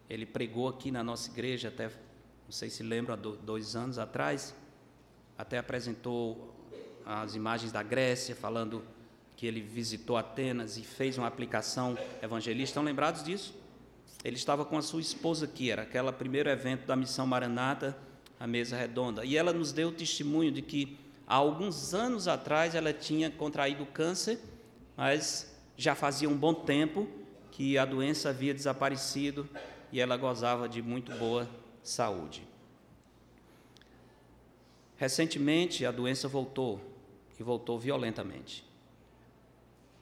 Ele 0.09 0.27
pregou 0.27 0.69
aqui 0.69 0.91
na 0.91 1.03
nossa 1.03 1.31
igreja 1.31 1.69
até, 1.69 1.87
não 1.87 2.53
sei 2.53 2.69
se 2.69 2.83
lembra, 2.83 3.17
dois 3.17 3.75
anos 3.75 3.99
atrás, 3.99 4.55
até 5.39 5.59
apresentou 5.59 6.55
as 7.05 7.35
imagens 7.35 7.73
da 7.73 7.83
Grécia, 7.83 8.35
falando 8.37 8.85
que 9.37 9.47
ele 9.47 9.61
visitou 9.61 10.17
Atenas 10.17 10.77
e 10.77 10.83
fez 10.83 11.17
uma 11.19 11.27
aplicação 11.27 11.97
evangelista. 12.23 12.71
Estão 12.71 12.83
lembrados 12.83 13.23
disso? 13.23 13.55
Ele 14.25 14.37
estava 14.37 14.65
com 14.65 14.77
a 14.77 14.83
sua 14.83 15.01
esposa 15.01 15.45
aqui, 15.45 15.71
era 15.71 15.83
aquele 15.83 16.11
primeiro 16.13 16.49
evento 16.49 16.87
da 16.87 16.97
missão 16.97 17.27
Maranata, 17.27 17.97
a 18.39 18.47
mesa 18.47 18.77
redonda. 18.77 19.25
E 19.25 19.37
ela 19.37 19.53
nos 19.53 19.73
deu 19.73 19.93
testemunho 19.93 20.51
de 20.51 20.63
que 20.63 21.06
Há 21.27 21.35
alguns 21.35 21.93
anos 21.93 22.29
atrás 22.29 22.75
ela 22.75 22.93
tinha 22.93 23.31
contraído 23.31 23.85
câncer, 23.87 24.39
mas 24.97 25.53
já 25.77 25.95
fazia 25.95 26.29
um 26.29 26.37
bom 26.37 26.55
tempo 26.55 27.09
que 27.51 27.77
a 27.77 27.85
doença 27.85 28.29
havia 28.29 28.55
desaparecido 28.55 29.49
e 29.91 30.01
ela 30.01 30.17
gozava 30.17 30.69
de 30.69 30.81
muito 30.81 31.13
boa 31.17 31.49
saúde. 31.83 32.47
Recentemente 34.97 35.85
a 35.85 35.91
doença 35.91 36.29
voltou 36.29 36.81
e 37.39 37.43
voltou 37.43 37.79
violentamente. 37.79 38.65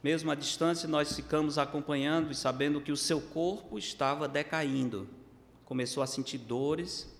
Mesmo 0.02 0.30
à 0.30 0.34
distância, 0.34 0.86
nós 0.86 1.16
ficamos 1.16 1.56
acompanhando 1.56 2.30
e 2.30 2.34
sabendo 2.34 2.80
que 2.80 2.92
o 2.92 2.96
seu 2.96 3.20
corpo 3.20 3.78
estava 3.78 4.28
decaindo. 4.28 5.08
Começou 5.64 6.02
a 6.02 6.06
sentir 6.06 6.36
dores, 6.36 7.10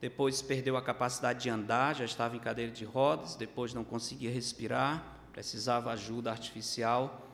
depois 0.00 0.40
perdeu 0.40 0.76
a 0.76 0.82
capacidade 0.82 1.42
de 1.42 1.50
andar, 1.50 1.94
já 1.94 2.04
estava 2.04 2.36
em 2.36 2.38
cadeira 2.38 2.70
de 2.70 2.84
rodas, 2.84 3.34
depois 3.34 3.74
não 3.74 3.82
conseguia 3.82 4.30
respirar, 4.30 5.18
precisava 5.32 5.90
ajuda 5.92 6.30
artificial. 6.30 7.24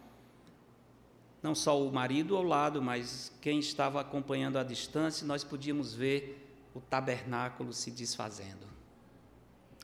não 1.42 1.54
só 1.54 1.78
o 1.78 1.92
marido 1.92 2.36
ao 2.36 2.42
lado, 2.42 2.80
mas 2.80 3.30
quem 3.42 3.58
estava 3.58 4.00
acompanhando 4.00 4.58
à 4.58 4.62
distância, 4.62 5.26
nós 5.26 5.44
podíamos 5.44 5.92
ver 5.92 6.40
o 6.74 6.80
tabernáculo 6.80 7.70
se 7.72 7.90
desfazendo, 7.90 8.66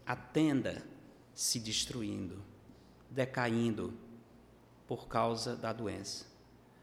a 0.07 0.16
tenda 0.16 0.83
se 1.35 1.61
destruindo, 1.61 2.43
decaindo 3.11 3.93
por 4.88 5.07
causa 5.07 5.55
da 5.55 5.73
doença. 5.73 6.27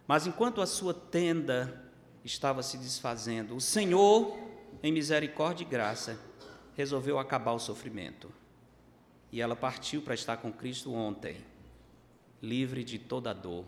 Mas 0.08 0.26
enquanto 0.26 0.62
a 0.62 0.68
sua 0.68 0.94
tenda 0.94 1.92
estava 2.24 2.62
se 2.64 2.78
desfazendo, 2.78 3.56
o 3.56 3.62
Senhor, 3.62 4.47
em 4.82 4.92
misericórdia 4.92 5.64
e 5.64 5.68
graça, 5.68 6.20
resolveu 6.76 7.20
acabar 7.20 7.54
o 7.54 7.60
sofrimento. 7.60 8.32
E 9.32 9.42
ela 9.42 9.56
partiu 9.56 10.02
para 10.02 10.14
estar 10.14 10.38
com 10.38 10.52
Cristo 10.52 10.94
ontem, 10.94 11.38
livre 12.42 12.84
de 12.84 12.98
toda 12.98 13.34
dor 13.34 13.66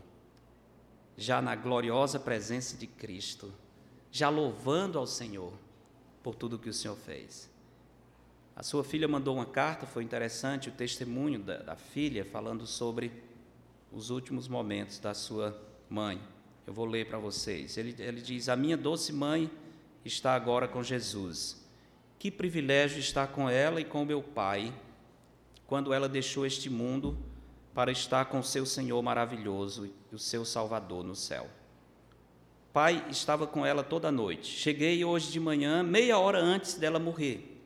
já 1.19 1.41
na 1.41 1.53
gloriosa 1.53 2.17
presença 2.17 2.77
de 2.77 2.87
Cristo, 2.87 3.53
já 4.09 4.29
louvando 4.29 4.97
ao 4.97 5.05
Senhor 5.05 5.51
por 6.23 6.33
tudo 6.33 6.57
que 6.57 6.69
o 6.69 6.73
Senhor 6.73 6.95
fez. 6.95 7.49
A 8.55 8.63
sua 8.63 8.85
filha 8.85 9.07
mandou 9.07 9.35
uma 9.35 9.45
carta, 9.45 9.85
foi 9.85 10.03
interessante 10.03 10.69
o 10.69 10.71
testemunho 10.71 11.39
da, 11.39 11.57
da 11.57 11.75
filha 11.75 12.23
falando 12.23 12.65
sobre 12.65 13.11
os 13.91 14.09
últimos 14.09 14.47
momentos 14.47 14.97
da 14.97 15.13
sua 15.13 15.61
mãe. 15.89 16.21
Eu 16.65 16.73
vou 16.73 16.85
ler 16.85 17.07
para 17.07 17.17
vocês. 17.17 17.77
Ele, 17.77 17.93
ele 17.99 18.21
diz: 18.21 18.47
A 18.47 18.55
minha 18.55 18.77
doce 18.77 19.11
mãe 19.11 19.51
está 20.09 20.33
agora 20.33 20.67
com 20.67 20.83
Jesus. 20.83 21.65
Que 22.17 22.29
privilégio 22.29 22.99
estar 22.99 23.27
com 23.27 23.49
ela 23.49 23.79
e 23.79 23.85
com 23.85 24.03
meu 24.03 24.21
pai, 24.21 24.73
quando 25.65 25.93
ela 25.93 26.09
deixou 26.09 26.45
este 26.45 26.69
mundo 26.69 27.17
para 27.73 27.91
estar 27.91 28.25
com 28.25 28.43
seu 28.43 28.65
Senhor 28.65 29.01
maravilhoso 29.01 29.85
e 30.11 30.15
o 30.15 30.19
seu 30.19 30.43
Salvador 30.43 31.03
no 31.03 31.15
céu. 31.15 31.47
Pai 32.73 33.05
estava 33.09 33.47
com 33.47 33.65
ela 33.65 33.83
toda 33.83 34.09
a 34.09 34.11
noite. 34.11 34.51
Cheguei 34.51 35.05
hoje 35.05 35.31
de 35.31 35.39
manhã, 35.39 35.81
meia 35.81 36.17
hora 36.17 36.39
antes 36.39 36.73
dela 36.73 36.99
morrer. 36.99 37.61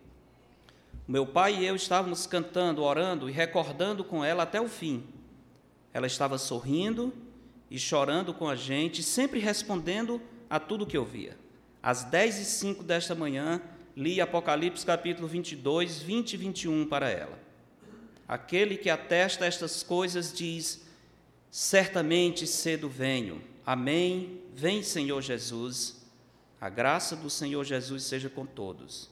Meu 1.07 1.25
pai 1.25 1.55
e 1.55 1.65
eu 1.65 1.75
estávamos 1.75 2.27
cantando, 2.27 2.83
orando 2.83 3.29
e 3.29 3.31
recordando 3.31 4.03
com 4.03 4.23
ela 4.23 4.43
até 4.43 4.61
o 4.61 4.69
fim. 4.69 5.03
Ela 5.93 6.07
estava 6.07 6.37
sorrindo 6.37 7.11
e 7.69 7.79
chorando 7.79 8.33
com 8.33 8.47
a 8.47 8.55
gente, 8.55 9.01
sempre 9.01 9.39
respondendo 9.39 10.21
a 10.49 10.59
tudo 10.59 10.85
que 10.85 10.95
eu 10.95 11.03
via. 11.03 11.42
Às 11.83 12.05
10 12.05 12.39
e 12.39 12.45
05 12.45 12.81
desta 12.81 13.13
manhã, 13.13 13.61
li 13.93 14.21
Apocalipse 14.21 14.85
capítulo 14.85 15.27
22, 15.27 15.99
20 15.99 16.33
e 16.33 16.37
21 16.37 16.85
para 16.87 17.09
ela. 17.09 17.37
Aquele 18.25 18.77
que 18.77 18.89
atesta 18.89 19.45
estas 19.45 19.83
coisas 19.83 20.31
diz: 20.31 20.85
Certamente 21.51 22.47
cedo 22.47 22.87
venho. 22.87 23.43
Amém. 23.65 24.39
Vem, 24.55 24.81
Senhor 24.81 25.21
Jesus. 25.21 26.01
A 26.61 26.69
graça 26.69 27.17
do 27.17 27.29
Senhor 27.29 27.65
Jesus 27.65 28.03
seja 28.03 28.29
com 28.29 28.45
todos. 28.45 29.09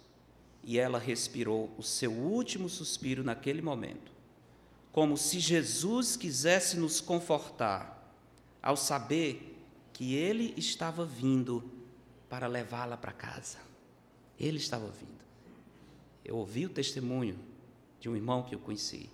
E 0.63 0.79
ela 0.79 0.97
respirou 0.97 1.69
o 1.77 1.83
seu 1.83 2.13
último 2.13 2.69
suspiro 2.69 3.21
naquele 3.21 3.61
momento, 3.61 4.13
como 4.93 5.17
se 5.17 5.39
Jesus 5.39 6.15
quisesse 6.15 6.77
nos 6.77 7.01
confortar 7.01 8.15
ao 8.63 8.77
saber 8.77 9.57
que 9.91 10.15
ele 10.15 10.53
estava 10.55 11.03
vindo 11.03 11.80
para 12.31 12.47
levá-la 12.47 12.95
para 12.95 13.11
casa. 13.11 13.57
Ele 14.39 14.55
estava 14.55 14.87
vindo. 14.87 15.21
Eu 16.23 16.37
ouvi 16.37 16.65
o 16.65 16.69
testemunho 16.69 17.37
de 17.99 18.07
um 18.07 18.15
irmão 18.15 18.41
que 18.41 18.55
eu 18.55 18.59
conheci, 18.59 19.09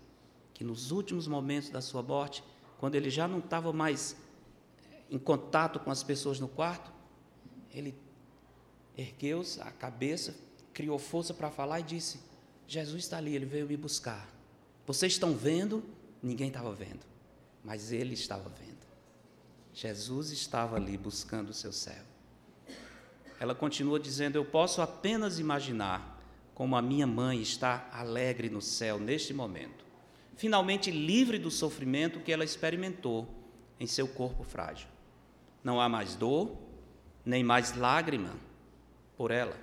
que 0.54 0.64
nos 0.64 0.92
últimos 0.92 1.28
momentos 1.28 1.72
da 1.72 1.82
sua 1.82 2.04
morte, 2.04 2.44
quando 2.78 2.94
ele 2.94 3.10
já 3.10 3.28
não 3.28 3.40
estava 3.40 3.74
mais 3.74 4.16
em 5.10 5.18
contato 5.18 5.80
com 5.80 5.90
as 5.90 6.04
pessoas 6.04 6.40
no 6.40 6.48
quarto, 6.48 6.92
ele 7.72 7.96
ergueu 8.96 9.42
a 9.62 9.72
cabeça, 9.72 10.36
criou 10.72 11.00
força 11.00 11.34
para 11.34 11.50
falar 11.50 11.80
e 11.80 11.84
disse: 11.84 12.20
Jesus 12.68 13.04
está 13.04 13.18
ali, 13.18 13.36
ele 13.36 13.48
veio 13.48 13.66
me 13.66 13.76
buscar. 13.76 14.30
Vocês 14.86 15.14
estão 15.14 15.36
vendo? 15.36 15.84
Ninguém 16.22 16.50
estava 16.50 16.72
vendo, 16.72 17.04
mas 17.64 17.92
ele 17.92 18.14
estava 18.14 18.48
vendo. 18.48 18.86
Jesus 19.74 20.30
estava 20.30 20.76
ali 20.76 20.96
buscando 21.00 21.50
o 21.50 21.54
seu 21.54 21.74
servo. 21.74 22.07
Ela 23.40 23.54
continua 23.56 24.00
dizendo: 24.00 24.36
Eu 24.36 24.46
posso 24.46 24.82
apenas 24.82 25.40
imaginar 25.40 26.20
como 26.54 26.76
a 26.76 26.82
minha 26.82 27.06
mãe 27.06 27.42
está 27.42 27.88
alegre 27.94 28.50
no 28.50 28.62
céu 28.62 29.00
neste 29.00 29.34
momento, 29.34 29.86
finalmente 30.36 30.90
livre 30.90 31.38
do 31.38 31.52
sofrimento 31.52 32.20
que 32.20 32.32
ela 32.32 32.44
experimentou 32.44 33.28
em 33.80 33.86
seu 33.86 34.08
corpo 34.08 34.44
frágil. 34.44 34.88
Não 35.64 35.80
há 35.80 35.88
mais 35.88 36.16
dor, 36.16 36.58
nem 37.24 37.44
mais 37.44 37.76
lágrima 37.76 38.34
por 39.16 39.32
ela. 39.32 39.56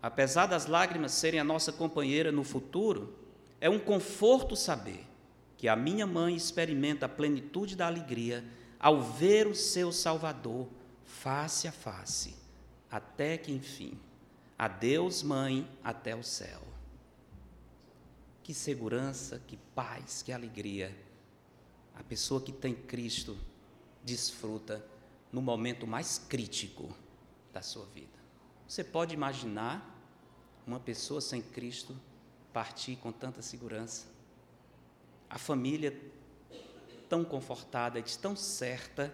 Apesar 0.00 0.46
das 0.46 0.66
lágrimas 0.66 1.12
serem 1.12 1.40
a 1.40 1.44
nossa 1.44 1.72
companheira 1.72 2.30
no 2.30 2.44
futuro, 2.44 3.16
é 3.60 3.70
um 3.70 3.78
conforto 3.78 4.56
saber 4.56 5.06
que 5.56 5.68
a 5.68 5.76
minha 5.76 6.06
mãe 6.06 6.34
experimenta 6.34 7.06
a 7.06 7.08
plenitude 7.08 7.76
da 7.76 7.86
alegria 7.86 8.44
ao 8.80 9.00
ver 9.00 9.46
o 9.46 9.54
seu 9.54 9.92
Salvador 9.92 10.68
face 11.04 11.68
a 11.68 11.72
face, 11.72 12.34
até 12.92 13.38
que 13.38 13.50
enfim 13.50 13.98
a 14.58 14.68
Deus 14.68 15.22
Mãe 15.22 15.68
até 15.82 16.14
o 16.14 16.22
céu. 16.22 16.62
Que 18.44 18.52
segurança, 18.52 19.42
que 19.46 19.56
paz, 19.74 20.22
que 20.22 20.30
alegria. 20.30 20.96
A 21.94 22.02
pessoa 22.04 22.40
que 22.40 22.52
tem 22.52 22.74
Cristo 22.74 23.36
desfruta 24.04 24.84
no 25.32 25.40
momento 25.40 25.86
mais 25.86 26.18
crítico 26.18 26.94
da 27.52 27.62
sua 27.62 27.86
vida. 27.86 28.18
Você 28.68 28.84
pode 28.84 29.14
imaginar 29.14 30.00
uma 30.66 30.78
pessoa 30.78 31.20
sem 31.20 31.40
Cristo 31.42 31.96
partir 32.52 32.96
com 32.96 33.10
tanta 33.10 33.42
segurança? 33.42 34.06
A 35.28 35.38
família 35.38 35.98
tão 37.08 37.24
confortada, 37.24 38.02
tão 38.20 38.36
certa 38.36 39.12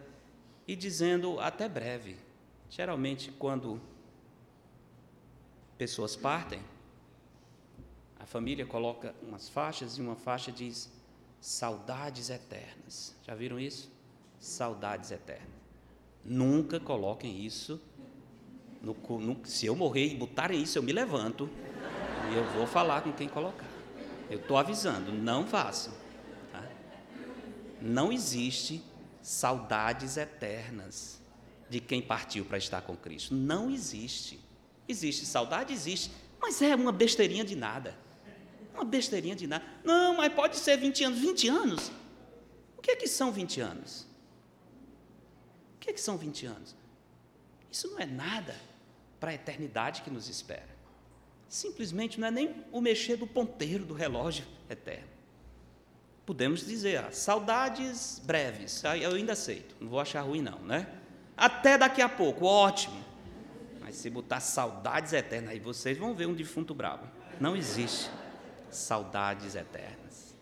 e 0.66 0.76
dizendo 0.76 1.40
até 1.40 1.68
breve. 1.68 2.27
Geralmente, 2.70 3.32
quando 3.32 3.80
pessoas 5.76 6.14
partem, 6.14 6.60
a 8.18 8.26
família 8.26 8.66
coloca 8.66 9.14
umas 9.22 9.48
faixas 9.48 9.96
e 9.96 10.00
uma 10.00 10.16
faixa 10.16 10.52
diz 10.52 10.90
saudades 11.40 12.30
eternas. 12.30 13.16
Já 13.26 13.34
viram 13.34 13.58
isso? 13.58 13.90
Saudades 14.38 15.10
eternas. 15.10 15.48
Nunca 16.24 16.78
coloquem 16.78 17.44
isso. 17.44 17.80
No, 18.82 18.94
no, 19.18 19.46
se 19.46 19.66
eu 19.66 19.74
morrer 19.74 20.08
e 20.08 20.16
botarem 20.16 20.62
isso, 20.62 20.78
eu 20.78 20.82
me 20.82 20.92
levanto 20.92 21.48
e 22.30 22.36
eu 22.36 22.44
vou 22.52 22.66
falar 22.66 23.02
com 23.02 23.12
quem 23.12 23.28
colocar. 23.28 23.66
Eu 24.30 24.38
estou 24.38 24.58
avisando, 24.58 25.10
não 25.10 25.46
façam. 25.46 25.94
Tá? 26.52 26.62
Não 27.80 28.12
existe 28.12 28.82
saudades 29.22 30.16
eternas 30.16 31.18
de 31.68 31.80
quem 31.80 32.00
partiu 32.00 32.44
para 32.44 32.58
estar 32.58 32.82
com 32.82 32.96
Cristo. 32.96 33.34
Não 33.34 33.70
existe. 33.70 34.40
Existe 34.88 35.26
saudade? 35.26 35.72
Existe. 35.72 36.10
Mas 36.40 36.60
é 36.62 36.74
uma 36.74 36.92
besteirinha 36.92 37.44
de 37.44 37.54
nada. 37.54 37.96
Uma 38.74 38.84
besteirinha 38.84 39.34
de 39.34 39.46
nada. 39.46 39.64
Não, 39.84 40.16
mas 40.16 40.32
pode 40.32 40.56
ser 40.56 40.76
20 40.76 41.04
anos. 41.04 41.18
20 41.18 41.48
anos? 41.48 41.92
O 42.76 42.80
que 42.80 42.92
é 42.92 42.96
que 42.96 43.08
são 43.08 43.32
20 43.32 43.60
anos? 43.60 44.06
O 45.74 45.78
que 45.80 45.90
é 45.90 45.92
que 45.92 46.00
são 46.00 46.16
20 46.16 46.46
anos? 46.46 46.76
Isso 47.70 47.88
não 47.90 47.98
é 47.98 48.06
nada 48.06 48.56
para 49.20 49.30
a 49.30 49.34
eternidade 49.34 50.02
que 50.02 50.10
nos 50.10 50.28
espera. 50.28 50.78
Simplesmente 51.48 52.20
não 52.20 52.28
é 52.28 52.30
nem 52.30 52.64
o 52.70 52.80
mexer 52.80 53.16
do 53.16 53.26
ponteiro 53.26 53.84
do 53.84 53.94
relógio 53.94 54.44
eterno. 54.68 55.08
Podemos 56.24 56.66
dizer, 56.66 56.98
ah, 56.98 57.10
saudades 57.10 58.20
breves, 58.24 58.82
eu 59.00 59.12
ainda 59.12 59.32
aceito, 59.32 59.74
não 59.80 59.88
vou 59.88 59.98
achar 59.98 60.20
ruim 60.20 60.42
não, 60.42 60.58
né? 60.60 60.97
Até 61.38 61.78
daqui 61.78 62.02
a 62.02 62.08
pouco, 62.08 62.44
ótimo. 62.44 63.00
Mas 63.80 63.94
se 63.94 64.10
botar 64.10 64.40
saudades 64.40 65.12
eternas, 65.12 65.52
aí 65.52 65.60
vocês 65.60 65.96
vão 65.96 66.12
ver 66.12 66.26
um 66.26 66.34
defunto 66.34 66.74
bravo. 66.74 67.06
Não 67.40 67.56
existe 67.56 68.10
saudades 68.68 69.54
eternas. 69.54 70.34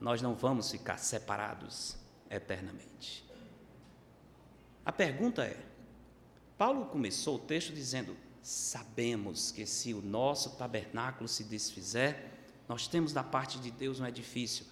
Nós 0.00 0.20
não 0.20 0.34
vamos 0.34 0.70
ficar 0.70 0.98
separados 0.98 1.96
eternamente. 2.28 3.24
A 4.84 4.90
pergunta 4.90 5.44
é: 5.44 5.56
Paulo 6.58 6.86
começou 6.86 7.36
o 7.36 7.38
texto 7.38 7.72
dizendo: 7.72 8.16
Sabemos 8.42 9.52
que 9.52 9.64
se 9.64 9.94
o 9.94 10.02
nosso 10.02 10.56
tabernáculo 10.56 11.28
se 11.28 11.44
desfizer, 11.44 12.30
nós 12.68 12.88
temos 12.88 13.12
da 13.12 13.22
parte 13.22 13.60
de 13.60 13.70
Deus 13.70 14.00
um 14.00 14.06
edifício. 14.06 14.66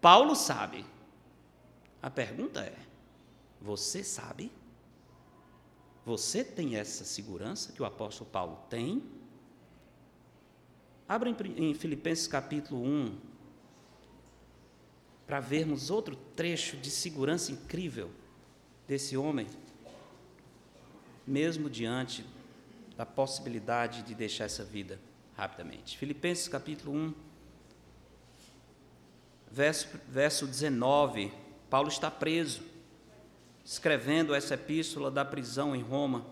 Paulo 0.00 0.34
sabe. 0.34 0.84
A 2.02 2.10
pergunta 2.10 2.60
é: 2.60 2.76
Você 3.62 4.02
sabe? 4.02 4.50
Você 6.04 6.42
tem 6.42 6.74
essa 6.76 7.04
segurança 7.04 7.72
que 7.72 7.80
o 7.80 7.84
apóstolo 7.84 8.28
Paulo 8.28 8.58
tem? 8.68 9.04
Abra 11.08 11.30
em, 11.30 11.72
Filipenses 11.72 12.26
capítulo 12.26 12.82
1, 12.82 13.18
para 15.26 15.38
vermos 15.38 15.90
outro 15.90 16.16
trecho 16.34 16.76
de 16.76 16.90
segurança 16.90 17.52
incrível 17.52 18.10
desse 18.88 19.16
homem, 19.16 19.46
mesmo 21.24 21.70
diante 21.70 22.24
da 22.96 23.06
possibilidade 23.06 24.02
de 24.02 24.14
deixar 24.14 24.46
essa 24.46 24.64
vida 24.64 24.98
rapidamente. 25.36 25.96
Filipenses 25.96 26.48
capítulo 26.48 26.92
1, 26.92 27.14
verso, 29.52 29.88
verso 30.08 30.46
19. 30.48 31.32
Paulo 31.70 31.88
está 31.88 32.10
preso, 32.10 32.71
escrevendo 33.64 34.34
essa 34.34 34.54
epístola 34.54 35.10
da 35.10 35.24
prisão 35.24 35.74
em 35.74 35.82
Roma. 35.82 36.26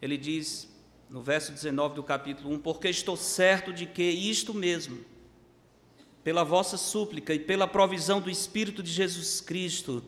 Ele 0.00 0.16
diz, 0.16 0.68
no 1.08 1.22
verso 1.22 1.52
19 1.52 1.94
do 1.94 2.02
capítulo 2.02 2.54
1: 2.54 2.60
Porque 2.60 2.88
estou 2.88 3.16
certo 3.16 3.72
de 3.72 3.86
que 3.86 4.02
isto 4.02 4.54
mesmo, 4.54 4.98
pela 6.22 6.44
vossa 6.44 6.76
súplica 6.76 7.34
e 7.34 7.38
pela 7.38 7.66
provisão 7.66 8.20
do 8.20 8.30
Espírito 8.30 8.82
de 8.82 8.90
Jesus 8.90 9.40
Cristo, 9.40 10.04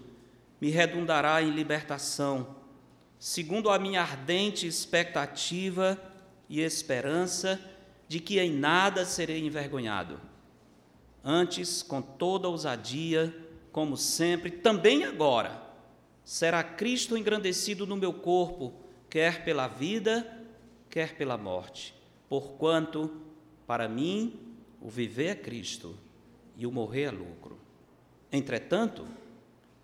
me 0.60 0.70
redundará 0.70 1.42
em 1.42 1.50
libertação, 1.50 2.54
segundo 3.18 3.70
a 3.70 3.78
minha 3.78 4.00
ardente 4.00 4.66
expectativa 4.66 6.00
e 6.48 6.60
esperança 6.60 7.60
de 8.06 8.20
que 8.20 8.38
em 8.38 8.52
nada 8.52 9.04
serei 9.04 9.44
envergonhado. 9.44 10.20
Antes, 11.24 11.82
com 11.82 12.02
toda 12.02 12.48
ousadia, 12.48 13.34
como 13.70 13.96
sempre, 13.96 14.50
também 14.50 15.04
agora, 15.04 15.61
será 16.24 16.62
Cristo 16.62 17.16
engrandecido 17.16 17.86
no 17.86 17.96
meu 17.96 18.12
corpo, 18.12 18.72
quer 19.08 19.44
pela 19.44 19.68
vida, 19.68 20.26
quer 20.88 21.16
pela 21.16 21.36
morte. 21.36 21.94
Porquanto, 22.28 23.10
para 23.66 23.88
mim, 23.88 24.38
o 24.80 24.88
viver 24.88 25.26
é 25.26 25.34
Cristo 25.34 25.96
e 26.56 26.66
o 26.66 26.72
morrer 26.72 27.04
é 27.04 27.10
lucro. 27.10 27.58
Entretanto, 28.30 29.06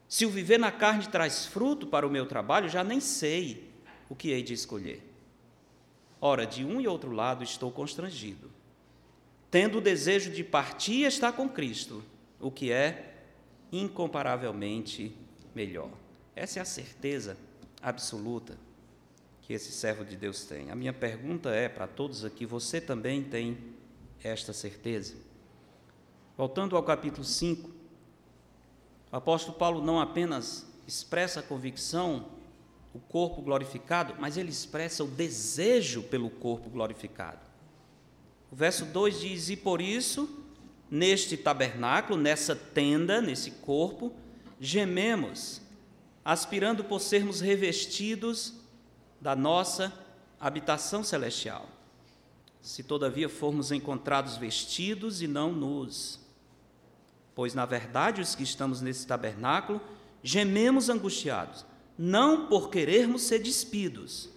se 0.09 0.24
o 0.24 0.31
viver 0.31 0.59
na 0.59 0.72
carne 0.72 1.07
traz 1.07 1.46
fruto 1.46 1.87
para 1.87 2.07
o 2.07 2.11
meu 2.11 2.27
trabalho, 2.27 2.68
já 2.68 2.83
nem 2.83 3.01
sei 3.01 3.70
o 4.09 4.16
que 4.16 4.31
hei 4.31 4.42
de 4.42 4.55
escolher. 4.55 5.03
Ora, 6.20 6.46
de 6.46 6.64
um 6.64 6.81
e 6.81 6.88
outro 6.88 7.12
lado 7.12 7.44
estou 7.44 7.70
constrangido, 7.70 8.51
tendo 9.51 9.79
o 9.79 9.83
desejo 9.83 10.33
de 10.33 10.42
partir 10.42 11.03
e 11.03 11.05
estar 11.05 11.33
com 11.33 11.48
Cristo, 11.48 12.03
o 12.40 12.51
que 12.51 12.72
é 12.72 13.14
incomparavelmente 13.70 15.14
melhor. 15.55 15.90
Essa 16.38 16.61
é 16.61 16.62
a 16.62 16.64
certeza 16.64 17.37
absoluta 17.83 18.57
que 19.42 19.53
esse 19.53 19.72
servo 19.72 20.05
de 20.05 20.16
Deus 20.16 20.44
tem. 20.44 20.70
A 20.70 20.74
minha 20.77 20.92
pergunta 20.92 21.51
é 21.51 21.68
para 21.68 21.88
todos 21.88 22.24
aqui: 22.24 22.46
você 22.46 22.81
também 22.81 23.24
tem 23.24 23.59
esta 24.22 24.53
certeza? 24.53 25.16
Voltando 26.37 26.77
ao 26.77 26.83
capítulo 26.85 27.24
5, 27.24 27.68
o 29.11 29.16
apóstolo 29.16 29.59
Paulo 29.59 29.83
não 29.83 29.98
apenas 29.98 30.64
expressa 30.87 31.40
a 31.40 31.42
convicção, 31.42 32.29
o 32.94 33.01
corpo 33.01 33.42
glorificado, 33.42 34.14
mas 34.20 34.37
ele 34.37 34.51
expressa 34.51 35.03
o 35.03 35.09
desejo 35.09 36.05
pelo 36.05 36.31
corpo 36.31 36.70
glorificado. 36.70 37.40
O 38.48 38.55
verso 38.55 38.85
2 38.85 39.20
diz: 39.20 39.48
E 39.48 39.57
por 39.57 39.81
isso, 39.81 40.44
neste 40.88 41.37
tabernáculo, 41.37 42.16
nessa 42.16 42.55
tenda, 42.55 43.20
nesse 43.20 43.51
corpo, 43.51 44.12
gememos, 44.61 45.66
aspirando 46.28 46.84
por 46.84 47.00
sermos 47.00 47.40
revestidos 47.40 48.52
da 49.18 49.34
nossa 49.34 49.90
habitação 50.38 51.02
celestial. 51.02 51.66
Se 52.60 52.82
todavia 52.82 53.30
formos 53.30 53.72
encontrados 53.72 54.36
vestidos 54.36 55.22
e 55.22 55.26
não 55.26 55.50
nus, 55.50 56.20
pois 57.34 57.54
na 57.54 57.64
verdade 57.64 58.20
os 58.20 58.34
que 58.34 58.42
estamos 58.42 58.82
nesse 58.82 59.06
tabernáculo 59.06 59.80
gememos 60.22 60.90
angustiados, 60.90 61.64
não 61.96 62.46
por 62.46 62.68
querermos 62.68 63.22
ser 63.22 63.38
despidos, 63.38 64.28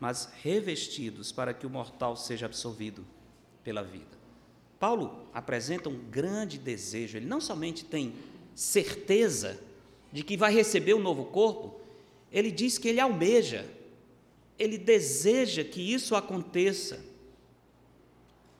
mas 0.00 0.28
revestidos 0.42 1.30
para 1.30 1.54
que 1.54 1.64
o 1.64 1.70
mortal 1.70 2.16
seja 2.16 2.46
absolvido 2.46 3.06
pela 3.62 3.84
vida. 3.84 4.18
Paulo 4.80 5.28
apresenta 5.32 5.88
um 5.88 6.10
grande 6.10 6.58
desejo, 6.58 7.16
ele 7.16 7.26
não 7.26 7.40
somente 7.40 7.84
tem 7.84 8.16
certeza 8.52 9.60
de 10.14 10.22
que 10.22 10.34
vai 10.34 10.54
receber 10.54 10.94
um 10.94 11.02
novo 11.02 11.26
corpo, 11.26 11.78
ele 12.32 12.50
diz 12.50 12.78
que 12.78 12.88
ele 12.88 13.00
almeja 13.00 13.68
ele 14.58 14.78
deseja 14.78 15.64
que 15.64 15.80
isso 15.80 16.14
aconteça. 16.14 17.04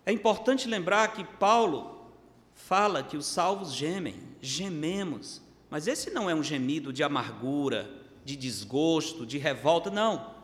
É 0.05 0.13
importante 0.13 0.69
lembrar 0.69 1.13
que 1.13 1.25
Paulo 1.25 2.11
fala 2.55 3.03
que 3.03 3.17
os 3.17 3.27
salvos 3.27 3.73
gemem, 3.73 4.17
gememos, 4.41 5.43
mas 5.71 5.87
esse 5.87 6.11
não 6.11 6.29
é 6.29 6.35
um 6.35 6.43
gemido 6.43 6.93
de 6.93 7.03
amargura, 7.03 7.91
de 8.25 8.37
desgosto, 8.37 9.27
de 9.27 9.39
revolta, 9.39 9.91
não. 9.91 10.35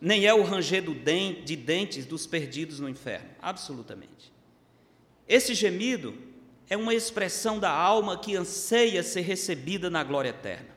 Nem 0.00 0.26
é 0.26 0.34
o 0.34 0.42
ranger 0.42 0.82
de 1.44 1.56
dentes 1.56 2.06
dos 2.06 2.26
perdidos 2.26 2.80
no 2.80 2.88
inferno, 2.88 3.28
absolutamente. 3.40 4.32
Esse 5.28 5.54
gemido 5.54 6.14
é 6.70 6.76
uma 6.76 6.94
expressão 6.94 7.58
da 7.58 7.70
alma 7.70 8.16
que 8.16 8.36
anseia 8.36 9.02
ser 9.02 9.22
recebida 9.22 9.90
na 9.90 10.04
glória 10.04 10.28
eterna. 10.28 10.68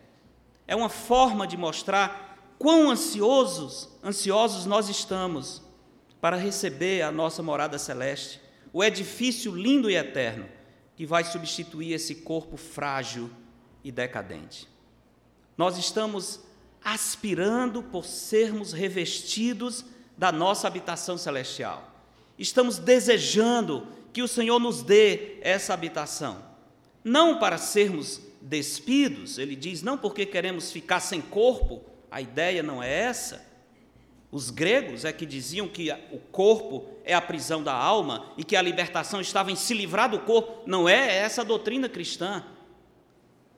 É 0.68 0.76
uma 0.76 0.90
forma 0.90 1.46
de 1.46 1.56
mostrar 1.56 2.56
quão 2.58 2.90
ansiosos, 2.90 3.88
ansiosos 4.04 4.66
nós 4.66 4.90
estamos 4.90 5.62
para 6.20 6.36
receber 6.36 7.04
a 7.04 7.12
nossa 7.12 7.44
morada 7.44 7.78
celeste, 7.78 8.42
o 8.74 8.84
edifício 8.84 9.56
lindo 9.56 9.88
e 9.88 9.96
eterno 9.96 10.50
que 10.96 11.06
vai 11.06 11.24
substituir 11.24 11.94
esse 11.94 12.16
corpo 12.16 12.58
frágil 12.58 13.30
e 13.84 13.92
decadente. 13.92 14.68
Nós 15.56 15.78
estamos 15.78 16.40
aspirando 16.84 17.84
por 17.84 18.04
sermos 18.04 18.74
revestidos 18.74 19.86
da 20.18 20.32
nossa 20.32 20.68
habitação 20.68 21.20
celestial. 21.20 21.92
Estamos 22.38 22.80
desejando 22.80 23.88
que 24.14 24.22
o 24.22 24.28
Senhor 24.28 24.60
nos 24.60 24.84
dê 24.84 25.38
essa 25.42 25.74
habitação, 25.74 26.38
não 27.04 27.40
para 27.40 27.58
sermos 27.58 28.22
despidos, 28.40 29.38
ele 29.38 29.56
diz, 29.56 29.82
não 29.82 29.98
porque 29.98 30.26
queremos 30.26 30.72
ficar 30.72 31.00
sem 31.00 31.20
corpo, 31.20 31.82
a 32.12 32.22
ideia 32.22 32.62
não 32.62 32.82
é 32.82 32.92
essa. 32.92 33.52
Os 34.32 34.50
gregos 34.50 35.06
é 35.06 35.14
que 35.14 35.26
diziam 35.26 35.68
que 35.68 35.92
o 36.12 36.18
corpo 36.32 36.88
é 37.04 37.14
a 37.14 37.22
prisão 37.22 37.62
da 37.62 37.74
alma 37.74 38.32
e 38.38 38.44
que 38.44 38.56
a 38.56 38.62
libertação 38.62 39.22
estava 39.22 39.52
em 39.52 39.56
se 39.56 39.74
livrar 39.74 40.10
do 40.10 40.20
corpo. 40.20 40.64
Não 40.66 40.90
é 40.90 41.18
essa 41.18 41.42
a 41.42 41.46
doutrina 41.46 41.88
cristã. 41.88 42.44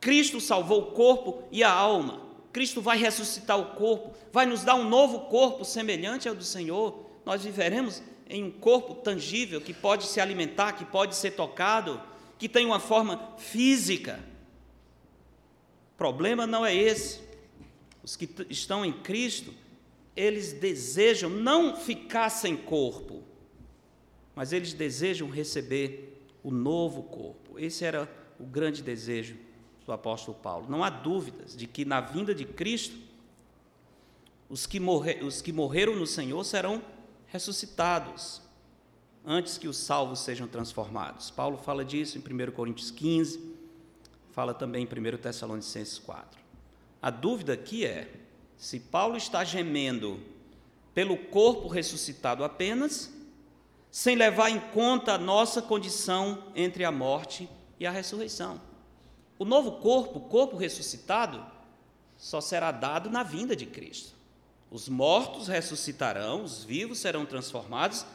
Cristo 0.01 0.41
salvou 0.41 0.81
o 0.81 0.91
corpo 0.91 1.43
e 1.51 1.63
a 1.63 1.71
alma. 1.71 2.21
Cristo 2.51 2.81
vai 2.81 2.97
ressuscitar 2.97 3.59
o 3.59 3.75
corpo, 3.75 4.13
vai 4.31 4.45
nos 4.45 4.63
dar 4.63 4.75
um 4.75 4.87
novo 4.87 5.21
corpo 5.21 5.65
semelhante 5.65 6.27
ao 6.27 6.35
do 6.35 6.43
Senhor. 6.43 7.05
Nós 7.25 7.43
viveremos 7.43 8.01
em 8.27 8.43
um 8.43 8.51
corpo 8.51 8.95
tangível 8.95 9.61
que 9.61 9.73
pode 9.73 10.05
se 10.05 10.19
alimentar, 10.19 10.73
que 10.73 10.85
pode 10.85 11.15
ser 11.15 11.31
tocado, 11.31 12.01
que 12.37 12.49
tem 12.49 12.65
uma 12.65 12.79
forma 12.79 13.35
física. 13.37 14.19
O 15.93 15.97
problema 15.97 16.45
não 16.45 16.65
é 16.65 16.73
esse 16.73 17.25
os 18.05 18.15
que 18.15 18.29
estão 18.51 18.85
em 18.85 18.93
Cristo, 18.93 19.51
eles 20.15 20.53
desejam 20.53 21.27
não 21.27 21.75
ficar 21.75 22.29
sem 22.29 22.55
corpo, 22.55 23.23
mas 24.35 24.53
eles 24.53 24.73
desejam 24.73 25.27
receber 25.27 26.21
o 26.43 26.51
novo 26.51 27.01
corpo. 27.01 27.57
Esse 27.57 27.83
era 27.83 28.07
o 28.39 28.45
grande 28.45 28.83
desejo 28.83 29.35
do 29.87 29.91
apóstolo 29.91 30.37
Paulo. 30.37 30.67
Não 30.69 30.83
há 30.83 30.89
dúvidas 30.91 31.57
de 31.57 31.65
que 31.65 31.83
na 31.83 31.99
vinda 31.99 32.35
de 32.35 32.45
Cristo, 32.45 32.95
os 34.47 34.67
que, 34.67 34.79
os 35.23 35.41
que 35.41 35.51
morreram 35.51 35.95
no 35.95 36.05
Senhor 36.05 36.43
serão 36.43 36.83
ressuscitados 37.35 38.41
antes 39.25 39.57
que 39.57 39.67
os 39.67 39.75
salvos 39.75 40.19
sejam 40.19 40.47
transformados. 40.47 41.29
Paulo 41.29 41.57
fala 41.57 41.83
disso 41.83 42.17
em 42.17 42.21
1 42.21 42.51
Coríntios 42.51 42.91
15, 42.91 43.53
fala 44.31 44.53
também 44.53 44.87
em 44.89 45.15
1 45.15 45.17
Tessalonicenses 45.17 45.99
4. 45.99 46.39
A 47.01 47.09
dúvida 47.09 47.51
aqui 47.51 47.85
é 47.85 48.09
se 48.55 48.79
Paulo 48.79 49.17
está 49.17 49.43
gemendo 49.43 50.17
pelo 50.93 51.17
corpo 51.17 51.67
ressuscitado 51.67 52.41
apenas, 52.41 53.13
sem 53.91 54.15
levar 54.15 54.49
em 54.49 54.59
conta 54.71 55.15
a 55.15 55.17
nossa 55.17 55.61
condição 55.61 56.41
entre 56.55 56.85
a 56.85 56.91
morte 56.91 57.49
e 57.77 57.85
a 57.85 57.91
ressurreição. 57.91 58.61
O 59.37 59.43
novo 59.43 59.73
corpo, 59.73 60.19
o 60.19 60.29
corpo 60.29 60.55
ressuscitado, 60.55 61.45
só 62.15 62.39
será 62.39 62.71
dado 62.71 63.09
na 63.09 63.23
vinda 63.23 63.57
de 63.57 63.65
Cristo. 63.65 64.14
Os 64.69 64.89
mortos 64.89 65.47
ressuscitarão, 65.47 66.43
os 66.43 66.63
vivos 66.63 66.99
serão 66.99 67.25
transformados 67.25 68.05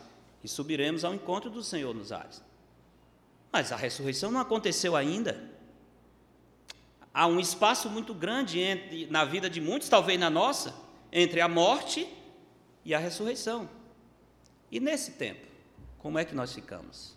e 0.42 0.48
subiremos 0.48 1.04
ao 1.04 1.14
encontro 1.14 1.50
do 1.50 1.62
Senhor 1.62 1.94
nos 1.94 2.12
ares. 2.12 2.42
Mas 3.52 3.72
a 3.72 3.76
ressurreição 3.76 4.30
não 4.30 4.40
aconteceu 4.40 4.96
ainda 4.96 5.50
há 7.12 7.26
um 7.26 7.40
espaço 7.40 7.90
muito 7.90 8.14
grande 8.14 8.60
entre, 8.60 9.06
na 9.06 9.24
vida 9.24 9.50
de 9.50 9.60
muitos, 9.60 9.88
talvez 9.88 10.18
na 10.18 10.30
nossa, 10.30 10.74
entre 11.12 11.40
a 11.40 11.48
morte 11.48 12.08
e 12.84 12.94
a 12.94 12.98
ressurreição. 12.98 13.68
E 14.70 14.78
nesse 14.80 15.12
tempo, 15.12 15.46
como 15.98 16.18
é 16.18 16.24
que 16.24 16.34
nós 16.34 16.52
ficamos? 16.52 17.16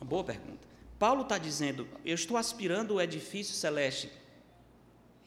Uma 0.00 0.08
boa 0.08 0.24
pergunta. 0.24 0.66
Paulo 0.98 1.22
está 1.22 1.38
dizendo: 1.38 1.86
eu 2.04 2.14
estou 2.14 2.36
aspirando 2.36 2.94
o 2.94 3.00
edifício 3.00 3.54
celeste. 3.54 4.10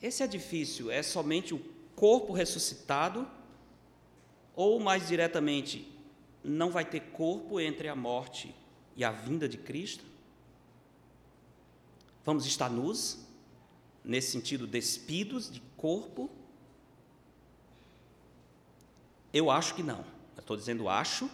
Esse 0.01 0.23
edifício 0.23 0.91
é 0.91 1.01
somente 1.01 1.53
o 1.53 1.61
corpo 2.01 2.33
ressuscitado? 2.33 3.27
Ou, 4.55 4.79
mais 4.79 5.07
diretamente, 5.07 5.87
não 6.43 6.71
vai 6.71 6.83
ter 6.83 6.99
corpo 7.11 7.59
entre 7.59 7.87
a 7.87 7.95
morte 7.95 8.55
e 8.95 9.03
a 9.03 9.11
vinda 9.11 9.47
de 9.47 9.55
Cristo? 9.59 10.03
Vamos 12.25 12.47
estar 12.47 12.71
nus, 12.71 13.19
nesse 14.03 14.31
sentido, 14.31 14.65
despidos 14.65 15.51
de 15.51 15.61
corpo? 15.77 16.27
Eu 19.31 19.51
acho 19.51 19.75
que 19.75 19.83
não. 19.83 20.03
Estou 20.35 20.57
dizendo 20.57 20.89
acho, 20.89 21.29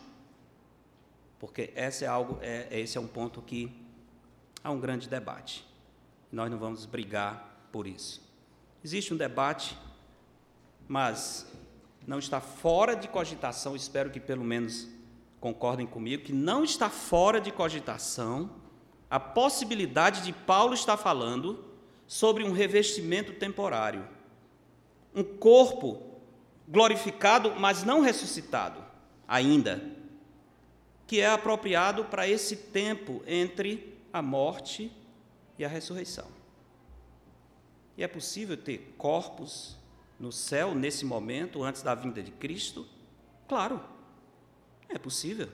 porque 1.40 1.72
esse 1.78 2.04
é 2.04 2.08
algo, 2.10 2.40
é, 2.42 2.68
esse 2.78 2.98
é 2.98 3.02
um 3.02 3.08
ponto 3.08 3.42
que 3.42 3.72
há 4.62 4.70
um 4.70 4.82
grande 4.82 5.08
debate. 5.08 5.66
Nós 6.30 6.52
não 6.52 6.58
vamos 6.58 6.86
brigar 6.86 7.70
por 7.72 7.88
isso. 7.88 8.22
Existe 8.84 9.14
um 9.14 9.18
debate, 9.18 9.78
mas 10.88 11.46
não 12.06 12.20
está 12.20 12.40
fora 12.40 12.96
de 12.96 13.08
cogitação, 13.08 13.76
espero 13.76 14.10
que 14.10 14.20
pelo 14.20 14.44
menos 14.44 14.88
concordem 15.40 15.86
comigo, 15.86 16.24
que 16.24 16.34
não 16.34 16.64
está 16.64 16.90
fora 16.90 17.40
de 17.40 17.52
cogitação 17.52 18.50
a 19.10 19.20
possibilidade 19.20 20.24
de 20.24 20.34
Paulo 20.34 20.74
estar 20.74 20.98
falando 20.98 21.66
sobre 22.06 22.44
um 22.44 22.52
revestimento 22.52 23.34
temporário, 23.34 24.08
um 25.14 25.24
corpo 25.24 26.20
glorificado, 26.68 27.56
mas 27.58 27.84
não 27.84 28.02
ressuscitado 28.02 28.84
ainda, 29.28 29.82
que 31.06 31.22
é 31.22 31.28
apropriado 31.28 32.06
para 32.06 32.28
esse 32.28 32.56
tempo 32.56 33.24
entre 33.26 33.98
a 34.12 34.22
morte 34.22 34.92
e 35.58 35.64
a 35.64 35.68
ressurreição. 35.68 36.28
E 37.98 38.04
é 38.04 38.08
possível 38.08 38.58
ter 38.58 38.94
corpos 38.98 39.77
no 40.20 40.32
céu 40.32 40.74
nesse 40.74 41.06
momento, 41.06 41.64
antes 41.64 41.82
da 41.82 41.94
vinda 41.94 42.22
de 42.22 42.32
Cristo? 42.32 42.86
Claro, 43.48 43.82
é 44.90 44.98
possível. 44.98 45.50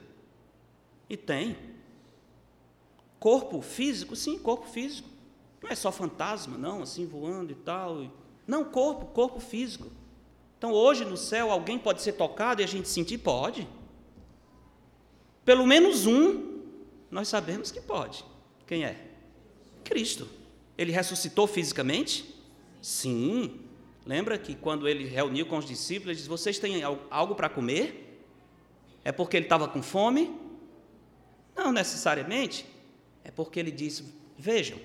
E 1.08 1.16
tem. 1.16 1.56
Corpo 3.18 3.60
físico? 3.60 4.16
Sim, 4.16 4.38
corpo 4.38 4.66
físico. 4.66 5.08
Não 5.62 5.70
é 5.70 5.74
só 5.74 5.90
fantasma, 5.90 6.58
não, 6.58 6.82
assim 6.82 7.06
voando 7.06 7.52
e 7.52 7.54
tal. 7.54 8.10
Não, 8.46 8.64
corpo, 8.64 9.06
corpo 9.06 9.40
físico. 9.40 9.90
Então, 10.58 10.72
hoje 10.72 11.04
no 11.04 11.16
céu, 11.16 11.50
alguém 11.50 11.78
pode 11.78 12.02
ser 12.02 12.12
tocado 12.12 12.60
e 12.60 12.64
a 12.64 12.68
gente 12.68 12.88
sentir? 12.88 13.18
Pode. 13.18 13.68
Pelo 15.44 15.66
menos 15.66 16.06
um, 16.06 16.60
nós 17.10 17.28
sabemos 17.28 17.70
que 17.70 17.80
pode. 17.80 18.24
Quem 18.66 18.84
é? 18.84 19.10
Cristo. 19.84 20.26
Ele 20.76 20.90
ressuscitou 20.90 21.46
fisicamente? 21.46 22.34
Sim. 22.80 23.60
Lembra 24.06 24.36
que 24.36 24.54
quando 24.54 24.86
ele 24.86 25.04
reuniu 25.04 25.46
com 25.46 25.56
os 25.56 25.64
discípulos, 25.64 26.08
ele 26.08 26.16
disse: 26.16 26.28
Vocês 26.28 26.58
têm 26.58 26.82
algo 26.82 27.34
para 27.34 27.48
comer? 27.48 28.22
É 29.02 29.10
porque 29.10 29.36
ele 29.36 29.46
estava 29.46 29.66
com 29.66 29.82
fome? 29.82 30.38
Não 31.56 31.72
necessariamente. 31.72 32.66
É 33.22 33.30
porque 33.30 33.58
ele 33.58 33.70
disse: 33.70 34.04
Vejam, 34.36 34.78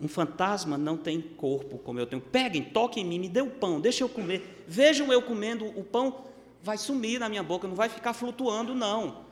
um 0.00 0.08
fantasma 0.08 0.76
não 0.76 0.96
tem 0.96 1.20
corpo 1.20 1.78
como 1.78 2.00
eu 2.00 2.06
tenho. 2.06 2.20
Peguem, 2.20 2.62
toquem 2.62 3.04
em 3.04 3.08
mim, 3.08 3.18
me 3.20 3.28
dê 3.28 3.40
o 3.40 3.50
pão, 3.50 3.80
deixa 3.80 4.02
eu 4.02 4.08
comer. 4.08 4.64
Vejam 4.66 5.12
eu 5.12 5.22
comendo 5.22 5.66
o 5.66 5.84
pão, 5.84 6.24
vai 6.62 6.76
sumir 6.76 7.20
na 7.20 7.28
minha 7.28 7.42
boca, 7.42 7.68
não 7.68 7.76
vai 7.76 7.88
ficar 7.88 8.12
flutuando, 8.12 8.74
não. 8.74 9.24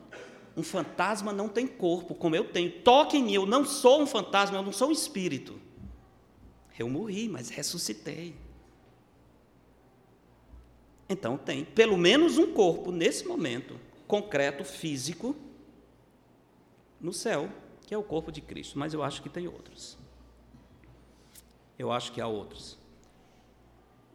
Um 0.55 0.63
fantasma 0.63 1.33
não 1.33 1.49
tem 1.49 1.67
corpo 1.67 2.15
como 2.15 2.35
eu 2.35 2.45
tenho. 2.45 2.71
Toquem 2.71 3.21
em 3.21 3.25
mim, 3.25 3.33
eu 3.33 3.45
não 3.45 3.65
sou 3.65 4.01
um 4.01 4.07
fantasma, 4.07 4.57
eu 4.57 4.63
não 4.63 4.71
sou 4.71 4.87
um 4.87 4.93
espírito. 4.93 5.59
Eu 6.79 6.89
morri, 6.89 7.27
mas 7.27 7.49
ressuscitei. 7.49 8.44
Então 11.07 11.37
tem 11.37 11.63
pelo 11.63 11.97
menos 11.97 12.37
um 12.37 12.53
corpo 12.53 12.91
nesse 12.91 13.25
momento, 13.25 13.79
concreto, 14.07 14.63
físico, 14.63 15.35
no 16.99 17.13
céu, 17.13 17.49
que 17.85 17.93
é 17.93 17.97
o 17.97 18.03
corpo 18.03 18.31
de 18.31 18.41
Cristo, 18.41 18.79
mas 18.79 18.93
eu 18.93 19.03
acho 19.03 19.21
que 19.21 19.29
tem 19.29 19.47
outros. 19.47 19.97
Eu 21.77 21.91
acho 21.91 22.11
que 22.11 22.19
há 22.19 22.27
outros. 22.27 22.77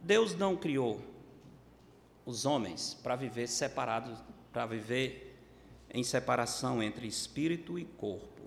Deus 0.01 0.35
não 0.35 0.57
criou 0.57 0.99
os 2.25 2.45
homens 2.45 2.93
para 3.01 3.15
viver 3.15 3.47
separados, 3.47 4.19
para 4.51 4.65
viver 4.65 5.37
em 5.93 6.03
separação 6.03 6.81
entre 6.81 7.07
espírito 7.07 7.77
e 7.77 7.85
corpo. 7.85 8.41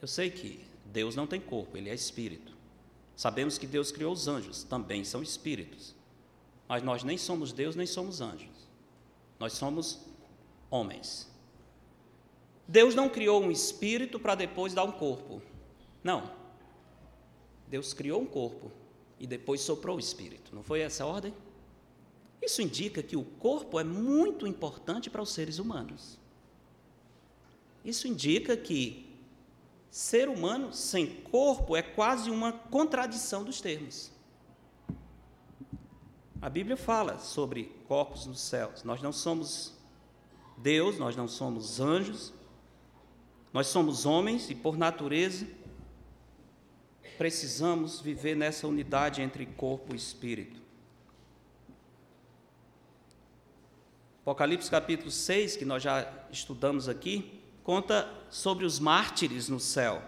Eu 0.00 0.08
sei 0.08 0.30
que 0.30 0.64
Deus 0.84 1.14
não 1.14 1.26
tem 1.26 1.40
corpo, 1.40 1.76
ele 1.76 1.90
é 1.90 1.94
espírito. 1.94 2.56
Sabemos 3.14 3.58
que 3.58 3.66
Deus 3.66 3.92
criou 3.92 4.12
os 4.12 4.26
anjos, 4.26 4.62
também 4.62 5.04
são 5.04 5.22
espíritos. 5.22 5.94
Mas 6.70 6.84
nós 6.84 7.02
nem 7.02 7.18
somos 7.18 7.52
Deus, 7.52 7.74
nem 7.74 7.84
somos 7.84 8.20
anjos. 8.20 8.68
Nós 9.40 9.54
somos 9.54 9.98
homens. 10.70 11.28
Deus 12.68 12.94
não 12.94 13.08
criou 13.08 13.42
um 13.42 13.50
espírito 13.50 14.20
para 14.20 14.36
depois 14.36 14.72
dar 14.72 14.84
um 14.84 14.92
corpo. 14.92 15.42
Não. 16.04 16.30
Deus 17.66 17.92
criou 17.92 18.22
um 18.22 18.24
corpo 18.24 18.70
e 19.18 19.26
depois 19.26 19.62
soprou 19.62 19.96
o 19.96 19.98
espírito. 19.98 20.54
Não 20.54 20.62
foi 20.62 20.82
essa 20.82 21.02
a 21.02 21.08
ordem? 21.08 21.34
Isso 22.40 22.62
indica 22.62 23.02
que 23.02 23.16
o 23.16 23.24
corpo 23.24 23.80
é 23.80 23.82
muito 23.82 24.46
importante 24.46 25.10
para 25.10 25.22
os 25.22 25.32
seres 25.32 25.58
humanos. 25.58 26.20
Isso 27.84 28.06
indica 28.06 28.56
que 28.56 29.12
ser 29.90 30.28
humano 30.28 30.72
sem 30.72 31.16
corpo 31.22 31.74
é 31.74 31.82
quase 31.82 32.30
uma 32.30 32.52
contradição 32.52 33.42
dos 33.42 33.60
termos. 33.60 34.12
A 36.42 36.48
Bíblia 36.48 36.76
fala 36.76 37.18
sobre 37.18 37.64
corpos 37.86 38.24
nos 38.24 38.40
céus. 38.40 38.82
Nós 38.82 39.02
não 39.02 39.12
somos 39.12 39.74
Deus, 40.56 40.98
nós 40.98 41.14
não 41.14 41.28
somos 41.28 41.80
anjos, 41.80 42.32
nós 43.52 43.66
somos 43.66 44.06
homens 44.06 44.48
e, 44.48 44.54
por 44.54 44.78
natureza, 44.78 45.46
precisamos 47.18 48.00
viver 48.00 48.34
nessa 48.34 48.66
unidade 48.66 49.20
entre 49.20 49.44
corpo 49.44 49.92
e 49.92 49.96
espírito. 49.96 50.58
Apocalipse 54.22 54.70
capítulo 54.70 55.10
6, 55.10 55.58
que 55.58 55.64
nós 55.66 55.82
já 55.82 56.10
estudamos 56.30 56.88
aqui, 56.88 57.38
conta 57.62 58.08
sobre 58.30 58.64
os 58.64 58.78
mártires 58.78 59.50
no 59.50 59.60
céu. 59.60 60.02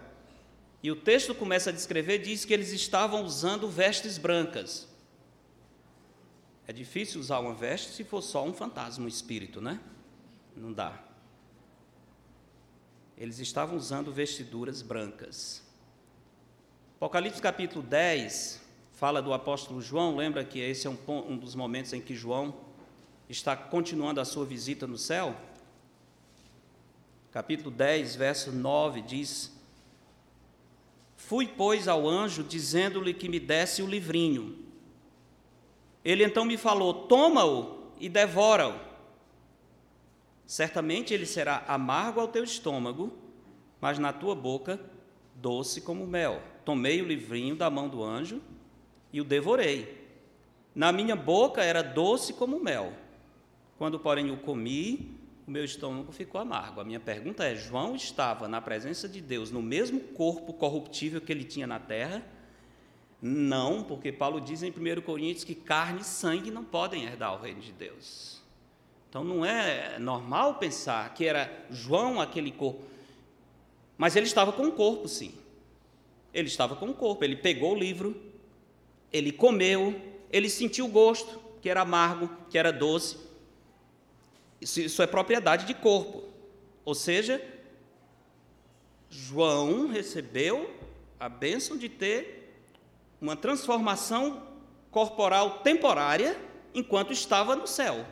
E 0.81 0.89
o 0.89 0.95
texto 0.95 1.35
começa 1.35 1.69
a 1.69 1.73
descrever, 1.73 2.17
diz 2.19 2.43
que 2.43 2.53
eles 2.53 2.71
estavam 2.71 3.23
usando 3.23 3.69
vestes 3.69 4.17
brancas. 4.17 4.92
É 6.67 6.71
difícil 6.71 7.19
usar 7.19 7.39
uma 7.39 7.53
veste 7.53 7.91
se 7.91 8.03
for 8.03 8.21
só 8.21 8.45
um 8.45 8.53
fantasma, 8.53 9.05
um 9.05 9.07
espírito, 9.07 9.59
né? 9.59 9.79
Não 10.55 10.71
dá. 10.71 11.03
Eles 13.17 13.39
estavam 13.39 13.75
usando 13.75 14.11
vestiduras 14.11 14.81
brancas. 14.81 15.61
Apocalipse 16.95 17.41
capítulo 17.41 17.83
10 17.85 18.61
fala 18.93 19.21
do 19.21 19.33
apóstolo 19.33 19.81
João, 19.81 20.15
lembra 20.15 20.45
que 20.45 20.59
esse 20.59 20.87
é 20.87 20.89
um, 20.89 20.97
um 21.07 21.37
dos 21.37 21.55
momentos 21.55 21.91
em 21.91 21.99
que 21.99 22.15
João 22.15 22.55
está 23.27 23.55
continuando 23.55 24.21
a 24.21 24.25
sua 24.25 24.45
visita 24.45 24.87
no 24.87 24.97
céu? 24.97 25.35
Capítulo 27.31 27.71
10, 27.71 28.15
verso 28.15 28.51
9 28.51 29.01
diz: 29.01 29.51
Fui, 31.17 31.47
pois, 31.47 31.87
ao 31.87 32.07
anjo, 32.07 32.43
dizendo-lhe 32.43 33.13
que 33.13 33.27
me 33.27 33.39
desse 33.39 33.81
o 33.81 33.87
livrinho. 33.87 34.62
Ele 36.03 36.23
então 36.23 36.45
me 36.45 36.57
falou: 36.57 36.93
Toma-o 37.07 37.91
e 37.99 38.09
devora-o. 38.09 38.73
Certamente 40.45 41.13
ele 41.13 41.25
será 41.25 41.63
amargo 41.67 42.19
ao 42.19 42.27
teu 42.27 42.43
estômago, 42.43 43.13
mas 43.79 43.97
na 43.97 44.11
tua 44.11 44.35
boca 44.35 44.79
doce 45.35 45.81
como 45.81 46.05
mel. 46.05 46.41
Tomei 46.65 47.01
o 47.01 47.05
livrinho 47.05 47.55
da 47.55 47.69
mão 47.69 47.87
do 47.87 48.03
anjo 48.03 48.41
e 49.11 49.19
o 49.19 49.23
devorei. 49.23 50.01
Na 50.75 50.91
minha 50.91 51.15
boca 51.15 51.63
era 51.63 51.81
doce 51.81 52.33
como 52.33 52.59
mel 52.59 52.93
quando, 53.83 53.99
porém, 53.99 54.31
o 54.31 54.37
comi, 54.37 55.19
o 55.47 55.51
meu 55.51 55.65
estômago 55.65 56.11
ficou 56.11 56.39
amargo. 56.39 56.79
A 56.79 56.85
minha 56.85 56.99
pergunta 57.01 57.43
é: 57.43 57.53
João 57.53 57.95
estava 57.95 58.47
na 58.47 58.61
presença 58.61 59.09
de 59.09 59.19
Deus 59.19 59.51
no 59.51 59.61
mesmo 59.61 59.99
corpo 59.99 60.53
corruptível 60.53 61.19
que 61.19 61.31
ele 61.31 61.43
tinha 61.43 61.67
na 61.67 61.79
terra? 61.79 62.23
Não, 63.25 63.81
porque 63.81 64.11
Paulo 64.11 64.41
diz 64.41 64.63
em 64.63 64.69
1 64.69 65.01
Coríntios 65.01 65.45
que 65.45 65.55
carne 65.55 66.01
e 66.01 66.03
sangue 66.03 66.51
não 66.51 66.61
podem 66.61 67.05
herdar 67.05 67.33
o 67.33 67.41
reino 67.41 67.61
de 67.61 67.71
Deus. 67.71 68.41
Então 69.09 69.23
não 69.23 69.45
é 69.45 69.97
normal 69.97 70.55
pensar 70.55 71.13
que 71.13 71.23
era 71.23 71.65
João 71.71 72.19
aquele 72.19 72.51
corpo. 72.51 72.83
Mas 73.97 74.17
ele 74.17 74.25
estava 74.25 74.51
com 74.51 74.63
o 74.63 74.73
corpo, 74.73 75.07
sim. 75.07 75.33
Ele 76.33 76.49
estava 76.49 76.75
com 76.75 76.89
o 76.89 76.93
corpo. 76.93 77.23
Ele 77.23 77.37
pegou 77.37 77.71
o 77.71 77.79
livro, 77.79 78.13
ele 79.09 79.31
comeu, 79.31 79.97
ele 80.29 80.49
sentiu 80.49 80.83
o 80.83 80.89
gosto, 80.89 81.39
que 81.61 81.69
era 81.69 81.79
amargo, 81.79 82.29
que 82.49 82.57
era 82.57 82.73
doce. 82.73 83.17
Isso, 84.59 84.81
isso 84.81 85.01
é 85.01 85.07
propriedade 85.07 85.65
de 85.65 85.73
corpo. 85.73 86.25
Ou 86.83 86.93
seja, 86.93 87.41
João 89.09 89.87
recebeu 89.87 90.75
a 91.17 91.29
bênção 91.29 91.77
de 91.77 91.87
ter 91.87 92.42
uma 93.23 93.37
transformação 93.37 94.43
corporal 94.91 95.59
temporária 95.59 96.37
enquanto 96.73 97.13
estava 97.13 97.55
no 97.55 97.65
céu. 97.65 98.05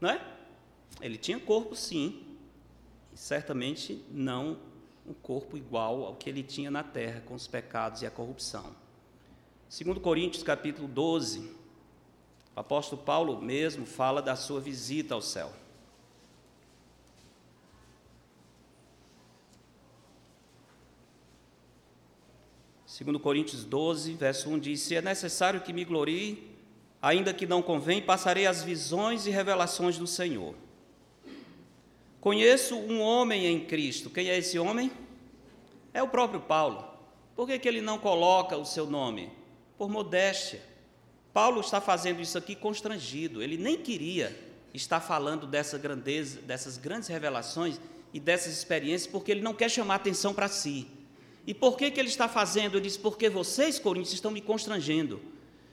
Não 0.00 0.10
é? 0.10 0.20
Ele 1.00 1.16
tinha 1.16 1.38
corpo, 1.38 1.76
sim, 1.76 2.26
e 3.12 3.16
certamente 3.16 4.04
não 4.10 4.58
um 5.06 5.14
corpo 5.14 5.56
igual 5.56 6.04
ao 6.04 6.16
que 6.16 6.28
ele 6.28 6.42
tinha 6.42 6.72
na 6.72 6.82
terra, 6.82 7.22
com 7.24 7.34
os 7.34 7.46
pecados 7.46 8.02
e 8.02 8.06
a 8.06 8.10
corrupção. 8.10 8.74
Segundo 9.68 10.00
Coríntios 10.00 10.42
capítulo 10.42 10.88
12, 10.88 11.54
o 12.56 12.58
apóstolo 12.58 13.00
Paulo 13.00 13.40
mesmo 13.40 13.86
fala 13.86 14.20
da 14.20 14.34
sua 14.34 14.60
visita 14.60 15.14
ao 15.14 15.22
céu. 15.22 15.52
Segundo 22.94 23.18
Coríntios 23.18 23.64
12, 23.64 24.12
verso 24.12 24.48
1 24.48 24.58
diz: 24.60 24.80
Se 24.82 24.94
é 24.94 25.02
necessário 25.02 25.60
que 25.60 25.72
me 25.72 25.84
glorie, 25.84 26.48
ainda 27.02 27.34
que 27.34 27.44
não 27.44 27.60
convém, 27.60 28.00
passarei 28.00 28.46
as 28.46 28.62
visões 28.62 29.26
e 29.26 29.30
revelações 29.30 29.98
do 29.98 30.06
Senhor. 30.06 30.54
Conheço 32.20 32.76
um 32.76 33.00
homem 33.00 33.46
em 33.46 33.58
Cristo. 33.64 34.08
Quem 34.10 34.30
é 34.30 34.38
esse 34.38 34.60
homem? 34.60 34.92
É 35.92 36.04
o 36.04 36.08
próprio 36.08 36.38
Paulo. 36.38 36.84
Por 37.34 37.48
que, 37.48 37.58
que 37.58 37.66
ele 37.66 37.80
não 37.80 37.98
coloca 37.98 38.56
o 38.56 38.64
seu 38.64 38.86
nome? 38.86 39.28
Por 39.76 39.90
modéstia. 39.90 40.62
Paulo 41.32 41.62
está 41.62 41.80
fazendo 41.80 42.20
isso 42.20 42.38
aqui 42.38 42.54
constrangido. 42.54 43.42
Ele 43.42 43.56
nem 43.56 43.76
queria 43.76 44.38
estar 44.72 45.00
falando 45.00 45.48
dessa 45.48 45.76
grandeza, 45.76 46.40
dessas 46.42 46.78
grandes 46.78 47.08
revelações 47.08 47.80
e 48.12 48.20
dessas 48.20 48.52
experiências, 48.52 49.10
porque 49.10 49.32
ele 49.32 49.42
não 49.42 49.52
quer 49.52 49.68
chamar 49.68 49.96
atenção 49.96 50.32
para 50.32 50.46
si. 50.46 50.86
E 51.46 51.52
por 51.52 51.76
que, 51.76 51.90
que 51.90 52.00
ele 52.00 52.08
está 52.08 52.28
fazendo? 52.28 52.76
Ele 52.76 52.84
diz: 52.84 52.96
porque 52.96 53.28
vocês, 53.28 53.78
Coríntios, 53.78 54.14
estão 54.14 54.30
me 54.30 54.40
constrangendo. 54.40 55.20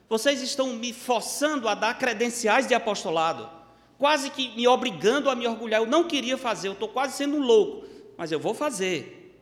Vocês 0.09 0.41
estão 0.41 0.74
me 0.74 0.91
forçando 0.91 1.69
a 1.69 1.76
dar 1.76 1.97
credenciais 1.97 2.67
de 2.67 2.74
apostolado, 2.74 3.49
quase 3.97 4.30
que 4.30 4.49
me 4.57 4.67
obrigando 4.67 5.30
a 5.30 5.36
me 5.36 5.47
orgulhar. 5.47 5.80
Eu 5.80 5.88
não 5.88 6.05
queria 6.05 6.38
fazer, 6.38 6.67
eu 6.67 6.74
estou 6.74 6.89
quase 6.89 7.15
sendo 7.15 7.38
um 7.38 7.41
louco, 7.41 7.88
mas 8.17 8.30
eu 8.30 8.39
vou 8.39 8.53
fazer, 8.53 9.39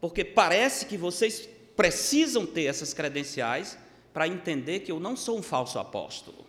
porque 0.00 0.24
parece 0.24 0.86
que 0.86 0.96
vocês 0.96 1.46
precisam 1.76 2.46
ter 2.46 2.64
essas 2.64 2.94
credenciais 2.94 3.76
para 4.14 4.26
entender 4.26 4.80
que 4.80 4.90
eu 4.90 4.98
não 4.98 5.14
sou 5.14 5.38
um 5.38 5.42
falso 5.42 5.78
apóstolo, 5.78 6.46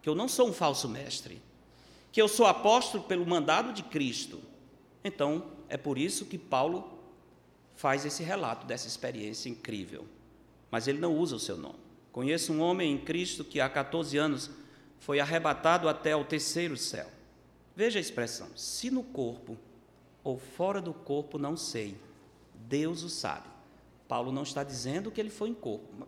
que 0.00 0.08
eu 0.08 0.14
não 0.14 0.28
sou 0.28 0.48
um 0.48 0.52
falso 0.52 0.88
mestre, 0.88 1.42
que 2.12 2.22
eu 2.22 2.28
sou 2.28 2.46
apóstolo 2.46 3.02
pelo 3.02 3.26
mandado 3.26 3.72
de 3.72 3.82
Cristo. 3.82 4.40
Então, 5.02 5.42
é 5.68 5.76
por 5.76 5.98
isso 5.98 6.26
que 6.26 6.38
Paulo 6.38 6.99
faz 7.80 8.04
esse 8.04 8.22
relato 8.22 8.66
dessa 8.66 8.86
experiência 8.86 9.48
incrível, 9.48 10.04
mas 10.70 10.86
ele 10.86 10.98
não 10.98 11.16
usa 11.16 11.36
o 11.36 11.40
seu 11.40 11.56
nome. 11.56 11.78
Conheço 12.12 12.52
um 12.52 12.60
homem 12.60 12.92
em 12.92 12.98
Cristo 12.98 13.42
que 13.42 13.58
há 13.58 13.70
14 13.70 14.18
anos 14.18 14.50
foi 14.98 15.18
arrebatado 15.18 15.88
até 15.88 16.14
o 16.14 16.22
terceiro 16.22 16.76
céu. 16.76 17.10
Veja 17.74 17.98
a 17.98 18.02
expressão: 18.02 18.50
se 18.54 18.90
no 18.90 19.02
corpo 19.02 19.56
ou 20.22 20.36
fora 20.36 20.82
do 20.82 20.92
corpo, 20.92 21.38
não 21.38 21.56
sei. 21.56 21.96
Deus 22.54 23.02
o 23.02 23.08
sabe. 23.08 23.48
Paulo 24.06 24.30
não 24.30 24.42
está 24.42 24.62
dizendo 24.62 25.10
que 25.10 25.18
ele 25.18 25.30
foi 25.30 25.48
em 25.48 25.54
corpo, 25.54 26.06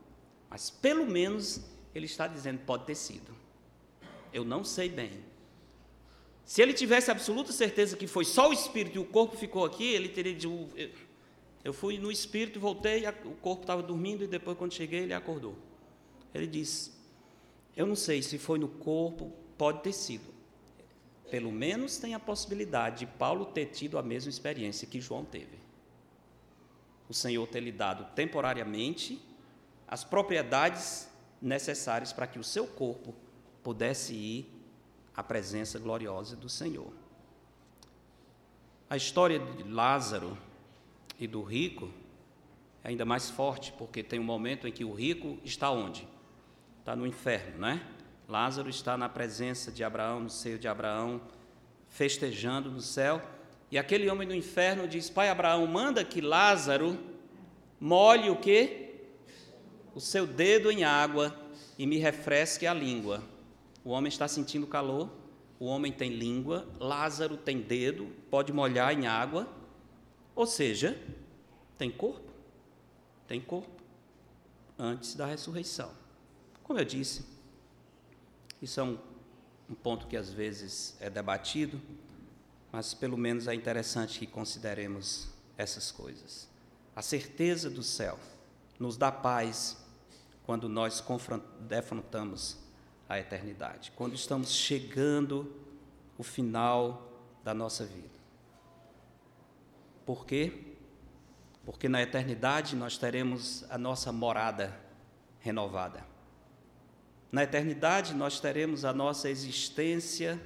mas 0.51 0.69
pelo 0.69 1.07
menos 1.07 1.63
ele 1.95 2.05
está 2.05 2.27
dizendo 2.27 2.61
pode 2.67 2.85
ter 2.85 2.97
sido. 2.97 3.35
Eu 4.31 4.45
não 4.45 4.63
sei 4.63 4.91
bem. 4.91 5.25
Se 6.45 6.61
ele 6.61 6.75
tivesse 6.75 7.11
absoluta 7.11 7.51
certeza 7.51 7.97
que 7.97 8.07
foi 8.07 8.27
só 8.27 8.51
o 8.51 8.53
espírito 8.53 8.97
e 8.97 8.99
o 8.99 9.07
corpo 9.07 9.39
ficou 9.39 9.65
aqui, 9.65 9.85
ele 9.85 10.11
teria 10.11 10.35
dito 10.35 10.69
eu 11.65 11.73
fui 11.73 11.99
no 11.99 12.11
espírito, 12.11 12.59
voltei, 12.59 13.07
o 13.25 13.35
corpo 13.37 13.63
estava 13.63 13.83
dormindo 13.83 14.25
e 14.25 14.27
depois, 14.27 14.59
quando 14.59 14.75
cheguei, 14.75 15.01
ele 15.01 15.15
acordou. 15.15 15.57
Ele 16.35 16.47
disse: 16.47 16.93
Eu 17.77 17.87
não 17.87 17.95
sei 17.95 18.21
se 18.23 18.37
foi 18.37 18.59
no 18.59 18.69
corpo, 18.69 19.33
pode 19.57 19.83
ter 19.83 19.93
sido. 19.93 20.33
Pelo 21.31 21.53
menos 21.53 21.99
tem 21.99 22.15
a 22.15 22.21
possibilidade 22.21 23.01
de 23.01 23.07
Paulo 23.07 23.47
ter 23.47 23.67
tido 23.67 23.97
a 23.97 24.03
mesma 24.03 24.29
experiência 24.29 24.89
que 24.89 25.01
João 25.01 25.25
teve. 25.25 25.59
O 27.09 27.15
Senhor 27.15 27.47
ter 27.47 27.61
lhe 27.61 27.73
dado 27.73 28.13
temporariamente 28.15 29.23
as 29.87 30.03
propriedades 30.03 31.09
necessárias 31.41 32.13
para 32.13 32.27
que 32.27 32.39
o 32.39 32.45
seu 32.45 32.67
corpo 32.67 33.15
pudesse 33.63 34.15
ir 34.15 34.51
à 35.15 35.23
presença 35.23 35.79
gloriosa 35.79 36.35
do 36.35 36.49
Senhor. 36.49 36.93
A 38.91 38.97
história 38.97 39.39
de 39.39 39.63
Lázaro 39.63 40.37
e 41.23 41.27
do 41.29 41.41
rico 41.41 41.89
é 42.83 42.89
ainda 42.89 43.05
mais 43.05 43.31
forte, 43.31 43.73
porque 43.79 44.03
tem 44.03 44.19
um 44.19 44.25
momento 44.25 44.67
em 44.67 44.73
que 44.73 44.85
o 44.85 44.93
rico 44.93 45.39
está 45.45 45.71
onde? 45.71 46.07
Está 46.81 46.97
no 46.97 47.07
inferno, 47.07 47.61
né? 47.61 47.81
Lázaro 48.29 48.69
está 48.69 48.97
na 48.97 49.09
presença 49.09 49.71
de 49.71 49.85
Abraão, 49.85 50.19
no 50.19 50.29
seio 50.29 50.59
de 50.59 50.67
Abraão, 50.67 51.21
festejando 51.89 52.73
no 52.73 52.81
céu. 52.81 53.23
E 53.71 53.79
aquele 53.79 54.11
homem 54.11 54.27
no 54.27 54.35
inferno 54.35 54.89
diz: 54.89 55.09
Pai 55.09 55.29
Abraão, 55.29 55.65
manda 55.65 56.05
que 56.05 56.21
Lázaro 56.21 56.99
molhe 57.79 58.29
o 58.29 58.35
quê? 58.35 58.97
O 59.95 60.01
seu 60.01 60.27
dedo 60.27 60.73
em 60.73 60.83
água 60.83 61.39
e 61.79 61.87
me 61.87 61.99
refresque 61.99 62.67
a 62.67 62.75
língua. 62.75 63.23
O 63.85 63.91
homem 63.91 64.09
está 64.09 64.27
sentindo 64.27 64.67
calor, 64.67 65.09
o 65.61 65.67
homem 65.67 65.93
tem 65.93 66.11
língua, 66.11 66.67
Lázaro 66.81 67.37
tem 67.37 67.61
dedo, 67.61 68.09
pode 68.29 68.53
molhar 68.53 68.93
em 68.93 69.07
água 69.07 69.62
ou 70.35 70.47
seja, 70.47 71.01
tem 71.79 71.91
corpo? 71.91 72.31
Tem 73.27 73.41
corpo. 73.41 73.83
Antes 74.79 75.15
da 75.15 75.27
ressurreição. 75.27 75.91
Como 76.63 76.79
eu 76.79 76.85
disse, 76.85 77.25
isso 78.61 78.81
é 78.81 78.83
um, 78.83 78.99
um 79.69 79.75
ponto 79.75 80.07
que 80.07 80.17
às 80.17 80.31
vezes 80.31 80.97
é 81.01 81.11
debatido, 81.11 81.81
mas 82.71 82.95
pelo 82.95 83.17
menos 83.17 83.47
é 83.49 83.55
interessante 83.55 84.19
que 84.19 84.27
consideremos 84.27 85.29
essas 85.57 85.91
coisas. 85.91 86.49
A 86.95 87.03
certeza 87.03 87.69
do 87.69 87.83
céu 87.83 88.19
nos 88.79 88.97
dá 88.97 89.13
paz 89.13 89.77
quando 90.45 90.69
nós 90.69 91.03
defrontamos 91.61 92.59
a 93.09 93.19
eternidade, 93.19 93.93
quando 93.95 94.15
estamos 94.15 94.51
chegando 94.53 95.55
o 96.17 96.23
final 96.23 97.11
da 97.45 97.53
nossa 97.53 97.85
vida. 97.85 98.12
Por 100.05 100.27
quê? 100.27 100.53
Porque 101.65 101.89
na 101.89 102.03
eternidade 102.03 102.75
nós 102.75 102.99
teremos 102.99 103.65
a 103.71 103.79
nossa 103.79 104.13
morada 104.13 104.79
renovada. 105.41 106.05
Na 107.31 107.45
eternidade 107.45 108.15
nós 108.15 108.41
teremos 108.41 108.85
a 108.85 108.93
nossa 108.93 109.31
existência 109.31 110.41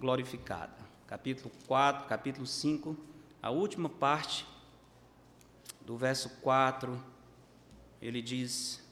glorificada. 0.00 0.76
Capítulo 1.06 1.52
4, 1.66 2.06
capítulo 2.06 2.46
5, 2.46 2.96
a 3.42 3.50
última 3.50 3.88
parte 3.88 4.46
do 5.84 5.96
verso 5.96 6.30
4, 6.40 7.02
ele 8.00 8.22
diz: 8.22 8.82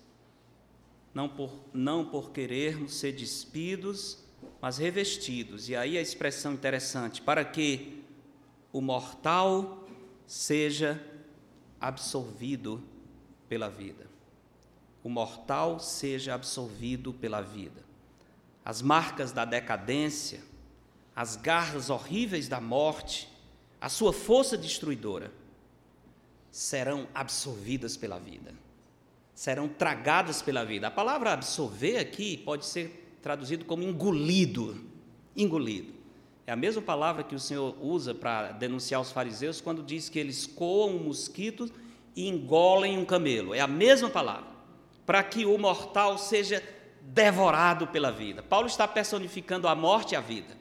não 1.14 1.28
por, 1.28 1.52
não 1.72 2.04
por 2.04 2.30
querermos 2.30 2.94
ser 2.94 3.12
despidos, 3.12 4.18
mas 4.60 4.78
revestidos. 4.78 5.68
E 5.68 5.76
aí 5.76 5.98
a 5.98 6.00
expressão 6.00 6.52
interessante: 6.52 7.20
para 7.20 7.44
que 7.44 8.04
o 8.72 8.80
mortal 8.80 9.79
seja 10.30 11.04
absorvido 11.80 12.80
pela 13.48 13.68
vida. 13.68 14.06
O 15.02 15.08
mortal 15.08 15.80
seja 15.80 16.34
absorvido 16.34 17.12
pela 17.12 17.40
vida. 17.40 17.82
As 18.64 18.80
marcas 18.80 19.32
da 19.32 19.44
decadência, 19.44 20.40
as 21.16 21.34
garras 21.34 21.90
horríveis 21.90 22.46
da 22.46 22.60
morte, 22.60 23.28
a 23.80 23.88
sua 23.88 24.12
força 24.12 24.56
destruidora, 24.56 25.32
serão 26.48 27.08
absorvidas 27.12 27.96
pela 27.96 28.20
vida. 28.20 28.54
Serão 29.34 29.68
tragadas 29.68 30.40
pela 30.40 30.64
vida. 30.64 30.86
A 30.86 30.92
palavra 30.92 31.32
absorver 31.32 31.98
aqui 31.98 32.36
pode 32.36 32.66
ser 32.66 33.18
traduzido 33.20 33.64
como 33.64 33.82
engolido. 33.82 34.80
Engolido. 35.34 35.99
É 36.50 36.52
a 36.52 36.56
mesma 36.56 36.82
palavra 36.82 37.22
que 37.22 37.36
o 37.36 37.38
Senhor 37.38 37.76
usa 37.80 38.12
para 38.12 38.50
denunciar 38.50 39.00
os 39.00 39.12
fariseus 39.12 39.60
quando 39.60 39.84
diz 39.84 40.08
que 40.08 40.18
eles 40.18 40.48
coam 40.48 40.96
um 40.96 41.04
mosquito 41.04 41.70
e 42.16 42.28
engolem 42.28 42.98
um 42.98 43.04
camelo. 43.04 43.54
É 43.54 43.60
a 43.60 43.68
mesma 43.68 44.10
palavra. 44.10 44.50
Para 45.06 45.22
que 45.22 45.46
o 45.46 45.56
mortal 45.56 46.18
seja 46.18 46.60
devorado 47.02 47.86
pela 47.86 48.10
vida. 48.10 48.42
Paulo 48.42 48.66
está 48.66 48.88
personificando 48.88 49.68
a 49.68 49.76
morte 49.76 50.14
e 50.14 50.16
a 50.16 50.20
vida. 50.20 50.56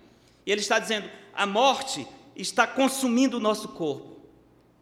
E 0.45 0.51
ele 0.51 0.61
está 0.61 0.77
dizendo: 0.77 1.09
a 1.33 1.47
morte 1.47 2.05
está 2.35 2.67
consumindo 2.67 3.37
o 3.37 3.39
nosso 3.39 3.69
corpo. 3.69 4.27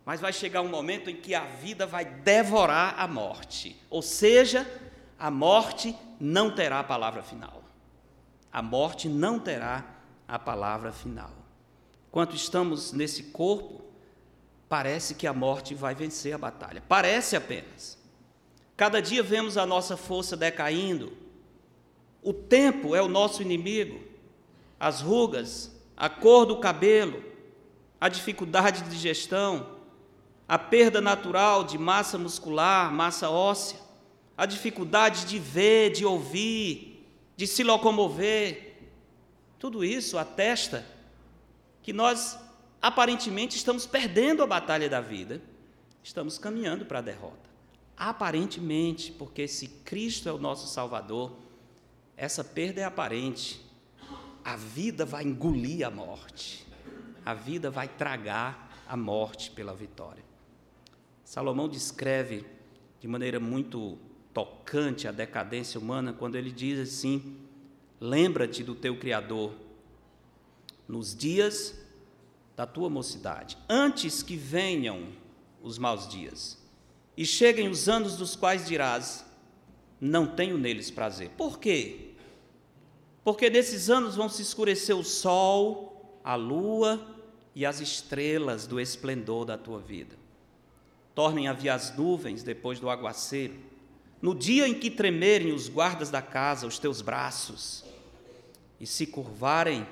Mas 0.03 0.19
vai 0.19 0.33
chegar 0.33 0.61
um 0.61 0.67
momento 0.67 1.09
em 1.09 1.15
que 1.15 1.33
a 1.33 1.45
vida 1.45 1.85
vai 1.85 2.03
devorar 2.03 2.95
a 2.99 3.07
morte. 3.07 3.81
Ou 3.89 4.01
seja, 4.01 4.69
a 5.17 5.31
morte 5.31 5.95
não 6.19 6.53
terá 6.53 6.79
a 6.79 6.83
palavra 6.83 7.23
final. 7.23 7.63
A 8.51 8.61
morte 8.61 9.07
não 9.07 9.39
terá 9.39 9.95
a 10.27 10.37
palavra 10.37 10.91
final. 10.91 11.31
Enquanto 12.09 12.35
estamos 12.35 12.91
nesse 12.91 13.23
corpo, 13.23 13.81
parece 14.67 15.15
que 15.15 15.27
a 15.27 15.33
morte 15.33 15.73
vai 15.73 15.95
vencer 15.95 16.33
a 16.33 16.37
batalha. 16.37 16.83
Parece 16.87 17.35
apenas. 17.35 17.97
Cada 18.75 19.01
dia 19.01 19.23
vemos 19.23 19.57
a 19.57 19.65
nossa 19.65 19.95
força 19.95 20.35
decaindo. 20.35 21.13
O 22.21 22.33
tempo 22.33 22.95
é 22.95 23.01
o 23.01 23.07
nosso 23.07 23.41
inimigo. 23.41 23.99
As 24.79 25.01
rugas, 25.01 25.71
a 25.95 26.09
cor 26.09 26.45
do 26.45 26.57
cabelo, 26.57 27.23
a 27.99 28.09
dificuldade 28.09 28.83
de 28.83 28.89
digestão, 28.89 29.77
a 30.47 30.57
perda 30.57 31.01
natural 31.01 31.63
de 31.63 31.77
massa 31.77 32.17
muscular, 32.17 32.91
massa 32.91 33.29
óssea, 33.29 33.79
a 34.37 34.45
dificuldade 34.45 35.25
de 35.25 35.39
ver, 35.39 35.91
de 35.91 36.05
ouvir, 36.05 37.09
de 37.35 37.47
se 37.47 37.63
locomover. 37.63 38.66
Tudo 39.59 39.83
isso 39.83 40.17
atesta 40.17 40.85
que 41.81 41.91
nós 41.91 42.37
aparentemente 42.81 43.55
estamos 43.55 43.85
perdendo 43.85 44.43
a 44.43 44.47
batalha 44.47 44.89
da 44.89 45.01
vida, 45.01 45.41
estamos 46.03 46.37
caminhando 46.37 46.85
para 46.85 46.99
a 46.99 47.01
derrota. 47.01 47.47
Aparentemente, 47.95 49.11
porque 49.11 49.47
se 49.47 49.67
Cristo 49.67 50.29
é 50.29 50.31
o 50.31 50.37
nosso 50.37 50.67
Salvador, 50.67 51.35
essa 52.15 52.43
perda 52.43 52.81
é 52.81 52.83
aparente. 52.83 53.61
A 54.43 54.55
vida 54.55 55.05
vai 55.05 55.23
engolir 55.23 55.85
a 55.85 55.91
morte, 55.91 56.65
a 57.25 57.33
vida 57.33 57.69
vai 57.69 57.87
tragar 57.87 58.83
a 58.87 58.95
morte 58.95 59.51
pela 59.51 59.73
vitória. 59.73 60.23
Salomão 61.23 61.67
descreve 61.67 62.45
de 62.99 63.07
maneira 63.07 63.39
muito 63.39 63.97
tocante 64.33 65.07
a 65.07 65.11
decadência 65.11 65.79
humana 65.79 66.13
quando 66.13 66.35
ele 66.35 66.51
diz 66.51 66.79
assim: 66.79 67.37
Lembra-te 67.99 68.63
do 68.63 68.75
teu 68.75 68.97
Criador 68.97 69.53
nos 70.87 71.15
dias 71.15 71.77
da 72.55 72.65
tua 72.65 72.89
mocidade, 72.89 73.57
antes 73.67 74.23
que 74.23 74.35
venham 74.35 75.09
os 75.61 75.77
maus 75.77 76.07
dias 76.07 76.57
e 77.15 77.25
cheguem 77.25 77.67
os 77.67 77.89
anos 77.89 78.17
dos 78.17 78.35
quais 78.35 78.65
dirás: 78.65 79.25
Não 79.99 80.27
tenho 80.27 80.57
neles 80.57 80.91
prazer. 80.91 81.29
Por 81.31 81.59
quê? 81.59 82.11
Porque 83.23 83.49
nesses 83.49 83.89
anos 83.89 84.15
vão 84.15 84.29
se 84.29 84.41
escurecer 84.41 84.95
o 84.95 85.03
sol, 85.03 86.19
a 86.23 86.35
lua 86.35 87.05
e 87.53 87.65
as 87.65 87.81
estrelas 87.81 88.65
do 88.67 88.79
esplendor 88.79 89.45
da 89.45 89.57
tua 89.57 89.79
vida 89.79 90.15
tornem 91.17 91.47
a 91.47 91.53
vir 91.53 91.69
as 91.69 91.97
nuvens 91.97 92.43
depois 92.43 92.79
do 92.79 92.91
aguaceiro, 92.91 93.55
no 94.21 94.35
dia 94.35 94.67
em 94.67 94.75
que 94.75 94.87
tremerem 94.87 95.51
os 95.51 95.67
guardas 95.67 96.11
da 96.11 96.21
casa, 96.21 96.67
os 96.67 96.77
teus 96.77 97.01
braços, 97.01 97.83
e 98.79 98.85
se 98.85 99.07
curvarem 99.07 99.87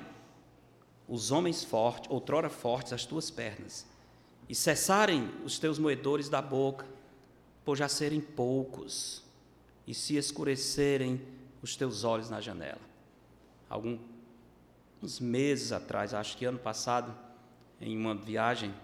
os 1.08 1.30
homens 1.30 1.62
fortes, 1.62 2.10
outrora 2.10 2.50
fortes, 2.50 2.92
as 2.92 3.04
tuas 3.04 3.30
pernas, 3.30 3.86
e 4.48 4.54
cessarem 4.54 5.30
os 5.44 5.58
teus 5.58 5.78
moedores 5.78 6.28
da 6.28 6.42
boca, 6.42 6.86
por 7.64 7.76
já 7.76 7.88
serem 7.88 8.20
poucos, 8.20 9.22
e 9.86 9.94
se 9.94 10.16
escurecerem 10.16 11.20
os 11.62 11.76
teus 11.76 12.04
olhos 12.04 12.30
na 12.30 12.40
janela. 12.40 12.80
Alguns 13.68 15.20
meses 15.20 15.72
atrás, 15.72 16.14
acho 16.14 16.36
que 16.36 16.44
ano 16.44 16.58
passado, 16.58 17.16
em 17.80 17.96
uma 17.96 18.14
viagem, 18.14 18.74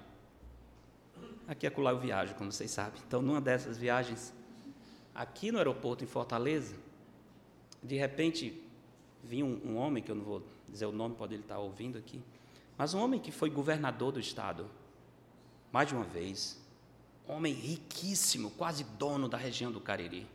aqui 1.46 1.66
é 1.66 1.72
lá 1.76 1.90
eu 1.90 1.98
viajo, 1.98 2.34
como 2.34 2.53
vocês 2.53 2.70
sabem. 2.70 3.00
Então, 3.07 3.22
numa 3.22 3.40
dessas 3.40 3.76
viagens, 3.76 4.32
aqui 5.14 5.50
no 5.50 5.59
aeroporto 5.59 6.05
em 6.05 6.07
Fortaleza, 6.07 6.74
de 7.82 7.96
repente 7.96 8.62
vinha 9.22 9.44
um, 9.44 9.60
um, 9.64 9.76
homem, 9.76 10.02
que 10.02 10.10
eu 10.10 10.14
não 10.14 10.24
vou 10.24 10.42
dizer 10.68 10.86
o 10.86 10.92
nome, 10.92 11.14
pode 11.14 11.34
ele 11.34 11.42
estar 11.42 11.58
ouvindo 11.58 11.98
aqui, 11.98 12.20
mas 12.76 12.94
um 12.94 13.00
homem 13.00 13.20
que 13.20 13.30
foi 13.30 13.50
governador 13.50 14.12
do 14.12 14.20
estado, 14.20 14.66
mais 15.70 15.88
de 15.88 15.94
uma 15.94 16.04
vez, 16.04 16.60
homem 17.26 17.52
riquíssimo, 17.52 18.50
quase 18.50 18.84
dono 18.84 19.28
da 19.28 19.36
região 19.36 19.70
do 19.70 19.80
Cariri, 19.80 20.26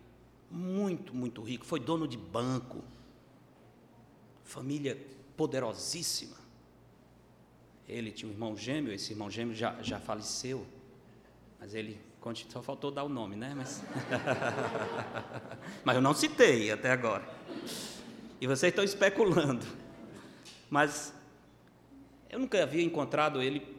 muito, 0.50 1.14
muito 1.14 1.42
rico, 1.42 1.66
foi 1.66 1.80
dono 1.80 2.08
de 2.08 2.18
banco, 2.18 2.84
família 4.44 4.98
poderosíssima. 5.36 6.38
Ele 7.88 8.12
tinha 8.12 8.30
um 8.30 8.34
irmão 8.34 8.58
gêmeo, 8.58 8.92
esse 8.94 9.14
irmão 9.14 9.30
gêmeo 9.30 9.54
já, 9.54 9.82
já 9.82 10.00
faleceu. 10.00 10.66
Mas 11.60 11.74
ele 11.74 12.00
só 12.50 12.62
faltou 12.62 12.92
dar 12.92 13.04
o 13.04 13.10
nome, 13.10 13.36
né? 13.36 13.54
Mas, 13.56 13.82
mas 15.84 15.96
eu 15.96 16.02
não 16.02 16.14
citei 16.14 16.72
até 16.72 16.92
agora. 16.92 17.26
E 18.40 18.48
vocês 18.48 18.72
estão 18.72 18.84
especulando. 18.84 19.66
Mas 20.70 21.14
eu 22.30 22.40
nunca 22.40 22.62
havia 22.62 22.84
encontrado 22.84 23.42
ele 23.42 23.78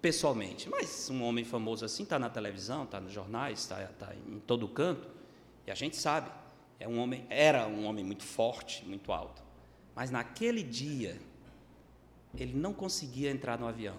pessoalmente. 0.00 0.68
Mas 0.68 1.10
um 1.10 1.22
homem 1.22 1.44
famoso 1.44 1.84
assim 1.84 2.02
está 2.02 2.18
na 2.18 2.30
televisão, 2.30 2.84
está 2.84 3.00
nos 3.00 3.12
jornais, 3.12 3.60
está 3.60 3.76
tá 3.98 4.14
em 4.14 4.38
todo 4.40 4.66
canto. 4.68 5.08
E 5.66 5.70
a 5.70 5.74
gente 5.74 5.96
sabe, 5.96 6.30
é 6.78 6.88
um 6.88 6.98
homem, 6.98 7.26
era 7.28 7.66
um 7.66 7.84
homem 7.84 8.04
muito 8.04 8.24
forte, 8.24 8.84
muito 8.84 9.12
alto. 9.12 9.42
Mas 9.94 10.10
naquele 10.10 10.62
dia, 10.62 11.18
ele 12.36 12.54
não 12.54 12.72
conseguia 12.72 13.30
entrar 13.30 13.58
no 13.58 13.66
avião 13.66 13.96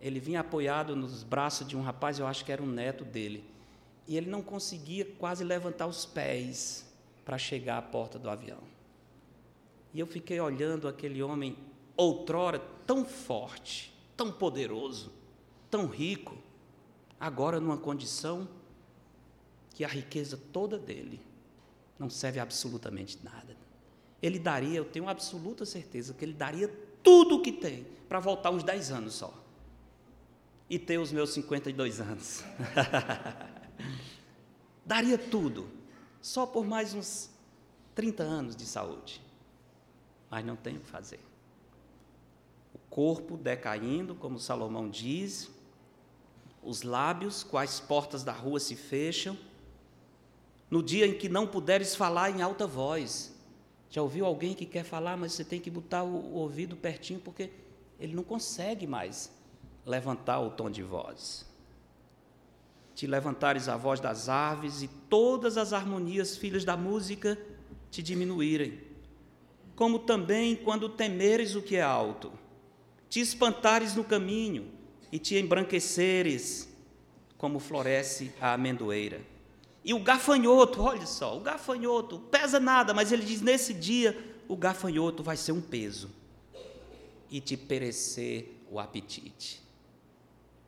ele 0.00 0.20
vinha 0.20 0.40
apoiado 0.40 0.94
nos 0.94 1.22
braços 1.22 1.66
de 1.66 1.76
um 1.76 1.82
rapaz, 1.82 2.18
eu 2.18 2.26
acho 2.26 2.44
que 2.44 2.52
era 2.52 2.62
um 2.62 2.66
neto 2.66 3.04
dele. 3.04 3.44
E 4.06 4.16
ele 4.16 4.30
não 4.30 4.42
conseguia 4.42 5.04
quase 5.04 5.42
levantar 5.42 5.86
os 5.86 6.06
pés 6.06 6.85
para 7.26 7.36
chegar 7.36 7.76
à 7.76 7.82
porta 7.82 8.20
do 8.20 8.30
avião. 8.30 8.60
E 9.92 9.98
eu 9.98 10.06
fiquei 10.06 10.38
olhando 10.38 10.86
aquele 10.86 11.20
homem, 11.20 11.58
outrora 11.96 12.60
tão 12.86 13.04
forte, 13.04 13.92
tão 14.16 14.30
poderoso, 14.30 15.12
tão 15.68 15.86
rico, 15.86 16.38
agora 17.18 17.58
numa 17.58 17.76
condição 17.76 18.48
que 19.74 19.84
a 19.84 19.88
riqueza 19.88 20.40
toda 20.52 20.78
dele 20.78 21.20
não 21.98 22.08
serve 22.08 22.38
absolutamente 22.38 23.18
nada. 23.24 23.56
Ele 24.22 24.38
daria, 24.38 24.78
eu 24.78 24.84
tenho 24.84 25.08
absoluta 25.08 25.66
certeza 25.66 26.14
que 26.14 26.24
ele 26.24 26.32
daria 26.32 26.68
tudo 27.02 27.36
o 27.36 27.42
que 27.42 27.52
tem 27.52 27.86
para 28.08 28.20
voltar 28.20 28.50
uns 28.50 28.62
10 28.62 28.92
anos 28.92 29.14
só 29.14 29.34
e 30.70 30.78
ter 30.78 30.98
os 30.98 31.10
meus 31.10 31.30
52 31.30 32.00
anos. 32.00 32.44
Daria 34.84 35.18
tudo, 35.18 35.68
só 36.26 36.44
por 36.44 36.66
mais 36.66 36.92
uns 36.92 37.30
30 37.94 38.24
anos 38.24 38.56
de 38.56 38.66
saúde. 38.66 39.22
Mas 40.28 40.44
não 40.44 40.56
tenho 40.56 40.78
o 40.78 40.80
que 40.80 40.88
fazer. 40.88 41.20
O 42.74 42.78
corpo 42.90 43.36
decaindo, 43.36 44.12
como 44.12 44.36
Salomão 44.36 44.90
diz, 44.90 45.48
os 46.64 46.82
lábios, 46.82 47.44
quais 47.44 47.78
portas 47.78 48.24
da 48.24 48.32
rua 48.32 48.58
se 48.58 48.74
fecham, 48.74 49.38
no 50.68 50.82
dia 50.82 51.06
em 51.06 51.16
que 51.16 51.28
não 51.28 51.46
puderes 51.46 51.94
falar 51.94 52.28
em 52.28 52.42
alta 52.42 52.66
voz. 52.66 53.32
Já 53.88 54.02
ouviu 54.02 54.26
alguém 54.26 54.52
que 54.52 54.66
quer 54.66 54.82
falar, 54.82 55.16
mas 55.16 55.32
você 55.32 55.44
tem 55.44 55.60
que 55.60 55.70
botar 55.70 56.02
o 56.02 56.34
ouvido 56.34 56.76
pertinho 56.76 57.20
porque 57.20 57.52
ele 58.00 58.16
não 58.16 58.24
consegue 58.24 58.84
mais 58.84 59.30
levantar 59.84 60.40
o 60.40 60.50
tom 60.50 60.68
de 60.68 60.82
voz. 60.82 61.46
Te 62.96 63.06
levantares 63.06 63.68
a 63.68 63.76
voz 63.76 64.00
das 64.00 64.26
aves 64.26 64.80
e 64.80 64.88
todas 64.88 65.58
as 65.58 65.74
harmonias, 65.74 66.34
filhas 66.34 66.64
da 66.64 66.78
música, 66.78 67.38
te 67.90 68.02
diminuírem. 68.02 68.80
Como 69.74 69.98
também 69.98 70.56
quando 70.56 70.88
temeres 70.88 71.54
o 71.54 71.60
que 71.60 71.76
é 71.76 71.82
alto, 71.82 72.32
te 73.10 73.20
espantares 73.20 73.94
no 73.94 74.02
caminho 74.02 74.72
e 75.12 75.18
te 75.18 75.36
embranqueceres, 75.36 76.74
como 77.36 77.58
floresce 77.58 78.32
a 78.40 78.54
amendoeira. 78.54 79.20
E 79.84 79.92
o 79.92 80.00
gafanhoto, 80.00 80.80
olha 80.80 81.04
só, 81.04 81.36
o 81.36 81.40
gafanhoto 81.40 82.18
pesa 82.18 82.58
nada, 82.58 82.94
mas 82.94 83.12
ele 83.12 83.26
diz: 83.26 83.42
nesse 83.42 83.74
dia 83.74 84.16
o 84.48 84.56
gafanhoto 84.56 85.22
vai 85.22 85.36
ser 85.36 85.52
um 85.52 85.60
peso 85.60 86.10
e 87.30 87.42
te 87.42 87.58
perecer 87.58 88.62
o 88.70 88.80
apetite 88.80 89.65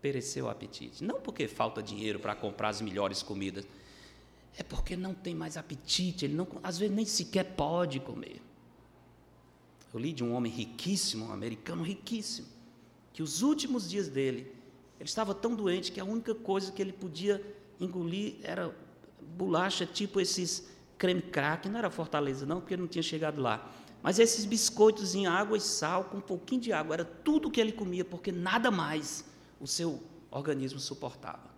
pereceu 0.00 0.46
o 0.46 0.48
apetite. 0.48 1.02
Não 1.02 1.20
porque 1.20 1.48
falta 1.48 1.82
dinheiro 1.82 2.18
para 2.18 2.34
comprar 2.34 2.68
as 2.68 2.80
melhores 2.80 3.22
comidas, 3.22 3.66
é 4.56 4.62
porque 4.62 4.96
não 4.96 5.14
tem 5.14 5.34
mais 5.34 5.56
apetite, 5.56 6.24
ele 6.24 6.34
não, 6.34 6.46
às 6.62 6.78
vezes 6.78 6.94
nem 6.94 7.04
sequer 7.04 7.44
pode 7.44 8.00
comer. 8.00 8.40
Eu 9.92 10.00
li 10.00 10.12
de 10.12 10.22
um 10.22 10.34
homem 10.34 10.52
riquíssimo, 10.52 11.26
um 11.26 11.32
americano 11.32 11.82
riquíssimo, 11.82 12.46
que 13.12 13.22
os 13.22 13.42
últimos 13.42 13.88
dias 13.88 14.08
dele, 14.08 14.52
ele 14.98 15.08
estava 15.08 15.34
tão 15.34 15.54
doente 15.54 15.92
que 15.92 16.00
a 16.00 16.04
única 16.04 16.34
coisa 16.34 16.72
que 16.72 16.82
ele 16.82 16.92
podia 16.92 17.42
engolir 17.80 18.36
era 18.42 18.74
bolacha, 19.36 19.86
tipo 19.86 20.20
esses 20.20 20.68
creme 20.98 21.22
crack, 21.22 21.68
não 21.68 21.78
era 21.78 21.90
Fortaleza 21.90 22.44
não, 22.44 22.60
porque 22.60 22.76
não 22.76 22.88
tinha 22.88 23.02
chegado 23.02 23.40
lá. 23.40 23.72
Mas 24.02 24.18
esses 24.18 24.44
biscoitos 24.44 25.14
em 25.14 25.26
água 25.26 25.56
e 25.56 25.60
sal, 25.60 26.04
com 26.04 26.18
um 26.18 26.20
pouquinho 26.20 26.60
de 26.60 26.72
água, 26.72 26.94
era 26.94 27.04
tudo 27.04 27.50
que 27.50 27.60
ele 27.60 27.72
comia, 27.72 28.04
porque 28.04 28.32
nada 28.32 28.70
mais 28.70 29.24
o 29.60 29.66
seu 29.66 30.02
organismo 30.30 30.78
suportava. 30.78 31.50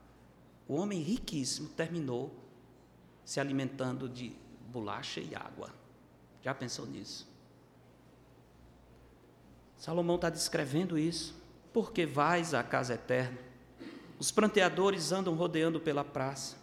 O 0.66 0.74
homem 0.74 1.00
riquíssimo 1.00 1.68
terminou 1.68 2.32
se 3.24 3.40
alimentando 3.40 4.08
de 4.08 4.32
bolacha 4.68 5.20
e 5.20 5.34
água. 5.34 5.74
Já 6.42 6.54
pensou 6.54 6.86
nisso? 6.86 7.28
Salomão 9.76 10.16
está 10.16 10.30
descrevendo 10.30 10.98
isso. 10.98 11.38
Porque 11.72 12.04
vais 12.04 12.52
à 12.52 12.62
casa 12.62 12.94
eterna, 12.94 13.38
Os 14.18 14.30
pranteadores 14.30 15.12
andam 15.12 15.34
rodeando 15.34 15.80
pela 15.80 16.04
praça. 16.04 16.56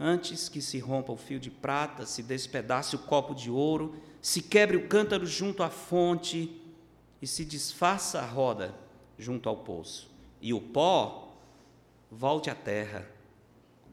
Antes 0.00 0.48
que 0.48 0.62
se 0.62 0.78
rompa 0.78 1.12
o 1.12 1.16
fio 1.16 1.38
de 1.38 1.50
prata, 1.50 2.06
se 2.06 2.22
despedace 2.22 2.96
o 2.96 3.00
copo 3.00 3.34
de 3.34 3.50
ouro, 3.50 4.00
se 4.22 4.40
quebre 4.40 4.76
o 4.76 4.88
cântaro 4.88 5.26
junto 5.26 5.62
à 5.62 5.68
fonte 5.68 6.58
e 7.20 7.26
se 7.26 7.44
desfaça 7.44 8.20
a 8.20 8.24
roda 8.24 8.74
junto 9.18 9.48
ao 9.48 9.56
poço, 9.56 10.10
e 10.40 10.52
o 10.52 10.60
pó 10.60 11.34
volte 12.10 12.50
à 12.50 12.54
terra 12.54 13.08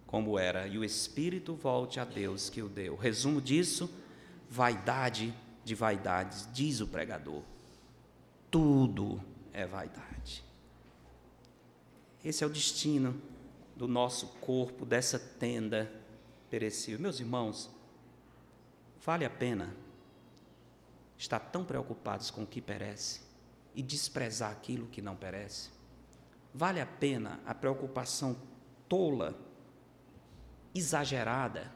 como 0.05 0.39
era, 0.39 0.67
e 0.67 0.77
o 0.77 0.83
espírito 0.83 1.53
volte 1.53 1.99
a 1.99 2.03
Deus 2.03 2.49
que 2.49 2.63
o 2.63 2.67
deu. 2.67 2.95
Resumo 2.95 3.39
disso: 3.39 3.89
vaidade 4.49 5.33
de 5.63 5.75
vaidades, 5.75 6.47
diz 6.51 6.81
o 6.81 6.87
pregador. 6.87 7.43
Tudo 8.49 9.21
é 9.53 9.67
vaidade. 9.67 10.43
Esse 12.25 12.43
é 12.43 12.47
o 12.47 12.49
destino 12.49 13.21
do 13.75 13.87
nosso 13.87 14.27
corpo, 14.41 14.85
dessa 14.85 15.19
tenda 15.19 15.89
perecível. 16.49 16.99
Meus 16.99 17.19
irmãos, 17.19 17.69
vale 19.05 19.23
a 19.23 19.29
pena 19.29 19.73
estar 21.17 21.39
tão 21.39 21.63
preocupados 21.63 22.31
com 22.31 22.41
o 22.43 22.47
que 22.47 22.61
perece 22.61 23.28
e 23.79 23.81
desprezar 23.81 24.51
aquilo 24.51 24.87
que 24.87 25.01
não 25.01 25.15
perece? 25.15 25.69
Vale 26.53 26.81
a 26.81 26.85
pena 26.85 27.39
a 27.45 27.55
preocupação 27.55 28.35
tola, 28.89 29.39
exagerada, 30.75 31.71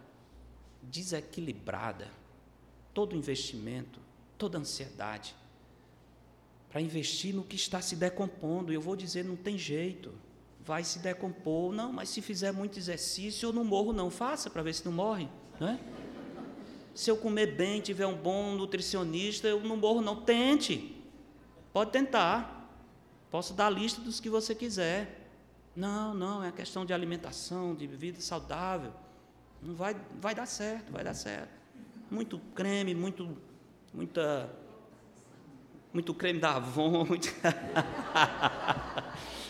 desequilibrada, 0.81 2.11
todo 2.93 3.15
investimento, 3.15 4.01
toda 4.37 4.57
ansiedade, 4.57 5.33
para 6.69 6.81
investir 6.81 7.33
no 7.33 7.45
que 7.45 7.55
está 7.55 7.81
se 7.81 7.95
decompondo. 7.95 8.73
Eu 8.73 8.81
vou 8.81 8.97
dizer, 8.97 9.23
não 9.23 9.37
tem 9.37 9.57
jeito, 9.57 10.13
vai 10.59 10.83
se 10.83 10.99
decompor. 10.99 11.71
Não, 11.71 11.93
mas 11.93 12.09
se 12.09 12.21
fizer 12.21 12.51
muito 12.51 12.77
exercício, 12.77 13.47
eu 13.47 13.53
não 13.53 13.63
morro, 13.63 13.93
não. 13.93 14.09
Faça 14.09 14.49
para 14.49 14.61
ver 14.61 14.73
se 14.73 14.83
não 14.83 14.91
morre. 14.91 15.29
Não 15.57 15.69
é? 15.69 15.79
Se 16.93 17.09
eu 17.09 17.15
comer 17.15 17.55
bem, 17.55 17.79
tiver 17.79 18.05
um 18.05 18.17
bom 18.17 18.55
nutricionista, 18.55 19.47
eu 19.47 19.61
não 19.61 19.77
morro, 19.77 20.01
não. 20.01 20.21
Tente. 20.21 20.92
Pode 21.73 21.91
tentar. 21.91 22.69
Posso 23.31 23.55
dar 23.55 23.65
a 23.65 23.69
lista 23.71 23.99
dos 23.99 24.19
que 24.19 24.29
você 24.29 24.53
quiser. 24.53 25.21
Não, 25.75 26.13
não, 26.13 26.43
é 26.43 26.51
questão 26.51 26.85
de 26.85 26.93
alimentação, 26.93 27.73
de 27.73 27.87
vida 27.87 28.21
saudável. 28.21 28.93
Não 29.59 29.73
vai, 29.73 29.95
vai 30.21 30.35
dar 30.35 30.45
certo, 30.45 30.91
vai 30.91 31.03
dar 31.03 31.15
certo. 31.15 31.49
Muito 32.11 32.37
creme, 32.53 32.93
muito, 32.93 33.35
muita, 33.91 34.47
muito 35.91 36.13
creme 36.13 36.39
da 36.39 36.57
Avon. 36.57 37.05
Muito... 37.09 37.33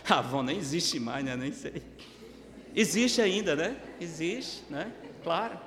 Avon 0.08 0.44
nem 0.44 0.58
existe 0.58 1.00
mais, 1.00 1.26
né? 1.26 1.36
Nem 1.36 1.52
sei. 1.52 1.84
Existe 2.74 3.22
ainda, 3.22 3.56
né? 3.56 3.78
Existe, 4.00 4.64
né? 4.70 4.94
Claro. 5.24 5.60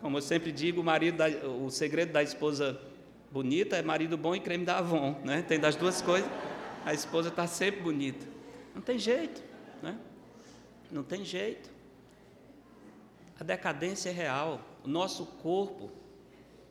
Como 0.00 0.18
eu 0.18 0.22
sempre 0.22 0.52
digo, 0.52 0.80
o 0.80 0.84
marido, 0.84 1.18
da, 1.18 1.28
o 1.48 1.70
segredo 1.70 2.12
da 2.12 2.22
esposa 2.22 2.80
bonita 3.30 3.76
é 3.76 3.82
marido 3.82 4.16
bom 4.16 4.34
e 4.34 4.40
creme 4.40 4.64
da 4.64 4.78
Avon, 4.78 5.20
né? 5.24 5.42
Tem 5.42 5.58
das 5.58 5.76
duas 5.76 6.00
coisas. 6.00 6.30
A 6.84 6.94
esposa 6.94 7.28
está 7.28 7.46
sempre 7.46 7.80
bonita. 7.80 8.26
Não 8.74 8.80
tem 8.82 8.98
jeito, 8.98 9.42
né? 9.82 9.98
Não 10.90 11.02
tem 11.02 11.24
jeito. 11.24 11.70
A 13.38 13.44
decadência 13.44 14.08
é 14.08 14.12
real. 14.12 14.60
O 14.84 14.88
nosso 14.88 15.26
corpo 15.26 15.90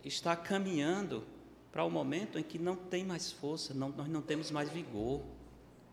está 0.03 0.35
caminhando 0.35 1.23
para 1.71 1.83
o 1.83 1.89
momento 1.89 2.39
em 2.39 2.43
que 2.43 2.57
não 2.57 2.75
tem 2.75 3.05
mais 3.05 3.31
força, 3.31 3.73
não, 3.73 3.89
nós 3.89 4.07
não 4.07 4.21
temos 4.21 4.49
mais 4.49 4.69
vigor. 4.69 5.21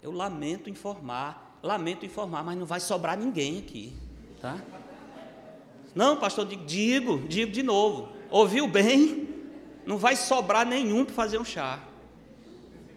Eu 0.02 0.10
lamento 0.10 0.70
informar, 0.70 1.58
lamento 1.62 2.06
informar, 2.06 2.42
mas 2.42 2.56
não 2.56 2.66
vai 2.66 2.80
sobrar 2.80 3.18
ninguém 3.18 3.58
aqui, 3.58 3.92
tá? 4.40 4.58
Não, 5.94 6.16
pastor, 6.16 6.46
digo, 6.46 7.18
digo 7.28 7.52
de 7.52 7.62
novo. 7.62 8.08
Ouviu 8.30 8.66
bem? 8.66 9.23
Não 9.86 9.98
vai 9.98 10.16
sobrar 10.16 10.66
nenhum 10.66 11.04
para 11.04 11.14
fazer 11.14 11.38
um 11.38 11.44
chá. 11.44 11.82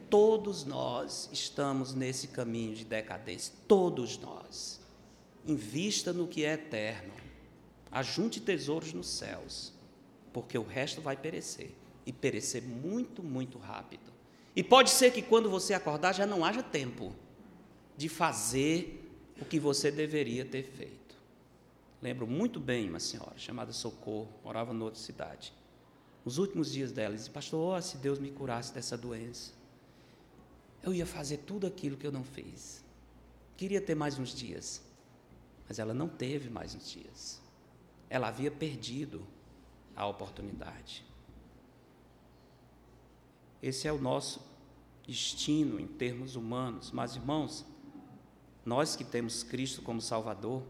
Todos 0.09 0.63
nós 0.63 1.29
estamos 1.33 1.93
nesse 1.93 2.29
caminho 2.29 2.75
de 2.75 2.85
decadência. 2.85 3.53
Todos 3.67 4.17
nós. 4.17 4.79
Invista 5.45 6.13
no 6.13 6.27
que 6.27 6.45
é 6.45 6.53
eterno. 6.53 7.13
Ajunte 7.91 8.39
tesouros 8.39 8.93
nos 8.93 9.07
céus, 9.07 9.73
porque 10.33 10.57
o 10.57 10.63
resto 10.63 11.01
vai 11.01 11.15
perecer 11.15 11.73
e 12.05 12.13
perecer 12.13 12.61
muito, 12.61 13.23
muito 13.23 13.57
rápido. 13.57 14.11
E 14.55 14.63
pode 14.63 14.89
ser 14.89 15.11
que 15.11 15.21
quando 15.21 15.49
você 15.49 15.73
acordar 15.73 16.13
já 16.13 16.25
não 16.25 16.43
haja 16.43 16.63
tempo 16.63 17.13
de 17.95 18.09
fazer 18.09 19.03
o 19.41 19.45
que 19.45 19.59
você 19.59 19.91
deveria 19.91 20.45
ter 20.45 20.63
feito. 20.63 21.15
Lembro 22.01 22.27
muito 22.27 22.59
bem 22.59 22.89
uma 22.89 22.99
senhora 22.99 23.37
chamada 23.37 23.71
Socorro, 23.73 24.29
morava 24.43 24.73
em 24.73 24.81
outra 24.81 24.99
cidade. 24.99 25.53
Nos 26.27 26.37
últimos 26.37 26.73
dias 26.73 26.91
dela, 26.91 27.15
disse: 27.15 27.29
Pastor, 27.29 27.77
oh, 27.77 27.81
se 27.81 27.95
Deus 27.99 28.19
me 28.19 28.29
curasse 28.29 28.73
dessa 28.73 28.97
doença, 28.97 29.53
eu 30.83 30.93
ia 30.93 31.05
fazer 31.05 31.37
tudo 31.37 31.65
aquilo 31.65 31.95
que 31.95 32.05
eu 32.05 32.11
não 32.11 32.21
fiz. 32.25 32.83
Queria 33.55 33.79
ter 33.79 33.95
mais 33.95 34.19
uns 34.19 34.35
dias, 34.35 34.81
mas 35.69 35.79
ela 35.79 35.93
não 35.93 36.09
teve 36.09 36.49
mais 36.49 36.75
uns 36.75 36.91
dias. 36.91 37.41
Ela 38.09 38.27
havia 38.27 38.51
perdido 38.51 39.25
a 39.95 40.05
oportunidade. 40.05 41.05
Esse 43.63 43.87
é 43.87 43.93
o 43.93 43.97
nosso 43.97 44.41
destino 45.07 45.79
em 45.79 45.87
termos 45.87 46.35
humanos, 46.35 46.91
mas 46.91 47.15
irmãos, 47.15 47.65
nós 48.65 48.97
que 48.97 49.05
temos 49.05 49.43
Cristo 49.43 49.81
como 49.81 50.01
Salvador, 50.01 50.61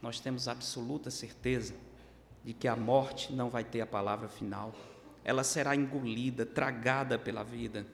nós 0.00 0.20
temos 0.20 0.46
absoluta 0.46 1.10
certeza 1.10 1.74
de 2.44 2.52
que 2.52 2.66
a 2.66 2.76
morte 2.76 3.32
não 3.32 3.50
vai 3.50 3.64
ter 3.64 3.80
a 3.80 3.86
palavra 3.86 4.28
final. 4.28 4.74
Ela 5.24 5.44
será 5.44 5.74
engolida, 5.74 6.46
tragada 6.46 7.18
pela 7.18 7.42
vida. 7.42 7.86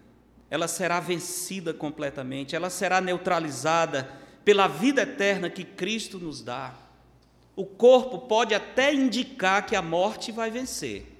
Ela 0.48 0.68
será 0.68 1.00
vencida 1.00 1.74
completamente, 1.74 2.54
ela 2.54 2.70
será 2.70 3.00
neutralizada 3.00 4.08
pela 4.44 4.68
vida 4.68 5.02
eterna 5.02 5.50
que 5.50 5.64
Cristo 5.64 6.18
nos 6.18 6.40
dá. 6.40 6.74
O 7.56 7.64
corpo 7.64 8.20
pode 8.20 8.54
até 8.54 8.94
indicar 8.94 9.66
que 9.66 9.74
a 9.74 9.82
morte 9.82 10.30
vai 10.30 10.50
vencer. 10.50 11.12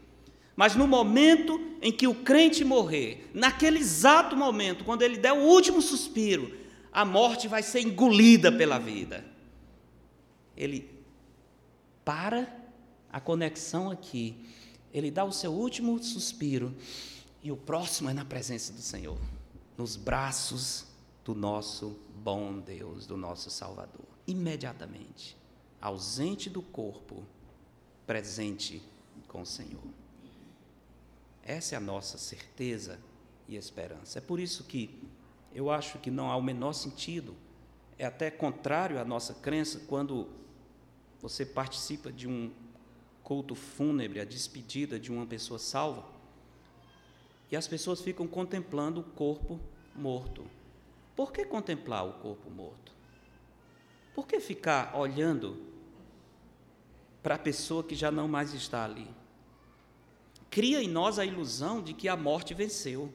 Mas 0.55 0.77
no 0.77 0.87
momento 0.87 1.61
em 1.83 1.93
que 1.93 2.07
o 2.07 2.15
crente 2.15 2.65
morrer, 2.65 3.29
naquele 3.35 3.79
exato 3.79 4.37
momento, 4.37 4.85
quando 4.85 5.03
ele 5.03 5.19
der 5.19 5.33
o 5.33 5.43
último 5.43 5.83
suspiro, 5.83 6.57
a 6.93 7.05
morte 7.05 7.49
vai 7.49 7.63
ser 7.63 7.81
engolida 7.81 8.51
pela 8.53 8.79
vida 8.79 9.37
ele 10.57 10.91
para 12.05 12.49
a 13.17 13.21
conexão 13.21 13.91
aqui, 13.91 14.37
ele 14.93 15.11
dá 15.11 15.25
o 15.25 15.33
seu 15.33 15.51
último 15.51 15.99
suspiro 16.03 16.77
e 17.43 17.51
o 17.51 17.57
próximo 17.57 18.11
é 18.11 18.13
na 18.13 18.27
presença 18.27 18.75
do 18.75 18.83
Senhor, 18.83 19.19
nos 19.75 19.97
braços 19.97 20.85
do 21.25 21.35
nosso 21.35 21.99
bom 22.23 22.59
Deus, 22.59 23.07
do 23.07 23.17
nosso 23.17 23.49
Salvador. 23.49 24.05
Imediatamente, 24.27 25.35
ausente 25.81 26.51
do 26.51 26.61
corpo, 26.61 27.25
presente 28.07 28.83
com 29.27 29.41
o 29.41 29.47
Senhor. 29.47 29.83
Essa 31.43 31.75
é 31.75 31.79
a 31.79 31.81
nossa 31.81 32.19
certeza 32.19 32.99
e 33.49 33.57
esperança. 33.57 34.19
É 34.19 34.21
por 34.21 34.39
isso 34.39 34.63
que 34.65 34.91
eu 35.55 35.71
acho 35.71 35.99
que 36.01 36.11
não 36.11 36.31
há 36.31 36.37
o 36.37 36.43
menor 36.43 36.75
sentido, 36.75 37.35
é 37.99 38.05
até 38.05 38.31
contrário 38.31 39.01
à 39.01 39.07
nossa 39.07 39.33
crença 39.33 39.81
quando 39.89 40.29
você 41.19 41.47
participa 41.47 42.13
de 42.13 42.29
um 42.29 42.53
culto 43.27 43.57
fúnebre, 43.57 44.21
a 44.21 44.25
despedida 44.25 45.01
de 45.01 45.11
uma 45.11 45.27
pessoa 45.27 45.59
salva, 45.59 46.05
e 47.51 47.57
as 47.57 47.67
pessoas 47.67 48.01
ficam 48.01 48.25
contemplando 48.25 49.01
o 49.01 49.03
corpo 49.03 49.59
morto. 49.97 50.45
Por 51.17 51.33
que 51.33 51.45
contemplar 51.45 52.07
o 52.07 52.13
corpo 52.13 52.49
morto? 52.49 52.93
Por 54.15 54.29
que 54.29 54.39
ficar 54.39 54.97
olhando 54.97 55.61
para 57.21 57.35
a 57.35 57.39
pessoa 57.39 57.83
que 57.83 57.97
já 57.97 58.13
não 58.13 58.29
mais 58.29 58.55
está 58.55 58.85
ali? 58.85 59.09
Cria 60.49 60.81
em 60.81 60.89
nós 60.89 61.19
a 61.19 61.25
ilusão 61.25 61.83
de 61.83 61.95
que 61.95 62.09
a 62.09 62.17
morte 62.17 62.55
venceu. 62.55 63.13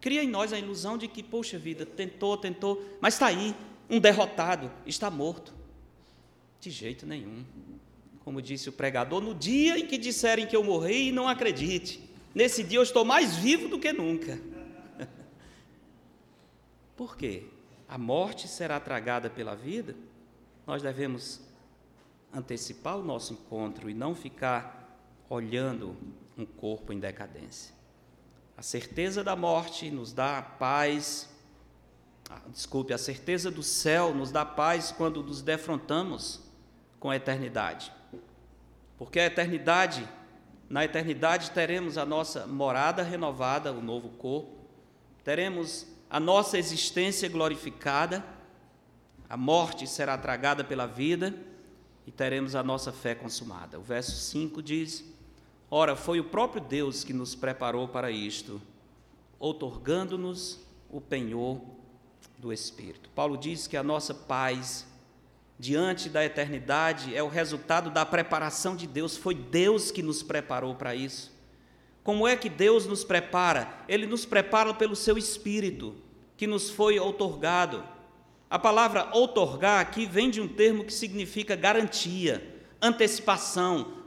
Cria 0.00 0.24
em 0.24 0.28
nós 0.28 0.52
a 0.52 0.58
ilusão 0.58 0.98
de 0.98 1.06
que, 1.06 1.22
poxa 1.22 1.56
vida, 1.56 1.86
tentou, 1.86 2.36
tentou, 2.36 2.84
mas 3.00 3.14
está 3.14 3.26
aí, 3.26 3.54
um 3.88 4.00
derrotado, 4.00 4.72
está 4.84 5.08
morto. 5.08 5.54
De 6.58 6.68
jeito 6.68 7.06
nenhum. 7.06 7.44
Como 8.24 8.40
disse 8.40 8.68
o 8.68 8.72
pregador, 8.72 9.20
no 9.20 9.34
dia 9.34 9.78
em 9.78 9.86
que 9.86 9.98
disserem 9.98 10.46
que 10.46 10.56
eu 10.56 10.64
morri, 10.64 11.12
não 11.12 11.28
acredite. 11.28 12.02
Nesse 12.34 12.64
dia 12.64 12.78
eu 12.78 12.82
estou 12.82 13.04
mais 13.04 13.36
vivo 13.36 13.68
do 13.68 13.78
que 13.78 13.92
nunca. 13.92 14.40
Por 16.96 17.16
quê? 17.16 17.44
A 17.86 17.98
morte 17.98 18.48
será 18.48 18.80
tragada 18.80 19.28
pela 19.28 19.54
vida? 19.54 19.94
Nós 20.66 20.82
devemos 20.82 21.40
antecipar 22.32 22.96
o 22.96 23.04
nosso 23.04 23.34
encontro 23.34 23.90
e 23.90 23.94
não 23.94 24.14
ficar 24.14 24.98
olhando 25.28 25.96
um 26.36 26.46
corpo 26.46 26.92
em 26.92 26.98
decadência. 26.98 27.74
A 28.56 28.62
certeza 28.62 29.22
da 29.22 29.36
morte 29.36 29.90
nos 29.90 30.12
dá 30.12 30.40
paz 30.40 31.28
ah, 32.30 32.40
desculpe, 32.48 32.92
a 32.92 32.98
certeza 32.98 33.50
do 33.50 33.62
céu 33.62 34.14
nos 34.14 34.30
dá 34.30 34.44
paz 34.44 34.90
quando 34.90 35.22
nos 35.22 35.42
defrontamos 35.42 36.40
com 36.98 37.10
a 37.10 37.16
eternidade. 37.16 37.92
Porque 38.96 39.18
a 39.18 39.26
eternidade, 39.26 40.08
na 40.68 40.84
eternidade 40.84 41.50
teremos 41.50 41.98
a 41.98 42.06
nossa 42.06 42.46
morada 42.46 43.02
renovada, 43.02 43.72
o 43.72 43.82
novo 43.82 44.10
corpo, 44.10 44.64
teremos 45.22 45.86
a 46.08 46.20
nossa 46.20 46.58
existência 46.58 47.28
glorificada, 47.28 48.24
a 49.28 49.36
morte 49.36 49.86
será 49.86 50.16
tragada 50.16 50.62
pela 50.62 50.86
vida 50.86 51.34
e 52.06 52.12
teremos 52.12 52.54
a 52.54 52.62
nossa 52.62 52.92
fé 52.92 53.14
consumada. 53.14 53.78
O 53.78 53.82
verso 53.82 54.12
5 54.12 54.62
diz: 54.62 55.04
Ora, 55.70 55.96
foi 55.96 56.20
o 56.20 56.24
próprio 56.24 56.62
Deus 56.62 57.02
que 57.02 57.12
nos 57.12 57.34
preparou 57.34 57.88
para 57.88 58.10
isto, 58.10 58.60
outorgando-nos 59.38 60.60
o 60.90 61.00
penhor 61.00 61.60
do 62.38 62.52
Espírito. 62.52 63.10
Paulo 63.10 63.36
diz 63.36 63.66
que 63.66 63.76
a 63.76 63.82
nossa 63.82 64.14
paz 64.14 64.86
diante 65.58 66.08
da 66.08 66.24
eternidade 66.24 67.14
é 67.14 67.22
o 67.22 67.28
resultado 67.28 67.90
da 67.90 68.04
preparação 68.04 68.74
de 68.74 68.86
Deus, 68.86 69.16
foi 69.16 69.34
Deus 69.34 69.90
que 69.90 70.02
nos 70.02 70.22
preparou 70.22 70.74
para 70.74 70.94
isso. 70.94 71.32
Como 72.02 72.28
é 72.28 72.36
que 72.36 72.48
Deus 72.48 72.86
nos 72.86 73.02
prepara? 73.02 73.68
Ele 73.88 74.06
nos 74.06 74.26
prepara 74.26 74.74
pelo 74.74 74.94
seu 74.94 75.16
Espírito, 75.16 75.94
que 76.36 76.46
nos 76.46 76.68
foi 76.68 76.98
outorgado. 76.98 77.82
A 78.50 78.58
palavra 78.58 79.08
outorgar 79.12 79.80
aqui 79.80 80.04
vem 80.04 80.28
de 80.28 80.40
um 80.40 80.46
termo 80.46 80.84
que 80.84 80.92
significa 80.92 81.56
garantia, 81.56 82.46
antecipação, 82.80 84.04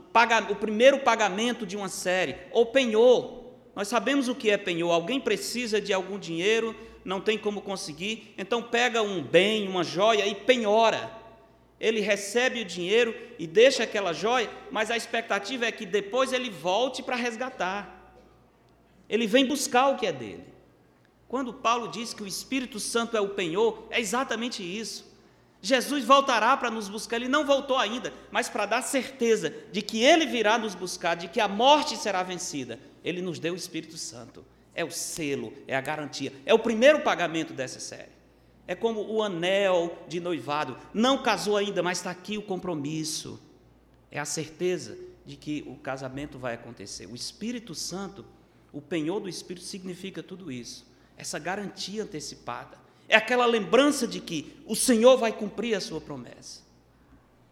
o 0.50 0.54
primeiro 0.56 0.98
pagamento 1.00 1.64
de 1.66 1.76
uma 1.76 1.88
série, 1.88 2.36
ou 2.50 2.66
penhor. 2.66 3.44
Nós 3.74 3.88
sabemos 3.88 4.28
o 4.28 4.34
que 4.34 4.50
é 4.50 4.56
penhor. 4.56 4.92
Alguém 4.92 5.20
precisa 5.20 5.80
de 5.80 5.92
algum 5.92 6.18
dinheiro, 6.18 6.74
não 7.04 7.20
tem 7.20 7.38
como 7.38 7.60
conseguir, 7.60 8.34
então 8.36 8.62
pega 8.62 9.02
um 9.02 9.22
bem, 9.22 9.68
uma 9.68 9.84
joia 9.84 10.26
e 10.26 10.34
penhora. 10.34 11.17
Ele 11.80 12.00
recebe 12.00 12.60
o 12.60 12.64
dinheiro 12.64 13.14
e 13.38 13.46
deixa 13.46 13.84
aquela 13.84 14.12
joia, 14.12 14.50
mas 14.70 14.90
a 14.90 14.96
expectativa 14.96 15.66
é 15.66 15.72
que 15.72 15.86
depois 15.86 16.32
ele 16.32 16.50
volte 16.50 17.02
para 17.02 17.14
resgatar. 17.14 18.16
Ele 19.08 19.26
vem 19.26 19.46
buscar 19.46 19.88
o 19.88 19.96
que 19.96 20.06
é 20.06 20.12
dele. 20.12 20.44
Quando 21.28 21.52
Paulo 21.52 21.88
diz 21.88 22.12
que 22.12 22.22
o 22.22 22.26
Espírito 22.26 22.80
Santo 22.80 23.16
é 23.16 23.20
o 23.20 23.28
penhor, 23.28 23.86
é 23.90 24.00
exatamente 24.00 24.62
isso. 24.62 25.06
Jesus 25.60 26.04
voltará 26.04 26.56
para 26.56 26.70
nos 26.70 26.88
buscar, 26.88 27.16
ele 27.16 27.28
não 27.28 27.44
voltou 27.44 27.76
ainda, 27.76 28.12
mas 28.30 28.48
para 28.48 28.66
dar 28.66 28.82
certeza 28.82 29.52
de 29.72 29.82
que 29.82 30.02
ele 30.02 30.26
virá 30.26 30.56
nos 30.56 30.74
buscar, 30.74 31.16
de 31.16 31.28
que 31.28 31.40
a 31.40 31.48
morte 31.48 31.96
será 31.96 32.22
vencida, 32.22 32.78
ele 33.04 33.20
nos 33.20 33.38
deu 33.38 33.54
o 33.54 33.56
Espírito 33.56 33.96
Santo. 33.96 34.44
É 34.74 34.84
o 34.84 34.90
selo, 34.90 35.52
é 35.66 35.76
a 35.76 35.80
garantia, 35.80 36.32
é 36.46 36.54
o 36.54 36.58
primeiro 36.58 37.00
pagamento 37.00 37.52
dessa 37.52 37.80
série. 37.80 38.17
É 38.68 38.74
como 38.74 39.00
o 39.00 39.22
anel 39.22 40.04
de 40.06 40.20
noivado. 40.20 40.76
Não 40.92 41.22
casou 41.22 41.56
ainda, 41.56 41.82
mas 41.82 41.98
está 41.98 42.10
aqui 42.10 42.36
o 42.36 42.42
compromisso. 42.42 43.40
É 44.10 44.20
a 44.20 44.26
certeza 44.26 44.94
de 45.24 45.36
que 45.36 45.64
o 45.66 45.74
casamento 45.76 46.38
vai 46.38 46.52
acontecer. 46.52 47.06
O 47.06 47.14
Espírito 47.14 47.74
Santo, 47.74 48.26
o 48.70 48.82
penhor 48.82 49.20
do 49.20 49.28
Espírito, 49.28 49.64
significa 49.64 50.22
tudo 50.22 50.52
isso. 50.52 50.86
Essa 51.16 51.38
garantia 51.38 52.02
antecipada. 52.02 52.78
É 53.08 53.16
aquela 53.16 53.46
lembrança 53.46 54.06
de 54.06 54.20
que 54.20 54.54
o 54.66 54.76
Senhor 54.76 55.16
vai 55.16 55.32
cumprir 55.32 55.74
a 55.74 55.80
sua 55.80 55.98
promessa. 55.98 56.60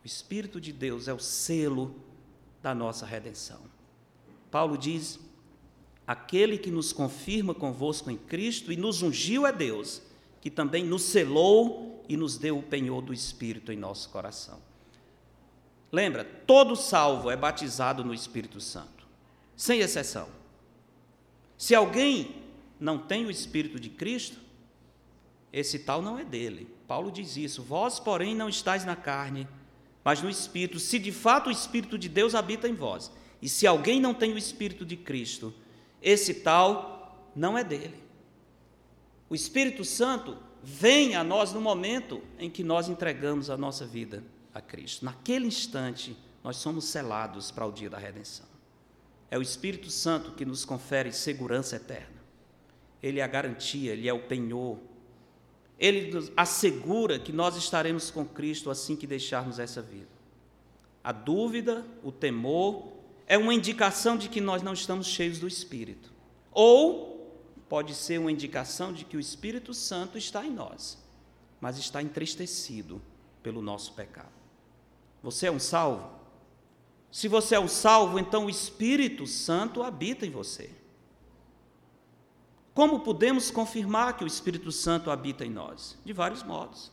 O 0.04 0.06
Espírito 0.06 0.60
de 0.60 0.70
Deus 0.70 1.08
é 1.08 1.14
o 1.14 1.18
selo 1.18 1.96
da 2.62 2.74
nossa 2.74 3.06
redenção. 3.06 3.62
Paulo 4.50 4.76
diz: 4.76 5.18
aquele 6.06 6.58
que 6.58 6.70
nos 6.70 6.92
confirma 6.92 7.54
convosco 7.54 8.10
em 8.10 8.18
Cristo 8.18 8.70
e 8.70 8.76
nos 8.76 9.00
ungiu 9.00 9.46
é 9.46 9.52
Deus 9.52 10.02
que 10.46 10.50
também 10.52 10.84
nos 10.84 11.02
selou 11.02 12.04
e 12.08 12.16
nos 12.16 12.38
deu 12.38 12.56
o 12.56 12.62
penhor 12.62 13.02
do 13.02 13.12
Espírito 13.12 13.72
em 13.72 13.76
nosso 13.76 14.08
coração. 14.10 14.60
Lembra, 15.90 16.22
todo 16.22 16.76
salvo 16.76 17.32
é 17.32 17.36
batizado 17.36 18.04
no 18.04 18.14
Espírito 18.14 18.60
Santo, 18.60 19.08
sem 19.56 19.80
exceção. 19.80 20.28
Se 21.58 21.74
alguém 21.74 22.44
não 22.78 22.96
tem 22.96 23.26
o 23.26 23.30
Espírito 23.32 23.80
de 23.80 23.90
Cristo, 23.90 24.38
esse 25.52 25.80
tal 25.80 26.00
não 26.00 26.16
é 26.16 26.24
dele. 26.24 26.72
Paulo 26.86 27.10
diz 27.10 27.36
isso: 27.36 27.60
Vós, 27.60 27.98
porém, 27.98 28.32
não 28.32 28.48
estáis 28.48 28.84
na 28.84 28.94
carne, 28.94 29.48
mas 30.04 30.22
no 30.22 30.30
Espírito, 30.30 30.78
se 30.78 31.00
de 31.00 31.10
fato 31.10 31.48
o 31.48 31.52
Espírito 31.52 31.98
de 31.98 32.08
Deus 32.08 32.36
habita 32.36 32.68
em 32.68 32.74
vós. 32.74 33.10
E 33.42 33.48
se 33.48 33.66
alguém 33.66 34.00
não 34.00 34.14
tem 34.14 34.32
o 34.32 34.38
Espírito 34.38 34.86
de 34.86 34.96
Cristo, 34.96 35.52
esse 36.00 36.34
tal 36.34 37.32
não 37.34 37.58
é 37.58 37.64
dele. 37.64 38.05
O 39.28 39.34
Espírito 39.34 39.84
Santo 39.84 40.36
vem 40.62 41.14
a 41.16 41.24
nós 41.24 41.52
no 41.52 41.60
momento 41.60 42.22
em 42.38 42.50
que 42.50 42.62
nós 42.62 42.88
entregamos 42.88 43.50
a 43.50 43.56
nossa 43.56 43.84
vida 43.84 44.22
a 44.54 44.60
Cristo. 44.60 45.04
Naquele 45.04 45.46
instante, 45.46 46.16
nós 46.42 46.56
somos 46.56 46.84
selados 46.84 47.50
para 47.50 47.66
o 47.66 47.72
dia 47.72 47.90
da 47.90 47.98
redenção. 47.98 48.46
É 49.30 49.36
o 49.36 49.42
Espírito 49.42 49.90
Santo 49.90 50.32
que 50.32 50.44
nos 50.44 50.64
confere 50.64 51.12
segurança 51.12 51.76
eterna. 51.76 52.16
Ele 53.02 53.20
é 53.20 53.22
a 53.22 53.28
garantia, 53.28 53.92
ele 53.92 54.08
é 54.08 54.12
o 54.12 54.26
penhor. 54.26 54.78
Ele 55.78 56.12
nos 56.12 56.32
assegura 56.36 57.18
que 57.18 57.32
nós 57.32 57.56
estaremos 57.56 58.10
com 58.10 58.24
Cristo 58.24 58.70
assim 58.70 58.96
que 58.96 59.06
deixarmos 59.06 59.58
essa 59.58 59.82
vida. 59.82 60.08
A 61.02 61.12
dúvida, 61.12 61.84
o 62.02 62.10
temor, 62.10 62.92
é 63.26 63.36
uma 63.36 63.52
indicação 63.52 64.16
de 64.16 64.28
que 64.28 64.40
nós 64.40 64.62
não 64.62 64.72
estamos 64.72 65.06
cheios 65.06 65.38
do 65.38 65.46
Espírito. 65.46 66.12
Ou 66.52 67.15
pode 67.68 67.94
ser 67.94 68.18
uma 68.18 68.32
indicação 68.32 68.92
de 68.92 69.04
que 69.04 69.16
o 69.16 69.20
Espírito 69.20 69.74
Santo 69.74 70.16
está 70.16 70.44
em 70.44 70.50
nós, 70.50 70.98
mas 71.60 71.78
está 71.78 72.02
entristecido 72.02 73.02
pelo 73.42 73.60
nosso 73.60 73.92
pecado. 73.92 74.32
Você 75.22 75.46
é 75.46 75.50
um 75.50 75.58
salvo? 75.58 76.10
Se 77.10 77.28
você 77.28 77.54
é 77.54 77.60
um 77.60 77.68
salvo, 77.68 78.18
então 78.18 78.46
o 78.46 78.50
Espírito 78.50 79.26
Santo 79.26 79.82
habita 79.82 80.26
em 80.26 80.30
você. 80.30 80.70
Como 82.74 83.00
podemos 83.00 83.50
confirmar 83.50 84.16
que 84.16 84.24
o 84.24 84.26
Espírito 84.26 84.70
Santo 84.70 85.10
habita 85.10 85.44
em 85.44 85.50
nós? 85.50 85.98
De 86.04 86.12
vários 86.12 86.42
modos. 86.42 86.92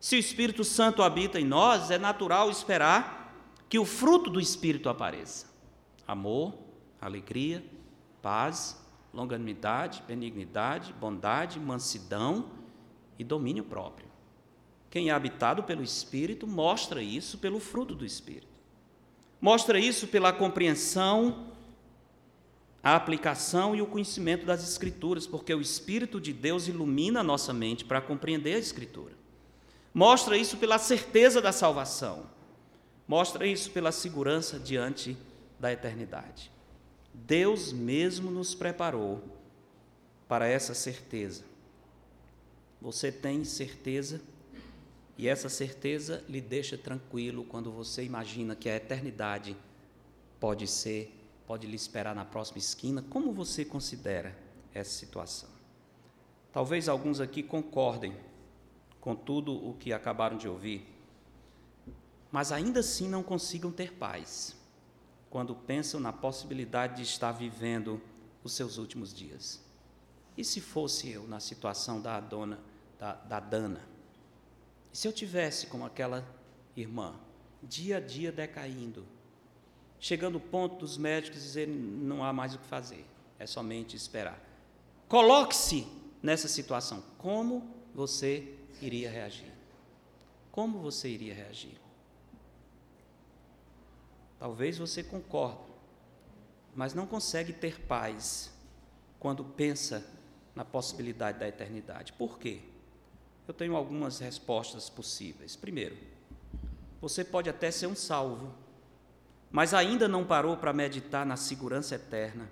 Se 0.00 0.16
o 0.16 0.18
Espírito 0.18 0.64
Santo 0.64 1.02
habita 1.02 1.38
em 1.38 1.44
nós, 1.44 1.90
é 1.90 1.98
natural 1.98 2.50
esperar 2.50 3.36
que 3.68 3.78
o 3.78 3.84
fruto 3.84 4.30
do 4.30 4.40
Espírito 4.40 4.88
apareça: 4.88 5.46
amor, 6.08 6.54
alegria, 7.00 7.64
paz, 8.20 8.81
longanimidade, 9.12 10.02
benignidade, 10.06 10.92
bondade, 10.94 11.60
mansidão 11.60 12.50
e 13.18 13.24
domínio 13.24 13.64
próprio. 13.64 14.06
Quem 14.90 15.08
é 15.08 15.12
habitado 15.12 15.62
pelo 15.62 15.82
Espírito 15.82 16.46
mostra 16.46 17.02
isso 17.02 17.38
pelo 17.38 17.60
fruto 17.60 17.94
do 17.94 18.04
Espírito. 18.04 18.52
Mostra 19.40 19.78
isso 19.78 20.06
pela 20.06 20.32
compreensão, 20.32 21.48
a 22.82 22.96
aplicação 22.96 23.74
e 23.74 23.82
o 23.82 23.86
conhecimento 23.86 24.44
das 24.44 24.62
Escrituras, 24.62 25.26
porque 25.26 25.54
o 25.54 25.60
Espírito 25.60 26.20
de 26.20 26.32
Deus 26.32 26.68
ilumina 26.68 27.20
a 27.20 27.24
nossa 27.24 27.52
mente 27.52 27.84
para 27.84 28.00
compreender 28.00 28.54
a 28.54 28.58
Escritura. 28.58 29.12
Mostra 29.94 30.36
isso 30.36 30.56
pela 30.56 30.78
certeza 30.78 31.40
da 31.40 31.52
salvação. 31.52 32.26
Mostra 33.06 33.46
isso 33.46 33.70
pela 33.70 33.92
segurança 33.92 34.58
diante 34.58 35.16
da 35.58 35.72
eternidade. 35.72 36.50
Deus 37.14 37.72
mesmo 37.72 38.30
nos 38.30 38.54
preparou 38.54 39.22
para 40.26 40.46
essa 40.46 40.74
certeza. 40.74 41.44
Você 42.80 43.12
tem 43.12 43.44
certeza 43.44 44.20
e 45.18 45.28
essa 45.28 45.48
certeza 45.48 46.24
lhe 46.28 46.40
deixa 46.40 46.76
tranquilo 46.76 47.44
quando 47.44 47.70
você 47.70 48.02
imagina 48.02 48.56
que 48.56 48.68
a 48.68 48.76
eternidade 48.76 49.56
pode 50.40 50.66
ser, 50.66 51.14
pode 51.46 51.66
lhe 51.66 51.76
esperar 51.76 52.14
na 52.14 52.24
próxima 52.24 52.58
esquina. 52.58 53.02
Como 53.02 53.32
você 53.32 53.64
considera 53.64 54.36
essa 54.74 54.90
situação? 54.90 55.50
Talvez 56.52 56.88
alguns 56.88 57.20
aqui 57.20 57.42
concordem 57.42 58.16
com 59.00 59.14
tudo 59.14 59.54
o 59.54 59.74
que 59.74 59.92
acabaram 59.92 60.36
de 60.36 60.48
ouvir, 60.48 60.86
mas 62.30 62.50
ainda 62.50 62.80
assim 62.80 63.08
não 63.08 63.22
consigam 63.22 63.70
ter 63.70 63.92
paz 63.92 64.56
quando 65.32 65.54
pensam 65.54 65.98
na 65.98 66.12
possibilidade 66.12 66.96
de 66.96 67.02
estar 67.04 67.32
vivendo 67.32 67.98
os 68.44 68.52
seus 68.52 68.76
últimos 68.76 69.14
dias. 69.14 69.62
E 70.36 70.44
se 70.44 70.60
fosse 70.60 71.10
eu 71.10 71.26
na 71.26 71.40
situação 71.40 72.02
da 72.02 72.20
dona, 72.20 72.60
da, 72.98 73.14
da 73.14 73.40
Dana? 73.40 73.80
E 74.92 74.98
se 74.98 75.08
eu 75.08 75.12
tivesse 75.12 75.68
como 75.68 75.86
aquela 75.86 76.22
irmã, 76.76 77.14
dia 77.62 77.96
a 77.96 78.00
dia 78.00 78.30
decaindo, 78.30 79.06
chegando 79.98 80.34
ao 80.34 80.40
ponto 80.42 80.76
dos 80.76 80.98
médicos 80.98 81.40
dizerem 81.40 81.74
não 81.74 82.22
há 82.22 82.30
mais 82.30 82.54
o 82.54 82.58
que 82.58 82.66
fazer, 82.66 83.06
é 83.38 83.46
somente 83.46 83.96
esperar. 83.96 84.38
Coloque-se 85.08 85.86
nessa 86.22 86.46
situação. 86.46 87.02
Como 87.16 87.74
você 87.94 88.54
iria 88.82 89.10
reagir? 89.10 89.50
Como 90.50 90.78
você 90.78 91.08
iria 91.08 91.32
reagir? 91.32 91.80
Talvez 94.42 94.76
você 94.76 95.04
concorde, 95.04 95.60
mas 96.74 96.94
não 96.94 97.06
consegue 97.06 97.52
ter 97.52 97.78
paz 97.82 98.52
quando 99.20 99.44
pensa 99.44 100.04
na 100.52 100.64
possibilidade 100.64 101.38
da 101.38 101.46
eternidade. 101.46 102.12
Por 102.12 102.40
quê? 102.40 102.58
Eu 103.46 103.54
tenho 103.54 103.76
algumas 103.76 104.18
respostas 104.18 104.90
possíveis. 104.90 105.54
Primeiro, 105.54 105.96
você 107.00 107.22
pode 107.22 107.48
até 107.48 107.70
ser 107.70 107.86
um 107.86 107.94
salvo, 107.94 108.52
mas 109.48 109.72
ainda 109.72 110.08
não 110.08 110.26
parou 110.26 110.56
para 110.56 110.72
meditar 110.72 111.24
na 111.24 111.36
segurança 111.36 111.94
eterna 111.94 112.50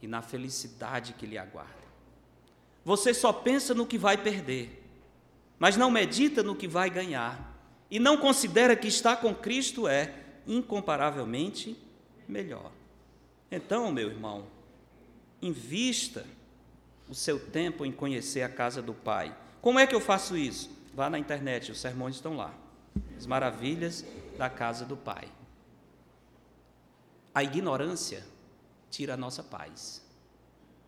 e 0.00 0.06
na 0.06 0.22
felicidade 0.22 1.14
que 1.14 1.26
lhe 1.26 1.36
aguarda. 1.36 1.74
Você 2.84 3.12
só 3.12 3.32
pensa 3.32 3.74
no 3.74 3.84
que 3.84 3.98
vai 3.98 4.16
perder, 4.16 4.80
mas 5.58 5.76
não 5.76 5.90
medita 5.90 6.44
no 6.44 6.54
que 6.54 6.68
vai 6.68 6.88
ganhar 6.88 7.52
e 7.90 7.98
não 7.98 8.16
considera 8.16 8.76
que 8.76 8.86
estar 8.86 9.16
com 9.16 9.34
Cristo 9.34 9.88
é 9.88 10.22
incomparavelmente 10.46 11.76
melhor. 12.28 12.70
Então, 13.50 13.92
meu 13.92 14.08
irmão, 14.08 14.46
invista 15.40 16.26
o 17.08 17.14
seu 17.14 17.38
tempo 17.38 17.84
em 17.84 17.92
conhecer 17.92 18.42
a 18.42 18.48
casa 18.48 18.82
do 18.82 18.94
Pai. 18.94 19.36
Como 19.60 19.78
é 19.78 19.86
que 19.86 19.94
eu 19.94 20.00
faço 20.00 20.36
isso? 20.36 20.70
Vá 20.94 21.10
na 21.10 21.18
internet, 21.18 21.70
os 21.70 21.80
sermões 21.80 22.16
estão 22.16 22.36
lá. 22.36 22.54
As 23.16 23.26
maravilhas 23.26 24.04
da 24.36 24.48
casa 24.48 24.84
do 24.84 24.96
Pai. 24.96 25.28
A 27.34 27.44
ignorância 27.44 28.24
tira 28.90 29.14
a 29.14 29.16
nossa 29.16 29.42
paz. 29.42 30.02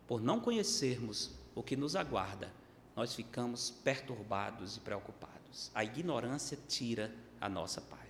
Por 0.07 0.21
não 0.21 0.39
conhecermos 0.39 1.31
o 1.53 1.61
que 1.61 1.75
nos 1.75 1.95
aguarda, 1.95 2.51
nós 2.95 3.13
ficamos 3.13 3.69
perturbados 3.69 4.77
e 4.77 4.79
preocupados. 4.79 5.69
A 5.75 5.83
ignorância 5.83 6.57
tira 6.67 7.13
a 7.39 7.47
nossa 7.47 7.79
paz. 7.81 8.08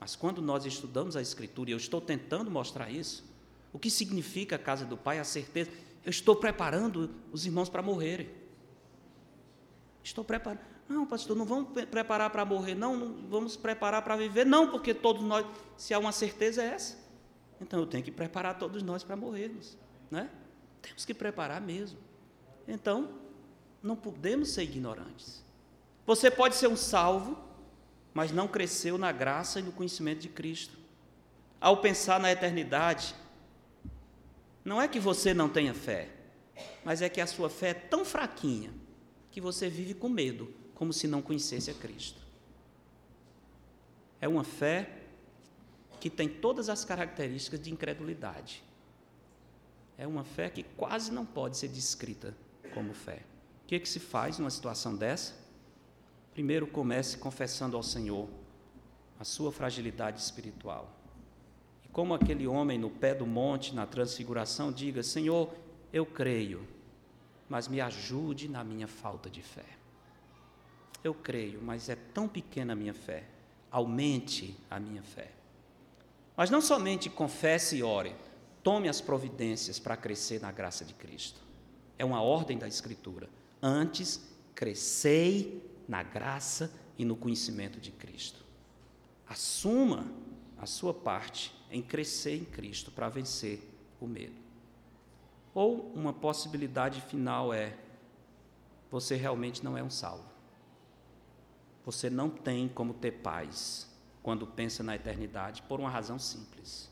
Mas 0.00 0.14
quando 0.14 0.40
nós 0.40 0.64
estudamos 0.64 1.16
a 1.16 1.22
Escritura, 1.22 1.70
e 1.70 1.72
eu 1.72 1.76
estou 1.76 2.00
tentando 2.00 2.50
mostrar 2.50 2.90
isso, 2.90 3.24
o 3.72 3.78
que 3.78 3.90
significa 3.90 4.56
a 4.56 4.58
casa 4.58 4.84
do 4.84 4.96
Pai? 4.96 5.18
A 5.18 5.24
certeza. 5.24 5.70
Eu 6.04 6.10
estou 6.10 6.36
preparando 6.36 7.10
os 7.32 7.44
irmãos 7.44 7.68
para 7.68 7.82
morrerem. 7.82 8.30
Estou 10.02 10.24
preparando. 10.24 10.62
Não, 10.88 11.04
pastor, 11.04 11.36
não 11.36 11.44
vamos 11.44 11.68
preparar 11.84 12.30
para 12.30 12.44
morrer, 12.44 12.74
não, 12.74 12.96
não 12.96 13.28
vamos 13.28 13.56
preparar 13.56 14.00
para 14.02 14.16
viver, 14.16 14.46
não, 14.46 14.70
porque 14.70 14.94
todos 14.94 15.22
nós, 15.22 15.44
se 15.76 15.92
há 15.92 15.98
uma 15.98 16.12
certeza, 16.12 16.62
é 16.62 16.66
essa. 16.68 16.96
Então 17.60 17.78
eu 17.80 17.86
tenho 17.86 18.02
que 18.02 18.10
preparar 18.10 18.58
todos 18.58 18.82
nós 18.82 19.04
para 19.04 19.14
morrermos, 19.14 19.76
né? 20.10 20.30
Temos 20.80 21.04
que 21.04 21.12
preparar 21.12 21.60
mesmo. 21.60 21.98
Então, 22.66 23.10
não 23.82 23.96
podemos 23.96 24.50
ser 24.50 24.62
ignorantes. 24.62 25.44
Você 26.06 26.30
pode 26.30 26.56
ser 26.56 26.68
um 26.68 26.76
salvo, 26.76 27.38
mas 28.12 28.32
não 28.32 28.48
cresceu 28.48 28.98
na 28.98 29.12
graça 29.12 29.60
e 29.60 29.62
no 29.62 29.72
conhecimento 29.72 30.20
de 30.20 30.28
Cristo. 30.28 30.78
Ao 31.60 31.78
pensar 31.78 32.20
na 32.20 32.30
eternidade, 32.30 33.14
não 34.64 34.80
é 34.80 34.88
que 34.88 35.00
você 35.00 35.32
não 35.32 35.48
tenha 35.48 35.74
fé, 35.74 36.10
mas 36.84 37.02
é 37.02 37.08
que 37.08 37.20
a 37.20 37.26
sua 37.26 37.48
fé 37.48 37.70
é 37.70 37.74
tão 37.74 38.04
fraquinha 38.04 38.70
que 39.30 39.40
você 39.40 39.68
vive 39.68 39.94
com 39.94 40.08
medo, 40.08 40.52
como 40.74 40.92
se 40.92 41.06
não 41.06 41.22
conhecesse 41.22 41.70
a 41.70 41.74
Cristo. 41.74 42.20
É 44.20 44.28
uma 44.28 44.44
fé 44.44 44.98
que 46.00 46.10
tem 46.10 46.28
todas 46.28 46.68
as 46.68 46.84
características 46.84 47.60
de 47.60 47.72
incredulidade. 47.72 48.62
É 49.96 50.06
uma 50.06 50.24
fé 50.24 50.48
que 50.48 50.62
quase 50.62 51.12
não 51.12 51.26
pode 51.26 51.56
ser 51.56 51.68
descrita 51.68 52.36
como 52.72 52.94
fé. 52.94 53.22
O 53.64 53.68
que, 53.68 53.74
é 53.74 53.80
que 53.80 53.88
se 53.88 53.98
faz 53.98 54.38
numa 54.38 54.50
situação 54.50 54.96
dessa? 54.96 55.34
Primeiro, 56.38 56.68
comece 56.68 57.18
confessando 57.18 57.76
ao 57.76 57.82
Senhor 57.82 58.28
a 59.18 59.24
sua 59.24 59.50
fragilidade 59.50 60.20
espiritual 60.20 60.88
como 61.98 62.14
aquele 62.14 62.46
homem 62.46 62.78
no 62.78 62.88
pé 62.88 63.12
do 63.12 63.26
monte, 63.26 63.74
na 63.74 63.84
transfiguração, 63.84 64.70
diga: 64.70 65.02
Senhor, 65.02 65.52
eu 65.92 66.06
creio, 66.06 66.64
mas 67.48 67.66
me 67.66 67.80
ajude 67.80 68.48
na 68.48 68.62
minha 68.62 68.86
falta 68.86 69.28
de 69.28 69.42
fé. 69.42 69.64
Eu 71.02 71.12
creio, 71.12 71.60
mas 71.60 71.88
é 71.88 71.96
tão 71.96 72.28
pequena 72.28 72.72
a 72.72 72.76
minha 72.76 72.94
fé. 72.94 73.24
Aumente 73.68 74.56
a 74.70 74.78
minha 74.78 75.02
fé. 75.02 75.32
Mas 76.36 76.50
não 76.50 76.60
somente 76.60 77.10
confesse 77.10 77.78
e 77.78 77.82
ore, 77.82 78.14
tome 78.62 78.88
as 78.88 79.00
providências 79.00 79.80
para 79.80 79.96
crescer 79.96 80.40
na 80.40 80.52
graça 80.52 80.84
de 80.84 80.94
Cristo. 80.94 81.40
É 81.98 82.04
uma 82.04 82.22
ordem 82.22 82.56
da 82.56 82.68
Escritura. 82.68 83.28
Antes, 83.60 84.20
crescei 84.54 85.77
na 85.88 86.02
graça 86.02 86.70
e 86.98 87.04
no 87.04 87.16
conhecimento 87.16 87.80
de 87.80 87.90
Cristo. 87.90 88.44
Assuma 89.26 90.06
a 90.58 90.66
sua 90.66 90.92
parte 90.92 91.54
em 91.70 91.82
crescer 91.82 92.36
em 92.36 92.44
Cristo 92.44 92.90
para 92.90 93.08
vencer 93.08 93.66
o 94.00 94.06
medo. 94.06 94.36
Ou 95.54 95.92
uma 95.94 96.12
possibilidade 96.12 97.00
final 97.00 97.52
é: 97.52 97.76
você 98.90 99.16
realmente 99.16 99.64
não 99.64 99.76
é 99.76 99.82
um 99.82 99.90
salvo. 99.90 100.28
Você 101.84 102.10
não 102.10 102.28
tem 102.28 102.68
como 102.68 102.92
ter 102.92 103.12
paz 103.12 103.88
quando 104.22 104.46
pensa 104.46 104.82
na 104.82 104.94
eternidade 104.94 105.62
por 105.62 105.80
uma 105.80 105.88
razão 105.88 106.18
simples. 106.18 106.90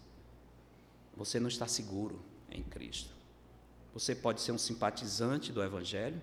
Você 1.14 1.38
não 1.38 1.48
está 1.48 1.66
seguro 1.66 2.20
em 2.50 2.62
Cristo. 2.62 3.14
Você 3.92 4.14
pode 4.14 4.40
ser 4.40 4.52
um 4.52 4.58
simpatizante 4.58 5.52
do 5.52 5.62
Evangelho, 5.62 6.20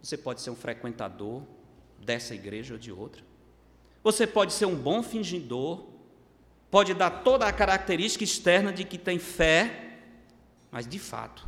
você 0.00 0.16
pode 0.16 0.40
ser 0.40 0.50
um 0.50 0.56
frequentador 0.56 1.44
dessa 2.04 2.34
igreja 2.34 2.74
ou 2.74 2.78
de 2.78 2.92
outra, 2.92 3.22
você 4.02 4.26
pode 4.26 4.52
ser 4.52 4.66
um 4.66 4.76
bom 4.76 5.02
fingidor 5.02 5.92
pode 6.72 6.94
dar 6.94 7.22
toda 7.22 7.46
a 7.46 7.52
característica 7.52 8.24
externa 8.24 8.72
de 8.72 8.82
que 8.82 8.96
tem 8.96 9.18
fé, 9.18 10.00
mas 10.70 10.88
de 10.88 10.98
fato 10.98 11.46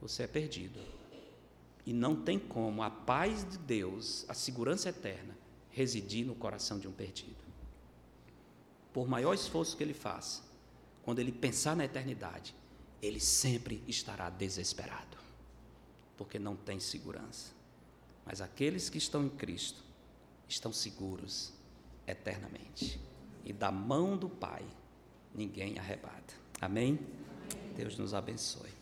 você 0.00 0.22
é 0.22 0.26
perdido. 0.28 0.78
E 1.84 1.92
não 1.92 2.14
tem 2.14 2.38
como 2.38 2.84
a 2.84 2.88
paz 2.88 3.44
de 3.44 3.58
Deus, 3.58 4.24
a 4.28 4.34
segurança 4.34 4.90
eterna, 4.90 5.36
residir 5.70 6.24
no 6.24 6.36
coração 6.36 6.78
de 6.78 6.86
um 6.86 6.92
perdido. 6.92 7.34
Por 8.92 9.08
maior 9.08 9.34
esforço 9.34 9.76
que 9.76 9.82
ele 9.82 9.92
faça, 9.92 10.42
quando 11.02 11.18
ele 11.18 11.32
pensar 11.32 11.74
na 11.74 11.84
eternidade, 11.84 12.54
ele 13.02 13.18
sempre 13.18 13.82
estará 13.88 14.30
desesperado, 14.30 15.16
porque 16.16 16.38
não 16.38 16.54
tem 16.54 16.78
segurança. 16.78 17.57
Mas 18.28 18.42
aqueles 18.42 18.90
que 18.90 18.98
estão 18.98 19.24
em 19.24 19.30
Cristo 19.30 19.82
estão 20.46 20.70
seguros 20.70 21.50
eternamente 22.06 23.00
e 23.42 23.54
da 23.54 23.72
mão 23.72 24.18
do 24.18 24.28
Pai 24.28 24.62
ninguém 25.34 25.78
arrebata. 25.78 26.34
Amém? 26.60 26.98
Deus 27.74 27.96
nos 27.96 28.12
abençoe. 28.12 28.77